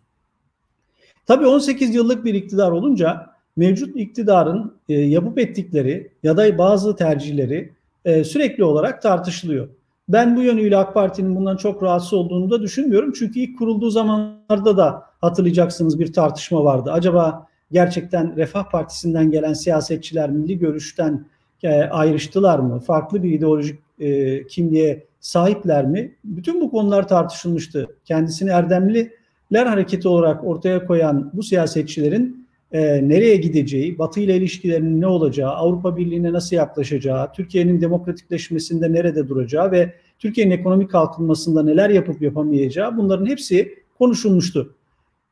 Tabii 1.25 1.47
18 1.47 1.95
yıllık 1.95 2.25
bir 2.25 2.33
iktidar 2.33 2.71
olunca 2.71 3.25
mevcut 3.57 3.95
iktidarın 3.95 4.73
e, 4.89 4.93
yapıp 4.93 5.39
ettikleri 5.39 6.11
ya 6.23 6.37
da 6.37 6.57
bazı 6.57 6.95
tercihleri 6.95 7.73
e, 8.05 8.23
sürekli 8.23 8.63
olarak 8.63 9.01
tartışılıyor. 9.01 9.69
Ben 10.09 10.35
bu 10.35 10.41
yönüyle 10.41 10.77
AK 10.77 10.93
Parti'nin 10.93 11.35
bundan 11.35 11.57
çok 11.57 11.83
rahatsız 11.83 12.13
olduğunu 12.13 12.49
da 12.49 12.61
düşünmüyorum. 12.61 13.13
Çünkü 13.13 13.39
ilk 13.39 13.57
kurulduğu 13.57 13.89
zamanlarda 13.89 14.77
da 14.77 15.03
hatırlayacaksınız 15.21 15.99
bir 15.99 16.13
tartışma 16.13 16.63
vardı. 16.63 16.91
Acaba 16.91 17.47
gerçekten 17.71 18.35
Refah 18.35 18.69
Partisi'nden 18.69 19.31
gelen 19.31 19.53
siyasetçiler 19.53 20.29
milli 20.29 20.59
görüşten 20.59 21.25
e, 21.63 21.69
ayrıştılar 21.81 22.59
mı? 22.59 22.79
Farklı 22.79 23.23
bir 23.23 23.31
ideolojik 23.31 23.79
e, 23.99 24.47
kimliğe 24.47 25.05
sahipler 25.19 25.85
mi? 25.85 26.15
Bütün 26.23 26.61
bu 26.61 26.71
konular 26.71 27.07
tartışılmıştı. 27.07 27.87
Kendisini 28.05 28.49
Erdemliler 28.49 29.65
Hareketi 29.65 30.07
olarak 30.07 30.43
ortaya 30.43 30.85
koyan 30.85 31.31
bu 31.33 31.43
siyasetçilerin 31.43 32.47
e, 32.71 33.09
nereye 33.09 33.35
gideceği, 33.35 33.99
Batı 33.99 34.19
ile 34.19 34.37
ilişkilerinin 34.37 35.01
ne 35.01 35.07
olacağı, 35.07 35.51
Avrupa 35.51 35.97
Birliği'ne 35.97 36.33
nasıl 36.33 36.55
yaklaşacağı, 36.55 37.31
Türkiye'nin 37.33 37.81
demokratikleşmesinde 37.81 38.93
nerede 38.93 39.27
duracağı 39.27 39.71
ve 39.71 39.93
Türkiye'nin 40.19 40.51
ekonomik 40.51 40.91
kalkınmasında 40.91 41.63
neler 41.63 41.89
yapıp 41.89 42.21
yapamayacağı 42.21 42.97
bunların 42.97 43.25
hepsi 43.25 43.73
konuşulmuştu. 43.97 44.75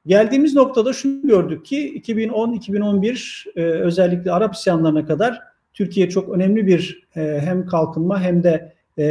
Geldiğimiz 0.08 0.56
noktada 0.56 0.94
şunu 0.94 1.28
gördük 1.28 1.66
ki 1.66 2.02
2010-2011 2.02 3.46
e, 3.56 3.62
özellikle 3.62 4.32
Arap 4.32 4.56
isyanlarına 4.56 5.06
kadar 5.06 5.42
Türkiye 5.74 6.10
çok 6.10 6.30
önemli 6.30 6.68
bir 6.68 7.08
e, 7.16 7.40
hem 7.44 7.66
kalkınma 7.66 8.22
hem 8.22 8.44
de 8.44 8.74
e, 8.98 9.04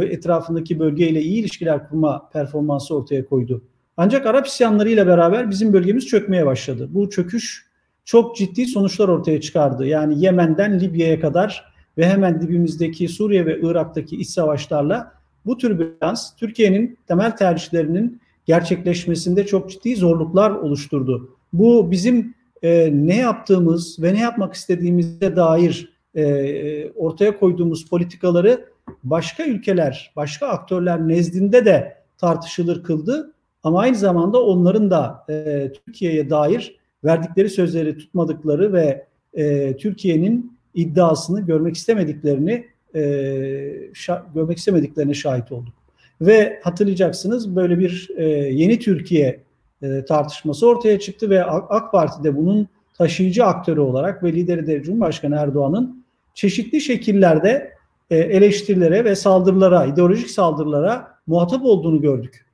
etrafındaki 0.00 0.78
bölgeyle 0.78 1.22
iyi 1.22 1.40
ilişkiler 1.40 1.88
kurma 1.88 2.28
performansı 2.32 2.96
ortaya 2.96 3.26
koydu. 3.26 3.64
Ancak 3.96 4.26
Arap 4.26 4.46
isyanlarıyla 4.46 5.06
beraber 5.06 5.50
bizim 5.50 5.72
bölgemiz 5.72 6.06
çökmeye 6.06 6.46
başladı. 6.46 6.88
Bu 6.90 7.10
çöküş 7.10 7.66
çok 8.04 8.36
ciddi 8.36 8.66
sonuçlar 8.66 9.08
ortaya 9.08 9.40
çıkardı. 9.40 9.86
Yani 9.86 10.24
Yemen'den 10.24 10.80
Libya'ya 10.80 11.20
kadar 11.20 11.64
ve 11.98 12.08
hemen 12.08 12.40
dibimizdeki 12.40 13.08
Suriye 13.08 13.46
ve 13.46 13.60
Irak'taki 13.60 14.16
iç 14.16 14.28
savaşlarla 14.28 15.12
bu 15.46 15.58
türbülans 15.58 16.36
Türkiye'nin 16.36 16.98
temel 17.08 17.36
tercihlerinin 17.36 18.20
gerçekleşmesinde 18.46 19.46
çok 19.46 19.70
ciddi 19.70 19.96
zorluklar 19.96 20.50
oluşturdu. 20.50 21.36
Bu 21.52 21.90
bizim 21.90 22.34
e, 22.62 22.90
ne 22.92 23.16
yaptığımız 23.16 24.02
ve 24.02 24.14
ne 24.14 24.20
yapmak 24.20 24.54
istediğimize 24.54 25.36
dair 25.36 25.92
e, 26.14 26.90
ortaya 26.90 27.38
koyduğumuz 27.38 27.88
politikaları 27.88 28.64
başka 29.04 29.46
ülkeler, 29.46 30.12
başka 30.16 30.46
aktörler 30.46 31.08
nezdinde 31.08 31.64
de 31.64 31.96
tartışılır 32.18 32.82
kıldı. 32.82 33.32
Ama 33.62 33.80
aynı 33.80 33.96
zamanda 33.96 34.42
onların 34.42 34.90
da 34.90 35.24
e, 35.28 35.72
Türkiye'ye 35.72 36.30
dair 36.30 36.76
verdikleri 37.04 37.50
sözleri 37.50 37.98
tutmadıkları 37.98 38.72
ve 38.72 39.06
e, 39.34 39.76
Türkiye'nin 39.76 40.58
iddiasını 40.74 41.40
görmek 41.40 41.76
istemediklerini 41.76 42.66
e, 42.94 43.00
şa- 43.92 44.34
görmek 44.34 44.58
istemediklerine 44.58 45.14
şahit 45.14 45.52
olduk. 45.52 45.74
Ve 46.20 46.60
hatırlayacaksınız 46.64 47.56
böyle 47.56 47.78
bir 47.78 48.10
e, 48.16 48.24
yeni 48.28 48.78
Türkiye 48.78 49.40
e, 49.82 50.04
tartışması 50.04 50.68
ortaya 50.68 51.00
çıktı 51.00 51.30
ve 51.30 51.44
AK 51.44 51.92
Parti 51.92 52.24
de 52.24 52.36
bunun 52.36 52.68
taşıyıcı 52.98 53.44
aktörü 53.44 53.80
olarak 53.80 54.22
ve 54.22 54.32
lideri 54.32 54.66
de 54.66 54.82
Cumhurbaşkanı 54.82 55.36
Erdoğan'ın 55.36 56.04
çeşitli 56.34 56.80
şekillerde 56.80 57.72
e, 58.10 58.16
eleştirilere 58.16 59.04
ve 59.04 59.14
saldırılara, 59.14 59.86
ideolojik 59.86 60.30
saldırılara 60.30 61.08
muhatap 61.26 61.64
olduğunu 61.64 62.00
gördük. 62.00 62.46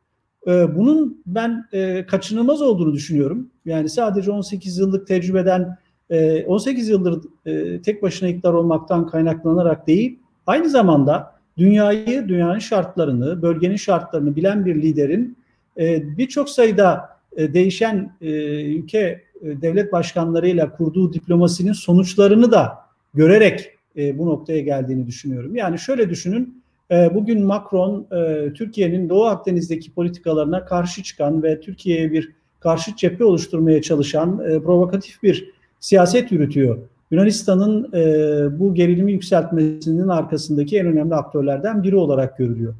E, 0.46 0.76
bunun 0.76 1.22
ben 1.26 1.64
e, 1.72 2.06
kaçınılmaz 2.06 2.62
olduğunu 2.62 2.92
düşünüyorum. 2.92 3.50
Yani 3.64 3.88
sadece 3.88 4.30
18 4.30 4.78
yıllık 4.78 5.06
tecrübeden, 5.06 5.78
e, 6.10 6.44
18 6.44 6.88
yıldır 6.88 7.22
e, 7.46 7.82
tek 7.82 8.02
başına 8.02 8.28
iktidar 8.28 8.52
olmaktan 8.52 9.06
kaynaklanarak 9.06 9.86
değil, 9.86 10.18
aynı 10.46 10.68
zamanda 10.68 11.31
dünyayı, 11.58 12.28
dünyanın 12.28 12.58
şartlarını, 12.58 13.42
bölgenin 13.42 13.76
şartlarını 13.76 14.36
bilen 14.36 14.66
bir 14.66 14.82
liderin 14.82 15.36
e, 15.78 16.18
birçok 16.18 16.50
sayıda 16.50 17.08
e, 17.36 17.54
değişen 17.54 18.16
e, 18.20 18.30
ülke 18.64 19.22
devlet 19.42 19.92
başkanlarıyla 19.92 20.72
kurduğu 20.72 21.12
diplomasinin 21.12 21.72
sonuçlarını 21.72 22.52
da 22.52 22.78
görerek 23.14 23.70
bu 23.96 24.26
noktaya 24.26 24.60
geldiğini 24.60 25.06
düşünüyorum. 25.06 25.56
Yani 25.56 25.78
şöyle 25.78 26.10
düşünün, 26.10 26.62
bugün 26.90 27.44
Macron 27.44 28.06
Türkiye'nin 28.54 29.08
Doğu 29.08 29.24
Akdeniz'deki 29.24 29.92
politikalarına 29.94 30.64
karşı 30.64 31.02
çıkan 31.02 31.42
ve 31.42 31.60
Türkiye'ye 31.60 32.12
bir 32.12 32.32
karşı 32.60 32.96
cephe 32.96 33.24
oluşturmaya 33.24 33.82
çalışan 33.82 34.38
provokatif 34.38 35.22
bir 35.22 35.50
siyaset 35.80 36.32
yürütüyor. 36.32 36.78
Yunanistan'ın 37.12 37.92
e, 37.94 38.58
bu 38.58 38.74
gerilimi 38.74 39.12
yükseltmesinin 39.12 40.08
arkasındaki 40.08 40.78
en 40.78 40.86
önemli 40.86 41.14
aktörlerden 41.14 41.82
biri 41.82 41.96
olarak 41.96 42.38
görülüyor. 42.38 42.74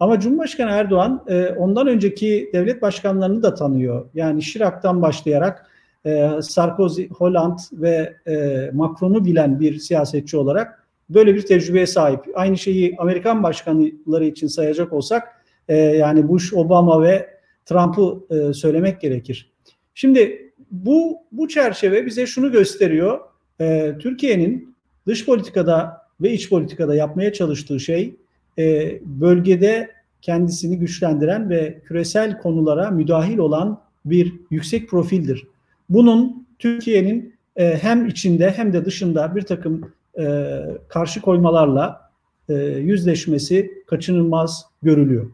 Ama 0.00 0.20
Cumhurbaşkanı 0.20 0.70
Erdoğan 0.70 1.24
e, 1.28 1.48
ondan 1.48 1.86
önceki 1.86 2.50
devlet 2.52 2.82
başkanlarını 2.82 3.42
da 3.42 3.54
tanıyor. 3.54 4.06
Yani 4.14 4.42
Şirak'tan 4.42 5.02
başlayarak 5.02 5.66
e, 6.06 6.30
Sarkozy, 6.42 7.06
Hollande 7.08 7.62
ve 7.72 8.16
e, 8.26 8.70
Macron'u 8.72 9.24
bilen 9.24 9.60
bir 9.60 9.78
siyasetçi 9.78 10.36
olarak 10.36 10.86
böyle 11.10 11.34
bir 11.34 11.42
tecrübeye 11.46 11.86
sahip. 11.86 12.20
Aynı 12.34 12.58
şeyi 12.58 12.96
Amerikan 12.98 13.42
başkanları 13.42 14.24
için 14.24 14.46
sayacak 14.46 14.92
olsak 14.92 15.28
e, 15.68 15.76
yani 15.76 16.28
Bush, 16.28 16.54
Obama 16.54 17.02
ve 17.02 17.30
Trump'ı 17.66 18.34
e, 18.34 18.52
söylemek 18.52 19.00
gerekir. 19.00 19.52
Şimdi 19.94 20.52
bu 20.70 21.16
bu 21.32 21.48
çerçeve 21.48 22.06
bize 22.06 22.26
şunu 22.26 22.52
gösteriyor. 22.52 23.31
E, 23.62 23.94
Türkiye'nin 23.98 24.74
dış 25.06 25.26
politikada 25.26 26.02
ve 26.20 26.32
iç 26.32 26.50
politikada 26.50 26.94
yapmaya 26.94 27.32
çalıştığı 27.32 27.80
şey 27.80 28.16
e, 28.58 28.98
bölgede 29.04 29.90
kendisini 30.22 30.78
güçlendiren 30.78 31.50
ve 31.50 31.80
küresel 31.86 32.38
konulara 32.38 32.90
müdahil 32.90 33.38
olan 33.38 33.80
bir 34.04 34.32
yüksek 34.50 34.88
profildir. 34.88 35.46
Bunun 35.88 36.46
Türkiye'nin 36.58 37.34
e, 37.56 37.78
hem 37.82 38.06
içinde 38.06 38.50
hem 38.50 38.72
de 38.72 38.84
dışında 38.84 39.36
bir 39.36 39.42
takım 39.42 39.92
e, 40.18 40.58
karşı 40.88 41.20
koymalarla 41.20 42.10
e, 42.48 42.54
yüzleşmesi 42.64 43.70
kaçınılmaz 43.86 44.64
görülüyor. 44.82 45.30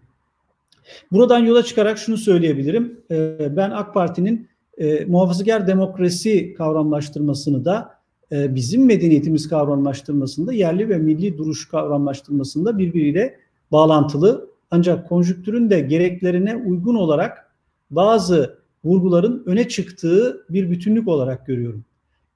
Buradan 1.13 1.39
yola 1.39 1.63
çıkarak 1.63 1.99
şunu 1.99 2.17
söyleyebilirim. 2.17 3.01
E, 3.11 3.57
ben 3.57 3.71
AK 3.71 3.95
Parti'nin 3.95 4.49
e, 4.79 5.05
muhafazakar 5.05 5.67
demokrasi 5.67 6.55
kavramlaştırmasını 6.55 7.65
da 7.65 7.98
bizim 8.31 8.87
medeniyetimiz 8.87 9.49
kavramlaştırmasında 9.49 10.53
yerli 10.53 10.89
ve 10.89 10.99
milli 10.99 11.39
duruş 11.39 11.69
kavramlaştırmasında 11.69 12.79
birbiriyle 12.79 13.39
bağlantılı 13.73 14.51
ancak 14.71 15.09
konjüktürün 15.09 15.71
de 15.71 15.81
gereklerine 15.81 16.57
uygun 16.57 16.95
olarak 16.95 17.53
bazı 17.91 18.59
vurguların 18.85 19.43
öne 19.47 19.69
çıktığı 19.69 20.47
bir 20.51 20.71
bütünlük 20.71 21.09
olarak 21.09 21.47
görüyorum. 21.47 21.85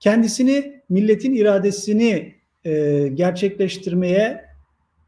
Kendisini 0.01 0.83
milletin 0.89 1.35
iradesini 1.35 2.35
e, 2.65 3.09
gerçekleştirmeye 3.15 4.45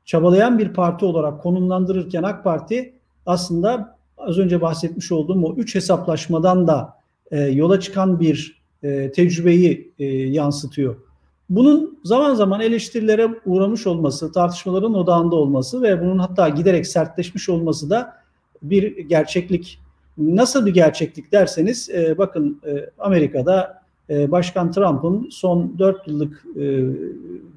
çabalayan 0.04 0.58
bir 0.58 0.72
parti 0.72 1.04
olarak 1.04 1.42
konumlandırırken 1.42 2.22
AK 2.22 2.44
Parti 2.44 2.94
aslında 3.26 3.98
az 4.18 4.38
önce 4.38 4.60
bahsetmiş 4.60 5.12
olduğum 5.12 5.44
o 5.44 5.54
üç 5.56 5.74
hesaplaşmadan 5.74 6.66
da 6.66 6.94
e, 7.30 7.40
yola 7.40 7.80
çıkan 7.80 8.20
bir 8.20 8.63
e, 8.84 9.12
tecrübeyi 9.12 9.92
e, 9.98 10.04
yansıtıyor. 10.06 10.96
Bunun 11.50 11.98
zaman 12.04 12.34
zaman 12.34 12.60
eleştirilere 12.60 13.28
uğramış 13.46 13.86
olması, 13.86 14.32
tartışmaların 14.32 14.94
odağında 14.94 15.36
olması 15.36 15.82
ve 15.82 16.02
bunun 16.02 16.18
hatta 16.18 16.48
giderek 16.48 16.86
sertleşmiş 16.86 17.48
olması 17.48 17.90
da 17.90 18.12
bir 18.62 18.98
gerçeklik. 18.98 19.80
Nasıl 20.18 20.66
bir 20.66 20.74
gerçeklik 20.74 21.32
derseniz 21.32 21.90
e, 21.90 22.18
bakın 22.18 22.60
e, 22.66 22.90
Amerika'da 22.98 23.82
e, 24.10 24.30
Başkan 24.30 24.72
Trump'ın 24.72 25.28
son 25.30 25.78
4 25.78 26.08
yıllık 26.08 26.44
e, 26.56 26.62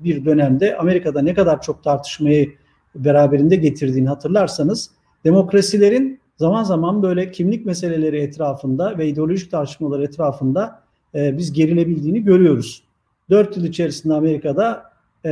bir 0.03 0.25
dönemde 0.25 0.77
Amerika'da 0.77 1.21
ne 1.21 1.33
kadar 1.33 1.61
çok 1.61 1.83
tartışmayı 1.83 2.53
beraberinde 2.95 3.55
getirdiğini 3.55 4.07
hatırlarsanız 4.07 4.91
demokrasilerin 5.23 6.19
zaman 6.37 6.63
zaman 6.63 7.03
böyle 7.03 7.31
kimlik 7.31 7.65
meseleleri 7.65 8.17
etrafında 8.17 8.97
ve 8.97 9.07
ideolojik 9.07 9.51
tartışmalar 9.51 9.99
etrafında 9.99 10.86
e, 11.15 11.37
biz 11.37 11.53
gerilebildiğini 11.53 12.23
görüyoruz. 12.23 12.83
Dört 13.29 13.57
yıl 13.57 13.65
içerisinde 13.65 14.13
Amerika'da 14.13 14.83
e, 15.25 15.29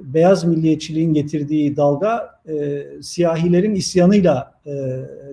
beyaz 0.00 0.44
milliyetçiliğin 0.44 1.14
getirdiği 1.14 1.76
dalga 1.76 2.40
e, 2.48 2.86
siyahilerin 3.02 3.74
isyanıyla 3.74 4.54
e, 4.66 4.72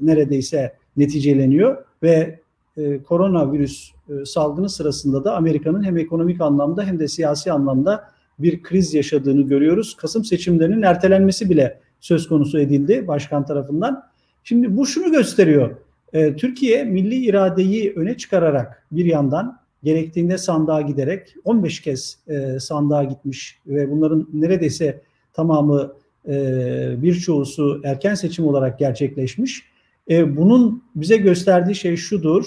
neredeyse 0.01 0.73
neticeleniyor 0.97 1.85
ve 2.03 2.39
e, 2.77 3.03
koronavirüs 3.03 3.91
e, 4.09 4.25
salgını 4.25 4.69
sırasında 4.69 5.23
da 5.23 5.35
Amerika'nın 5.35 5.83
hem 5.83 5.97
ekonomik 5.97 6.41
anlamda 6.41 6.83
hem 6.83 6.99
de 6.99 7.07
siyasi 7.07 7.51
anlamda 7.51 8.03
bir 8.39 8.63
kriz 8.63 8.93
yaşadığını 8.93 9.41
görüyoruz. 9.41 9.97
Kasım 9.97 10.25
seçimlerinin 10.25 10.81
ertelenmesi 10.81 11.49
bile 11.49 11.79
söz 11.99 12.27
konusu 12.27 12.59
edildi 12.59 13.07
başkan 13.07 13.45
tarafından. 13.45 14.03
Şimdi 14.43 14.77
bu 14.77 14.85
şunu 14.85 15.11
gösteriyor. 15.11 15.75
E, 16.13 16.35
Türkiye 16.35 16.83
milli 16.83 17.15
iradeyi 17.15 17.93
öne 17.95 18.17
çıkararak 18.17 18.87
bir 18.91 19.05
yandan 19.05 19.60
gerektiğinde 19.83 20.37
sandığa 20.37 20.81
giderek 20.81 21.35
15 21.43 21.81
kez 21.81 22.17
e, 22.27 22.59
sandığa 22.59 23.03
gitmiş 23.03 23.59
ve 23.67 23.91
bunların 23.91 24.27
neredeyse 24.33 25.01
tamamı 25.33 25.93
e, 26.27 26.33
birçoğusu 26.97 27.81
erken 27.83 28.15
seçim 28.15 28.47
olarak 28.47 28.79
gerçekleşmiş. 28.79 29.63
E, 30.09 30.37
bunun 30.37 30.83
bize 30.95 31.17
gösterdiği 31.17 31.75
şey 31.75 31.95
şudur. 31.95 32.45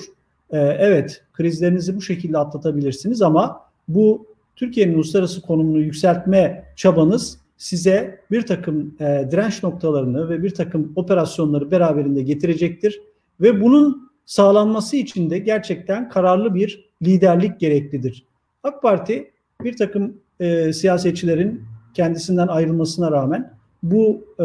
e, 0.51 0.59
evet 0.59 1.23
krizlerinizi 1.33 1.97
bu 1.97 2.03
şekilde 2.03 2.39
atlatabilirsiniz 2.39 3.23
ama 3.23 3.61
bu 3.89 4.27
Türkiye'nin 4.57 4.95
uluslararası 4.95 5.43
konumunu 5.43 5.81
yükseltme 5.81 6.65
çabanız 6.77 7.39
size 7.57 8.21
bir 8.31 8.47
takım 8.47 8.95
e, 9.01 9.29
direnç 9.31 9.63
noktalarını 9.63 10.29
ve 10.29 10.43
bir 10.43 10.51
takım 10.51 10.93
operasyonları 10.97 11.71
beraberinde 11.71 12.23
getirecektir 12.23 13.01
ve 13.41 13.61
bunun 13.61 14.11
sağlanması 14.27 14.97
için 14.97 15.31
de 15.31 15.39
gerçekten 15.39 16.09
kararlı 16.09 16.55
bir 16.55 16.91
liderlik 17.05 17.61
gereklidir. 17.61 18.27
AK 18.63 18.83
Parti 18.83 19.31
bir 19.65 19.77
takım 19.77 20.17
e, 20.41 20.73
siyasetçilerin 20.73 21.63
kendisinden 21.95 22.49
ayrılmasına 22.49 23.11
rağmen 23.11 23.55
bu 23.83 24.25
e, 24.39 24.45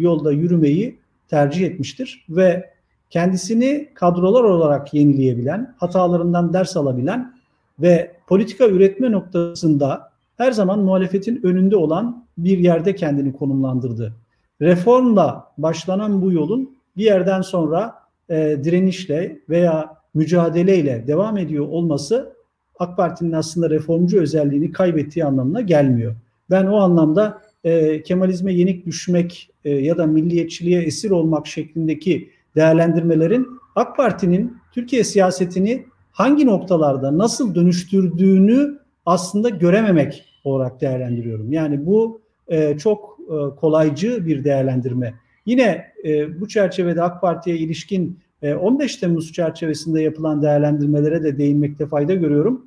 yolda 0.00 0.32
yürümeyi 0.32 0.98
tercih 1.28 1.66
etmiştir 1.66 2.26
ve 2.28 2.70
kendisini 3.10 3.88
kadrolar 3.94 4.44
olarak 4.44 4.94
yenileyebilen, 4.94 5.74
hatalarından 5.78 6.52
ders 6.52 6.76
alabilen 6.76 7.36
ve 7.78 8.12
politika 8.26 8.66
üretme 8.66 9.12
noktasında 9.12 10.10
her 10.36 10.52
zaman 10.52 10.78
muhalefetin 10.78 11.40
önünde 11.42 11.76
olan 11.76 12.24
bir 12.38 12.58
yerde 12.58 12.94
kendini 12.94 13.32
konumlandırdı. 13.32 14.12
Reformla 14.60 15.52
başlanan 15.58 16.22
bu 16.22 16.32
yolun 16.32 16.76
bir 16.96 17.04
yerden 17.04 17.40
sonra 17.40 17.94
e, 18.30 18.58
direnişle 18.64 19.38
veya 19.48 19.96
mücadeleyle 20.16 21.04
devam 21.06 21.36
ediyor 21.36 21.68
olması 21.68 22.36
AK 22.78 22.96
Parti'nin 22.96 23.32
aslında 23.32 23.70
reformcu 23.70 24.20
özelliğini 24.20 24.72
kaybettiği 24.72 25.24
anlamına 25.24 25.60
gelmiyor. 25.60 26.14
Ben 26.50 26.66
o 26.66 26.76
anlamda 26.76 27.42
e, 27.64 28.02
Kemalizme 28.02 28.54
yenik 28.54 28.86
düşmek 28.86 29.50
e, 29.64 29.70
ya 29.70 29.98
da 29.98 30.06
milliyetçiliğe 30.06 30.82
esir 30.82 31.10
olmak 31.10 31.46
şeklindeki 31.46 32.30
değerlendirmelerin 32.56 33.48
AK 33.74 33.96
Parti'nin 33.96 34.56
Türkiye 34.72 35.04
siyasetini 35.04 35.86
hangi 36.12 36.46
noktalarda 36.46 37.18
nasıl 37.18 37.54
dönüştürdüğünü 37.54 38.78
aslında 39.06 39.48
görememek 39.48 40.24
olarak 40.44 40.80
değerlendiriyorum. 40.80 41.52
Yani 41.52 41.86
bu 41.86 42.20
e, 42.48 42.78
çok 42.78 43.18
e, 43.28 43.56
kolaycı 43.56 44.26
bir 44.26 44.44
değerlendirme. 44.44 45.14
Yine 45.46 45.84
e, 46.04 46.40
bu 46.40 46.48
çerçevede 46.48 47.02
AK 47.02 47.20
Parti'ye 47.20 47.56
ilişkin 47.56 48.18
15 48.42 48.96
Temmuz 48.96 49.32
çerçevesinde 49.32 50.02
yapılan 50.02 50.42
değerlendirmelere 50.42 51.22
de 51.22 51.38
değinmekte 51.38 51.86
fayda 51.86 52.14
görüyorum. 52.14 52.66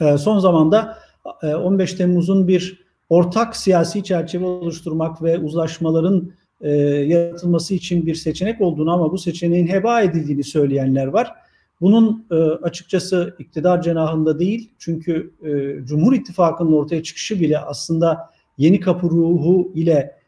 E, 0.00 0.18
son 0.18 0.38
zamanda 0.38 0.98
e, 1.42 1.54
15 1.54 1.94
Temmuz'un 1.94 2.48
bir 2.48 2.84
ortak 3.08 3.56
siyasi 3.56 4.04
çerçeve 4.04 4.44
oluşturmak 4.44 5.22
ve 5.22 5.38
uzlaşmaların 5.38 6.32
e, 6.60 6.70
yaratılması 6.86 7.74
için 7.74 8.06
bir 8.06 8.14
seçenek 8.14 8.60
olduğunu 8.60 8.92
ama 8.92 9.12
bu 9.12 9.18
seçeneğin 9.18 9.66
heba 9.66 10.02
edildiğini 10.02 10.44
söyleyenler 10.44 11.06
var. 11.06 11.34
Bunun 11.80 12.26
e, 12.30 12.34
açıkçası 12.34 13.36
iktidar 13.38 13.82
cenahında 13.82 14.38
değil 14.38 14.70
çünkü 14.78 15.34
e, 15.42 15.84
Cumhur 15.84 16.12
İttifakı'nın 16.12 16.72
ortaya 16.72 17.02
çıkışı 17.02 17.40
bile 17.40 17.58
aslında 17.58 18.30
yeni 18.58 18.80
kapı 18.80 19.06
ruhu 19.10 19.72
ile 19.74 19.92
e, 19.92 20.23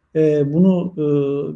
bunu 0.53 0.95
e, 0.97 1.07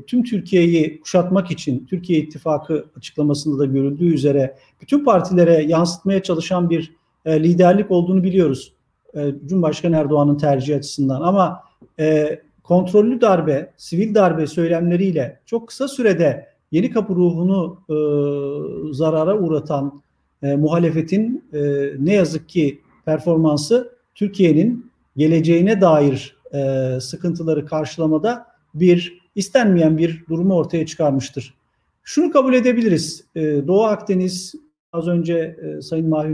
tüm 0.07 0.25
Türkiye'yi 0.25 1.01
kuşatmak 1.01 1.51
için 1.51 1.87
Türkiye 1.87 2.19
İttifakı 2.19 2.85
açıklamasında 2.97 3.59
da 3.59 3.65
görüldüğü 3.65 4.15
üzere 4.15 4.57
bütün 4.81 5.05
partilere 5.05 5.63
yansıtmaya 5.63 6.23
çalışan 6.23 6.71
bir 6.71 6.93
e, 7.25 7.43
liderlik 7.43 7.91
olduğunu 7.91 8.23
biliyoruz. 8.23 8.73
E, 9.15 9.35
Cumhurbaşkanı 9.47 9.97
Erdoğan'ın 9.97 10.37
tercihi 10.37 10.77
açısından 10.77 11.21
ama 11.21 11.61
kontrollü 12.63 13.21
darbe, 13.21 13.73
sivil 13.77 14.15
darbe 14.15 14.47
söylemleriyle 14.47 15.41
çok 15.47 15.69
kısa 15.69 15.89
sürede 15.89 16.47
yeni 16.71 16.91
kapı 16.91 17.15
ruhunu 17.15 17.79
zarara 18.93 19.39
uğratan 19.39 20.03
muhalefetin 20.43 21.45
ne 21.99 22.15
yazık 22.15 22.49
ki 22.49 22.81
performansı 23.05 23.93
Türkiye'nin 24.15 24.91
geleceğine 25.17 25.81
dair 25.81 26.37
sıkıntıları 27.01 27.67
karşılamada 27.67 28.50
bir 28.75 29.21
istenmeyen 29.35 29.99
bir 29.99 30.25
durumu 30.29 30.55
ortaya 30.55 30.87
çıkarmıştır. 30.87 31.55
Şunu 32.03 32.31
kabul 32.31 32.55
edebiliriz. 32.55 33.25
E, 33.35 33.41
Doğu 33.43 33.85
Akdeniz 33.85 34.55
az 34.93 35.09
önce 35.09 35.57
e, 35.63 35.83
Sayın 35.83 36.09
Mahir 36.09 36.31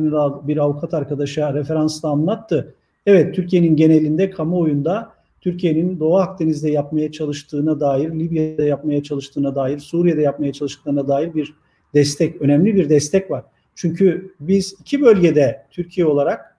bir 0.49 0.57
avukat 0.57 0.95
arkadaşa 0.95 1.55
referansla 1.55 2.09
anlattı. 2.09 2.74
Evet 3.07 3.34
Türkiye'nin 3.34 3.76
genelinde 3.76 4.30
kamuoyunda 4.30 5.16
Türkiye'nin 5.41 6.01
Doğu 6.01 6.16
Akdeniz'de 6.16 6.70
yapmaya 6.70 7.12
çalıştığına 7.12 7.80
dair, 7.80 8.11
Libya'da 8.11 8.64
yapmaya 8.64 9.03
çalıştığına 9.03 9.55
dair, 9.55 9.78
Suriye'de 9.78 10.22
yapmaya 10.22 10.53
çalıştığına 10.53 11.09
dair 11.09 11.34
bir 11.34 11.55
destek, 11.95 12.43
önemli 12.43 12.74
bir 12.74 12.89
destek 12.89 13.30
var. 13.30 13.45
Çünkü 13.74 14.34
biz 14.41 14.74
iki 14.80 15.03
bölgede 15.03 15.66
Türkiye 15.70 16.07
olarak 16.07 16.57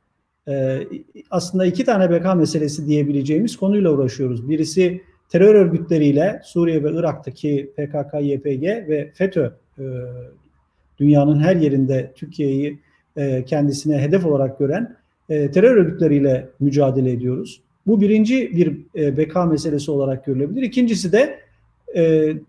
e, 0.48 0.80
aslında 1.32 1.66
iki 1.66 1.86
tane 1.86 2.10
beka 2.10 2.36
meselesi 2.36 2.88
diyebileceğimiz 2.88 3.58
konuyla 3.58 3.92
uğraşıyoruz. 3.92 4.50
Birisi 4.50 5.02
terör 5.30 5.56
örgütleriyle 5.56 6.42
Suriye 6.44 6.84
ve 6.84 6.92
Irak'taki 6.92 7.74
PKK, 7.78 8.14
YPG 8.22 8.64
ve 8.64 9.12
FETÖ 9.14 9.52
e, 9.80 9.84
dünyanın 11.00 11.40
her 11.40 11.56
yerinde 11.56 12.12
Türkiye'yi 12.16 12.80
e, 13.18 13.46
kendisine 13.46 14.02
hedef 14.02 14.26
olarak 14.26 14.60
gören 14.60 14.96
e, 15.30 15.52
terör 15.52 15.78
örgütleriyle 15.78 16.50
mücadele 16.60 17.12
ediyoruz. 17.12 17.62
Bu 17.88 18.02
birinci 18.02 18.52
bir 18.58 18.78
e, 18.96 19.18
beka 19.18 19.46
meselesi 19.46 19.92
olarak 19.92 20.26
görülebilir. 20.26 20.62
İkincisi 20.62 21.12
de 21.12 21.48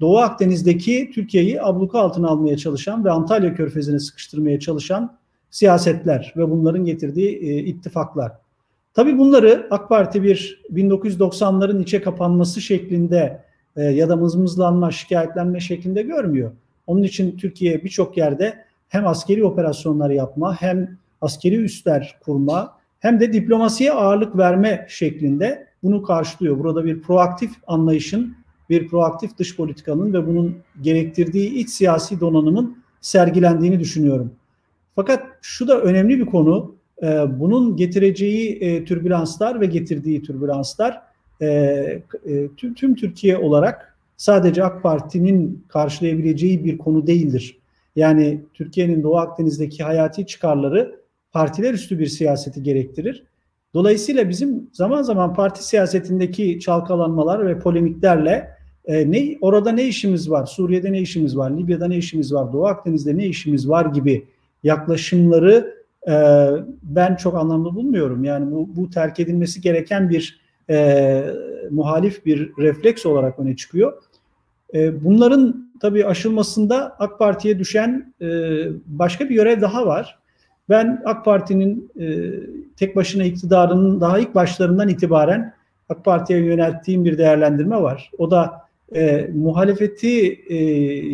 Doğu 0.00 0.18
Akdeniz'deki 0.18 1.10
Türkiye'yi 1.14 1.62
abluka 1.62 1.98
altına 1.98 2.28
almaya 2.28 2.56
çalışan 2.56 3.04
ve 3.04 3.10
Antalya 3.10 3.54
Körfezi'ne 3.54 3.98
sıkıştırmaya 3.98 4.60
çalışan 4.60 5.18
siyasetler 5.50 6.34
ve 6.36 6.50
bunların 6.50 6.84
getirdiği 6.84 7.38
ittifaklar. 7.64 8.32
Tabii 8.98 9.18
bunları 9.18 9.66
AK 9.70 9.88
Parti 9.88 10.22
bir 10.22 10.62
1990'ların 10.74 11.82
içe 11.82 12.02
kapanması 12.02 12.60
şeklinde 12.60 13.44
e, 13.76 13.82
ya 13.82 14.08
da 14.08 14.16
mızmızlanma, 14.16 14.90
şikayetlenme 14.90 15.60
şeklinde 15.60 16.02
görmüyor. 16.02 16.52
Onun 16.86 17.02
için 17.02 17.36
Türkiye 17.36 17.84
birçok 17.84 18.16
yerde 18.16 18.64
hem 18.88 19.06
askeri 19.06 19.44
operasyonlar 19.44 20.10
yapma, 20.10 20.62
hem 20.62 20.98
askeri 21.20 21.56
üsler 21.56 22.18
kurma, 22.24 22.78
hem 23.00 23.20
de 23.20 23.32
diplomasiye 23.32 23.92
ağırlık 23.92 24.38
verme 24.38 24.86
şeklinde 24.88 25.66
bunu 25.82 26.02
karşılıyor. 26.02 26.58
Burada 26.58 26.84
bir 26.84 27.02
proaktif 27.02 27.50
anlayışın, 27.66 28.36
bir 28.70 28.88
proaktif 28.88 29.38
dış 29.38 29.56
politikanın 29.56 30.12
ve 30.12 30.26
bunun 30.26 30.56
gerektirdiği 30.82 31.50
iç 31.50 31.70
siyasi 31.70 32.20
donanımın 32.20 32.78
sergilendiğini 33.00 33.80
düşünüyorum. 33.80 34.32
Fakat 34.96 35.22
şu 35.42 35.68
da 35.68 35.80
önemli 35.80 36.18
bir 36.18 36.26
konu. 36.26 36.77
E, 37.02 37.06
bunun 37.40 37.76
getireceği 37.76 38.58
e, 38.60 38.84
türbülanslar 38.84 39.60
ve 39.60 39.66
getirdiği 39.66 40.22
türbülanslar 40.22 41.02
e, 41.42 42.00
tüm, 42.56 42.74
tüm 42.74 42.94
Türkiye 42.94 43.38
olarak 43.38 43.98
sadece 44.16 44.64
AK 44.64 44.82
Parti'nin 44.82 45.64
karşılayabileceği 45.68 46.64
bir 46.64 46.78
konu 46.78 47.06
değildir. 47.06 47.58
Yani 47.96 48.40
Türkiye'nin 48.54 49.02
Doğu 49.02 49.16
Akdeniz'deki 49.16 49.82
hayati 49.82 50.26
çıkarları 50.26 51.00
partiler 51.32 51.74
üstü 51.74 51.98
bir 51.98 52.06
siyaseti 52.06 52.62
gerektirir. 52.62 53.24
Dolayısıyla 53.74 54.28
bizim 54.28 54.70
zaman 54.72 55.02
zaman 55.02 55.34
parti 55.34 55.66
siyasetindeki 55.66 56.60
çalkalanmalar 56.60 57.46
ve 57.46 57.58
polemiklerle 57.58 58.50
e, 58.84 59.10
ne 59.10 59.38
orada 59.40 59.72
ne 59.72 59.84
işimiz 59.84 60.30
var, 60.30 60.46
Suriye'de 60.46 60.92
ne 60.92 61.00
işimiz 61.00 61.36
var, 61.36 61.50
Libya'da 61.50 61.88
ne 61.88 61.96
işimiz 61.96 62.34
var, 62.34 62.52
Doğu 62.52 62.66
Akdeniz'de 62.66 63.16
ne 63.16 63.26
işimiz 63.26 63.68
var 63.68 63.86
gibi 63.86 64.24
yaklaşımları 64.62 65.77
e, 66.08 66.12
ben 66.82 67.14
çok 67.14 67.34
anlamlı 67.34 67.74
bulmuyorum. 67.74 68.24
Yani 68.24 68.52
bu, 68.52 68.68
bu 68.76 68.90
terk 68.90 69.20
edilmesi 69.20 69.60
gereken 69.60 70.10
bir 70.10 70.40
e, 70.70 71.24
muhalif 71.70 72.26
bir 72.26 72.52
refleks 72.58 73.06
olarak 73.06 73.38
öne 73.38 73.56
çıkıyor. 73.56 73.92
E, 74.74 75.04
bunların 75.04 75.70
tabii 75.80 76.06
aşılmasında 76.06 76.96
AK 76.98 77.18
Parti'ye 77.18 77.58
düşen 77.58 78.14
e, 78.20 78.26
başka 78.86 79.28
bir 79.28 79.34
görev 79.34 79.60
daha 79.60 79.86
var. 79.86 80.18
Ben 80.68 81.02
AK 81.04 81.24
Parti'nin 81.24 81.90
e, 82.00 82.06
tek 82.76 82.96
başına 82.96 83.24
iktidarının 83.24 84.00
daha 84.00 84.18
ilk 84.18 84.34
başlarından 84.34 84.88
itibaren 84.88 85.54
AK 85.88 86.04
Parti'ye 86.04 86.40
yönelttiğim 86.40 87.04
bir 87.04 87.18
değerlendirme 87.18 87.82
var. 87.82 88.10
O 88.18 88.30
da 88.30 88.68
e, 88.94 89.30
muhalefeti 89.34 90.40
e, 90.48 90.54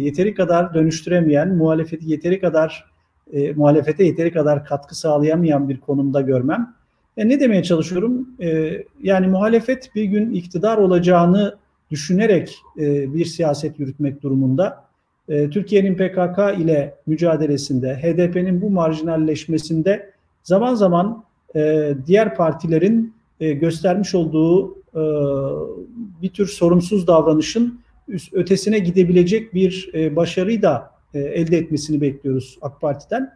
yeteri 0.01 0.34
kadar 0.34 0.74
dönüştüremeyen, 0.74 1.55
muhalefeti 1.55 2.11
yeteri 2.11 2.40
kadar 2.40 2.93
e, 3.33 3.53
muhalefete 3.53 4.05
yeteri 4.05 4.33
kadar 4.33 4.64
katkı 4.64 4.99
sağlayamayan 4.99 5.68
bir 5.68 5.81
konumda 5.81 6.20
görmem. 6.20 6.75
E, 7.16 7.29
ne 7.29 7.41
demeye 7.41 7.62
çalışıyorum? 7.62 8.29
E, 8.41 8.79
yani 9.03 9.27
muhalefet 9.27 9.91
bir 9.95 10.05
gün 10.05 10.33
iktidar 10.33 10.79
olacağını 10.79 11.57
düşünerek 11.91 12.57
e, 12.79 13.14
bir 13.14 13.25
siyaset 13.25 13.79
yürütmek 13.79 14.22
durumunda. 14.22 14.85
E, 15.29 15.51
Türkiye'nin 15.51 15.95
PKK 15.95 16.61
ile 16.61 16.95
mücadelesinde, 17.07 17.95
HDP'nin 17.95 18.62
bu 18.62 18.70
marjinalleşmesinde 18.70 20.11
zaman 20.43 20.75
zaman 20.75 21.25
e, 21.57 21.95
diğer 22.07 22.35
partilerin 22.35 23.14
e, 23.41 23.53
göstermiş 23.53 24.14
olduğu 24.14 24.75
e, 24.75 25.03
bir 26.22 26.29
tür 26.29 26.47
sorumsuz 26.47 27.07
davranışın 27.07 27.81
ötesine 28.33 28.79
gidebilecek 28.79 29.55
bir 29.55 29.91
e, 29.95 30.16
başarıyı 30.16 30.62
da 30.62 30.93
e, 31.15 31.19
elde 31.19 31.59
etmesini 31.59 32.01
bekliyoruz 32.01 32.59
AK 32.62 32.81
Parti'den. 32.81 33.33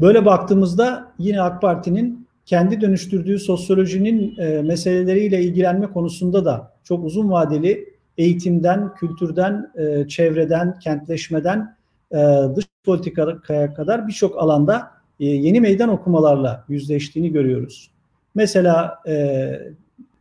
Böyle 0.00 0.24
baktığımızda 0.24 1.12
yine 1.18 1.42
AK 1.42 1.62
Parti'nin 1.62 2.26
kendi 2.46 2.80
dönüştürdüğü 2.80 3.38
sosyolojinin 3.38 4.38
e, 4.38 4.62
meseleleriyle 4.62 5.42
ilgilenme 5.42 5.86
konusunda 5.86 6.44
da 6.44 6.72
çok 6.84 7.04
uzun 7.04 7.30
vadeli 7.30 7.92
eğitimden, 8.18 8.94
kültürden, 8.94 9.70
e, 9.76 10.08
çevreden, 10.08 10.78
kentleşmeden 10.78 11.76
dış 12.56 12.64
politikaya 12.84 13.74
kadar 13.74 14.08
birçok 14.08 14.42
alanda 14.42 14.90
yeni 15.18 15.60
meydan 15.60 15.88
okumalarla 15.88 16.64
yüzleştiğini 16.68 17.32
görüyoruz. 17.32 17.90
Mesela 18.34 18.98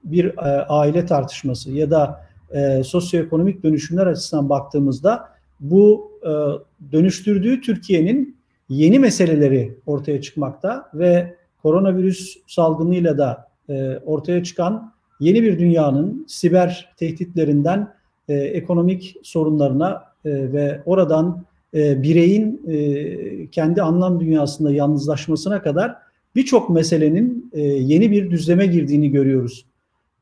bir 0.03 0.33
aile 0.79 1.05
tartışması 1.05 1.71
ya 1.71 1.91
da 1.91 2.25
sosyoekonomik 2.83 3.63
dönüşümler 3.63 4.07
açısından 4.07 4.49
baktığımızda 4.49 5.29
bu 5.59 6.10
dönüştürdüğü 6.91 7.61
Türkiye'nin 7.61 8.35
yeni 8.69 8.99
meseleleri 8.99 9.77
ortaya 9.85 10.21
çıkmakta 10.21 10.89
ve 10.93 11.35
koronavirüs 11.61 12.37
salgınıyla 12.47 13.17
da 13.17 13.47
e, 13.69 13.97
ortaya 14.05 14.43
çıkan 14.43 14.93
yeni 15.19 15.43
bir 15.43 15.59
dünyanın 15.59 16.25
siber 16.27 16.93
tehditlerinden 16.97 17.93
e, 18.27 18.33
ekonomik 18.33 19.15
sorunlarına 19.23 20.03
e, 20.25 20.53
ve 20.53 20.81
oradan 20.85 21.45
e, 21.73 22.03
bireyin 22.03 22.61
e, 22.67 23.47
kendi 23.47 23.81
anlam 23.81 24.19
dünyasında 24.19 24.71
yalnızlaşmasına 24.71 25.61
kadar 25.61 25.95
birçok 26.35 26.69
meselenin 26.69 27.49
e, 27.53 27.61
yeni 27.61 28.11
bir 28.11 28.31
düzleme 28.31 28.65
girdiğini 28.65 29.11
görüyoruz. 29.11 29.65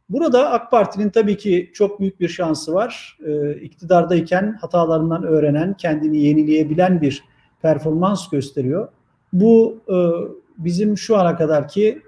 Burada 0.09 0.51
AK 0.51 0.71
Parti'nin 0.71 1.09
tabii 1.09 1.37
ki 1.37 1.71
çok 1.73 1.99
büyük 1.99 2.19
bir 2.19 2.27
şansı 2.27 2.73
var. 2.73 3.17
E, 3.25 3.53
iktidardayken 3.53 4.57
hatalarından 4.61 5.23
öğrenen, 5.23 5.73
kendini 5.73 6.17
yenileyebilen 6.17 7.01
bir 7.01 7.23
performans 7.61 8.29
gösteriyor. 8.29 8.87
Bu 9.33 9.77
e, 9.89 9.95
bizim 10.57 10.97
şu 10.97 11.17
ana 11.17 11.35
kadarki 11.35 12.01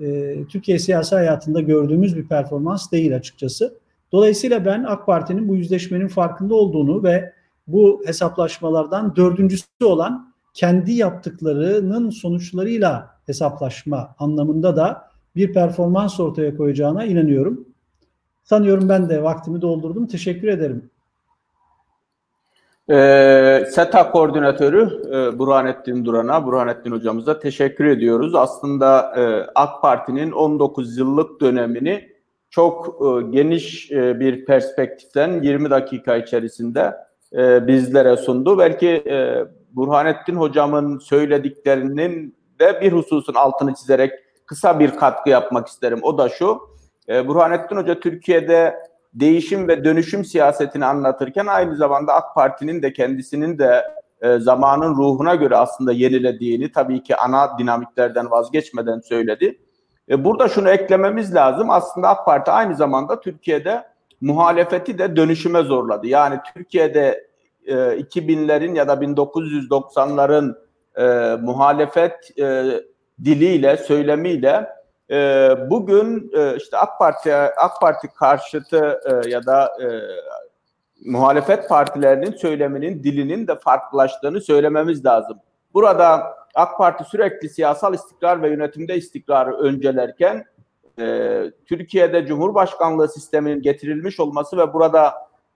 e, 0.00 0.36
Türkiye 0.48 0.78
siyasi 0.78 1.14
hayatında 1.14 1.60
gördüğümüz 1.60 2.16
bir 2.16 2.28
performans 2.28 2.92
değil 2.92 3.16
açıkçası. 3.16 3.78
Dolayısıyla 4.12 4.64
ben 4.64 4.84
AK 4.84 5.06
Parti'nin 5.06 5.48
bu 5.48 5.56
yüzleşmenin 5.56 6.08
farkında 6.08 6.54
olduğunu 6.54 7.02
ve 7.02 7.32
bu 7.66 8.02
hesaplaşmalardan 8.06 9.16
dördüncüsü 9.16 9.84
olan 9.84 10.34
kendi 10.54 10.92
yaptıklarının 10.92 12.10
sonuçlarıyla 12.10 13.10
hesaplaşma 13.26 14.14
anlamında 14.18 14.76
da 14.76 15.07
bir 15.38 15.52
performans 15.52 16.20
ortaya 16.20 16.56
koyacağına 16.56 17.04
inanıyorum. 17.04 17.68
Sanıyorum 18.44 18.88
ben 18.88 19.08
de 19.08 19.22
vaktimi 19.22 19.60
doldurdum. 19.60 20.06
Teşekkür 20.06 20.48
ederim. 20.48 20.90
E, 22.90 23.64
SETA 23.70 24.10
koordinatörü 24.10 25.02
e, 25.06 25.38
Burhanettin 25.38 26.04
Duran'a, 26.04 26.46
Burhanettin 26.46 26.90
hocamıza 26.90 27.38
teşekkür 27.38 27.84
ediyoruz. 27.84 28.34
Aslında 28.34 29.14
e, 29.16 29.50
AK 29.54 29.82
Parti'nin 29.82 30.32
19 30.32 30.98
yıllık 30.98 31.40
dönemini 31.40 32.08
çok 32.50 33.02
e, 33.02 33.30
geniş 33.30 33.92
e, 33.92 34.20
bir 34.20 34.44
perspektiften 34.44 35.42
20 35.42 35.70
dakika 35.70 36.16
içerisinde 36.16 36.94
e, 37.32 37.66
bizlere 37.66 38.16
sundu. 38.16 38.58
Belki 38.58 38.88
e, 38.88 39.44
Burhanettin 39.72 40.36
hocamın 40.36 40.98
söylediklerinin 40.98 42.34
de 42.60 42.80
bir 42.80 42.92
hususun 42.92 43.34
altını 43.34 43.74
çizerek 43.74 44.12
kısa 44.48 44.80
bir 44.80 44.90
katkı 44.96 45.30
yapmak 45.30 45.68
isterim. 45.68 45.98
O 46.02 46.18
da 46.18 46.28
şu, 46.28 46.60
e, 47.08 47.28
Burhanettin 47.28 47.76
Hoca 47.76 48.00
Türkiye'de 48.00 48.76
değişim 49.14 49.68
ve 49.68 49.84
dönüşüm 49.84 50.24
siyasetini 50.24 50.84
anlatırken 50.84 51.46
aynı 51.46 51.76
zamanda 51.76 52.14
AK 52.14 52.34
Parti'nin 52.34 52.82
de 52.82 52.92
kendisinin 52.92 53.58
de 53.58 53.84
e, 54.22 54.38
zamanın 54.38 54.96
ruhuna 54.96 55.34
göre 55.34 55.56
aslında 55.56 55.92
yenilediğini 55.92 56.72
tabii 56.72 57.02
ki 57.02 57.16
ana 57.16 57.58
dinamiklerden 57.58 58.30
vazgeçmeden 58.30 59.00
söyledi. 59.00 59.58
E, 60.10 60.24
burada 60.24 60.48
şunu 60.48 60.70
eklememiz 60.70 61.34
lazım. 61.34 61.70
Aslında 61.70 62.08
AK 62.08 62.26
Parti 62.26 62.50
aynı 62.50 62.74
zamanda 62.74 63.20
Türkiye'de 63.20 63.84
muhalefeti 64.20 64.98
de 64.98 65.16
dönüşüme 65.16 65.62
zorladı. 65.62 66.06
Yani 66.06 66.38
Türkiye'de 66.54 67.28
e, 67.66 67.74
2000'lerin 67.74 68.74
ya 68.74 68.88
da 68.88 68.94
1990'ların 68.94 70.54
e, 70.96 71.36
muhalefet 71.42 72.38
e, 72.38 72.64
diliyle, 73.24 73.76
söylemiyle 73.76 74.68
e, 75.10 75.50
bugün 75.70 76.30
e, 76.36 76.56
işte 76.56 76.76
AK 76.76 76.98
Parti 76.98 77.34
AK 77.34 77.80
Parti 77.80 78.08
karşıtı 78.08 79.00
e, 79.06 79.30
ya 79.30 79.46
da 79.46 79.64
e, 79.82 79.86
muhalefet 81.10 81.68
partilerinin 81.68 82.32
söyleminin 82.32 83.02
dilinin 83.02 83.46
de 83.46 83.58
farklılaştığını 83.58 84.40
söylememiz 84.40 85.04
lazım. 85.04 85.38
Burada 85.74 86.22
AK 86.54 86.78
Parti 86.78 87.04
sürekli 87.04 87.48
siyasal 87.48 87.94
istikrar 87.94 88.42
ve 88.42 88.48
yönetimde 88.48 88.96
istikrarı 88.96 89.56
öncelerken 89.56 90.44
e, 91.00 91.42
Türkiye'de 91.66 92.26
Cumhurbaşkanlığı 92.26 93.08
sisteminin 93.08 93.62
getirilmiş 93.62 94.20
olması 94.20 94.56
ve 94.56 94.72
burada 94.72 95.14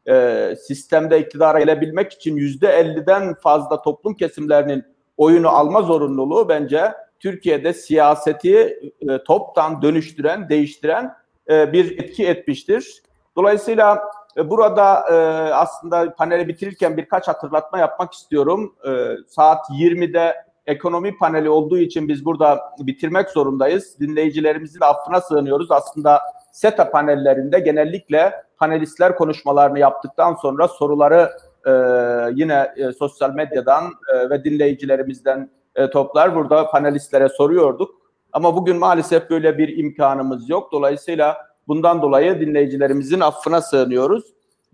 e, 0.09 0.57
sistemde 0.57 1.21
iktidara 1.21 1.61
gelebilmek 1.61 2.13
için 2.13 2.37
yüzde 2.37 2.67
50'den 2.67 3.35
fazla 3.35 3.83
toplum 3.83 4.15
kesimlerinin 4.15 4.85
oyunu 5.17 5.49
alma 5.49 5.83
zorunluluğu 5.83 6.49
bence 6.49 6.93
Türkiye'de 7.23 7.73
siyaseti 7.73 8.81
e, 9.09 9.25
toptan 9.25 9.83
dönüştüren, 9.83 10.49
değiştiren 10.49 11.15
e, 11.51 11.73
bir 11.73 11.99
etki 11.99 12.27
etmiştir. 12.27 13.03
Dolayısıyla 13.37 14.03
e, 14.37 14.51
burada 14.51 15.05
e, 15.11 15.15
aslında 15.53 16.15
paneli 16.15 16.49
bitirirken 16.49 16.97
birkaç 16.97 17.29
hatırlatma 17.29 17.79
yapmak 17.79 18.13
istiyorum. 18.13 18.75
E, 18.87 18.91
saat 19.29 19.71
20'de 19.71 20.35
ekonomi 20.67 21.19
paneli 21.19 21.51
olduğu 21.51 21.79
için 21.79 22.09
biz 22.09 22.25
burada 22.25 22.61
bitirmek 22.79 23.31
zorundayız. 23.31 24.01
Dinleyicilerimizin 24.01 24.81
affına 24.81 25.21
sığınıyoruz. 25.21 25.71
Aslında 25.71 26.21
SETA 26.53 26.91
panellerinde 26.91 27.59
genellikle 27.59 28.33
panelistler 28.59 29.17
konuşmalarını 29.17 29.79
yaptıktan 29.79 30.35
sonra 30.35 30.69
soruları 30.69 31.31
e, 31.67 31.73
yine 32.35 32.73
e, 32.77 32.93
sosyal 32.93 33.35
medyadan 33.35 33.85
e, 34.15 34.31
ve 34.31 34.45
dinleyicilerimizden 34.45 35.51
e, 35.77 35.91
toplar 35.91 36.35
burada 36.35 36.67
panelistlere 36.71 37.29
soruyorduk. 37.29 37.95
Ama 38.33 38.57
bugün 38.57 38.77
maalesef 38.77 39.31
böyle 39.31 39.59
bir 39.59 39.79
imkanımız 39.79 40.49
yok. 40.49 40.73
Dolayısıyla 40.73 41.37
bundan 41.69 42.03
dolayı 42.03 42.41
dinleyicilerimizin 42.41 43.21
affına 43.21 43.61
sığınıyoruz. 43.61 44.25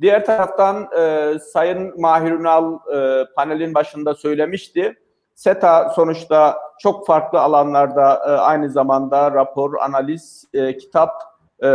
Diğer 0.00 0.24
taraftan 0.24 0.88
e, 0.98 1.32
Sayın 1.38 2.00
Mahir 2.00 2.32
Ünal 2.32 2.74
e, 2.94 3.24
panelin 3.36 3.74
başında 3.74 4.14
söylemişti. 4.14 4.96
SETA 5.34 5.92
sonuçta 5.96 6.56
çok 6.78 7.06
farklı 7.06 7.40
alanlarda 7.40 8.14
e, 8.14 8.30
aynı 8.30 8.70
zamanda 8.70 9.30
rapor, 9.30 9.74
analiz, 9.80 10.44
e, 10.54 10.76
kitap 10.76 11.10
e, 11.60 11.66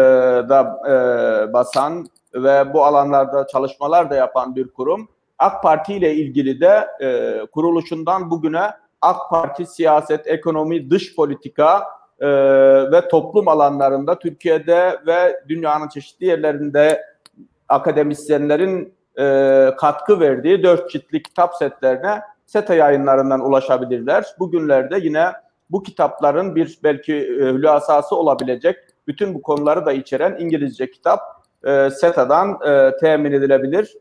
da 0.50 0.82
e, 0.88 1.54
basan 1.54 2.06
ve 2.34 2.74
bu 2.74 2.86
alanlarda 2.86 3.48
çalışmalar 3.48 4.10
da 4.10 4.16
yapan 4.16 4.56
bir 4.56 4.68
kurum. 4.68 5.08
AK 5.40 5.64
Parti 5.64 5.94
ile 5.94 6.14
ilgili 6.14 6.62
de 6.62 6.88
e, 7.02 7.40
kuruluşundan 7.52 8.32
bugüne 8.32 8.72
AK 9.04 9.30
Parti 9.30 9.66
siyaset, 9.66 10.28
ekonomi, 10.28 10.90
dış 10.90 11.16
politika 11.16 11.84
e, 12.20 12.28
ve 12.92 13.08
toplum 13.08 13.48
alanlarında 13.48 14.20
Türkiye'de 14.20 15.00
ve 15.08 15.44
dünyanın 15.50 15.88
çeşitli 15.88 16.26
yerlerinde 16.26 17.04
akademisyenlerin 17.70 18.94
e, 19.20 19.70
katkı 19.78 20.20
verdiği 20.20 20.64
dört 20.64 20.92
ciltli 20.92 21.24
kitap 21.24 21.56
setlerine 21.56 22.22
SETA 22.46 22.76
yayınlarından 22.76 23.46
ulaşabilirler. 23.46 24.26
Bugünlerde 24.40 25.00
yine 25.02 25.26
bu 25.70 25.84
kitapların 25.84 26.56
bir 26.56 26.80
belki 26.84 27.14
e, 27.14 27.54
hülasası 27.54 28.16
olabilecek 28.16 28.78
bütün 29.08 29.34
bu 29.34 29.42
konuları 29.42 29.86
da 29.86 29.94
içeren 29.94 30.36
İngilizce 30.40 30.92
kitap 30.92 31.20
e, 31.66 31.90
SETA'dan 31.90 32.60
e, 32.68 32.98
temin 32.98 33.32
edilebilir. 33.32 33.98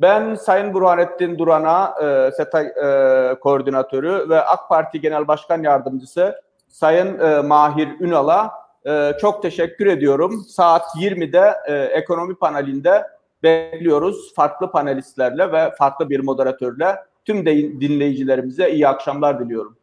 Ben 0.00 0.34
Sayın 0.34 0.74
Burhanettin 0.74 1.38
Duran'a, 1.38 1.94
e, 2.02 2.30
SETA 2.32 2.62
e, 2.62 3.34
koordinatörü 3.34 4.28
ve 4.28 4.40
AK 4.40 4.68
Parti 4.68 5.00
Genel 5.00 5.28
Başkan 5.28 5.62
Yardımcısı 5.62 6.42
Sayın 6.68 7.18
e, 7.18 7.40
Mahir 7.40 7.88
Ünal'a 8.00 8.52
e, 8.86 9.12
çok 9.20 9.42
teşekkür 9.42 9.86
ediyorum. 9.86 10.44
Saat 10.48 10.82
20'de 11.00 11.54
e, 11.66 11.74
ekonomi 11.74 12.34
panelinde 12.34 13.06
bekliyoruz 13.42 14.34
farklı 14.34 14.70
panelistlerle 14.70 15.52
ve 15.52 15.72
farklı 15.78 16.10
bir 16.10 16.20
moderatörle. 16.20 16.96
Tüm 17.24 17.46
de 17.46 17.80
dinleyicilerimize 17.80 18.70
iyi 18.70 18.88
akşamlar 18.88 19.40
diliyorum. 19.40 19.77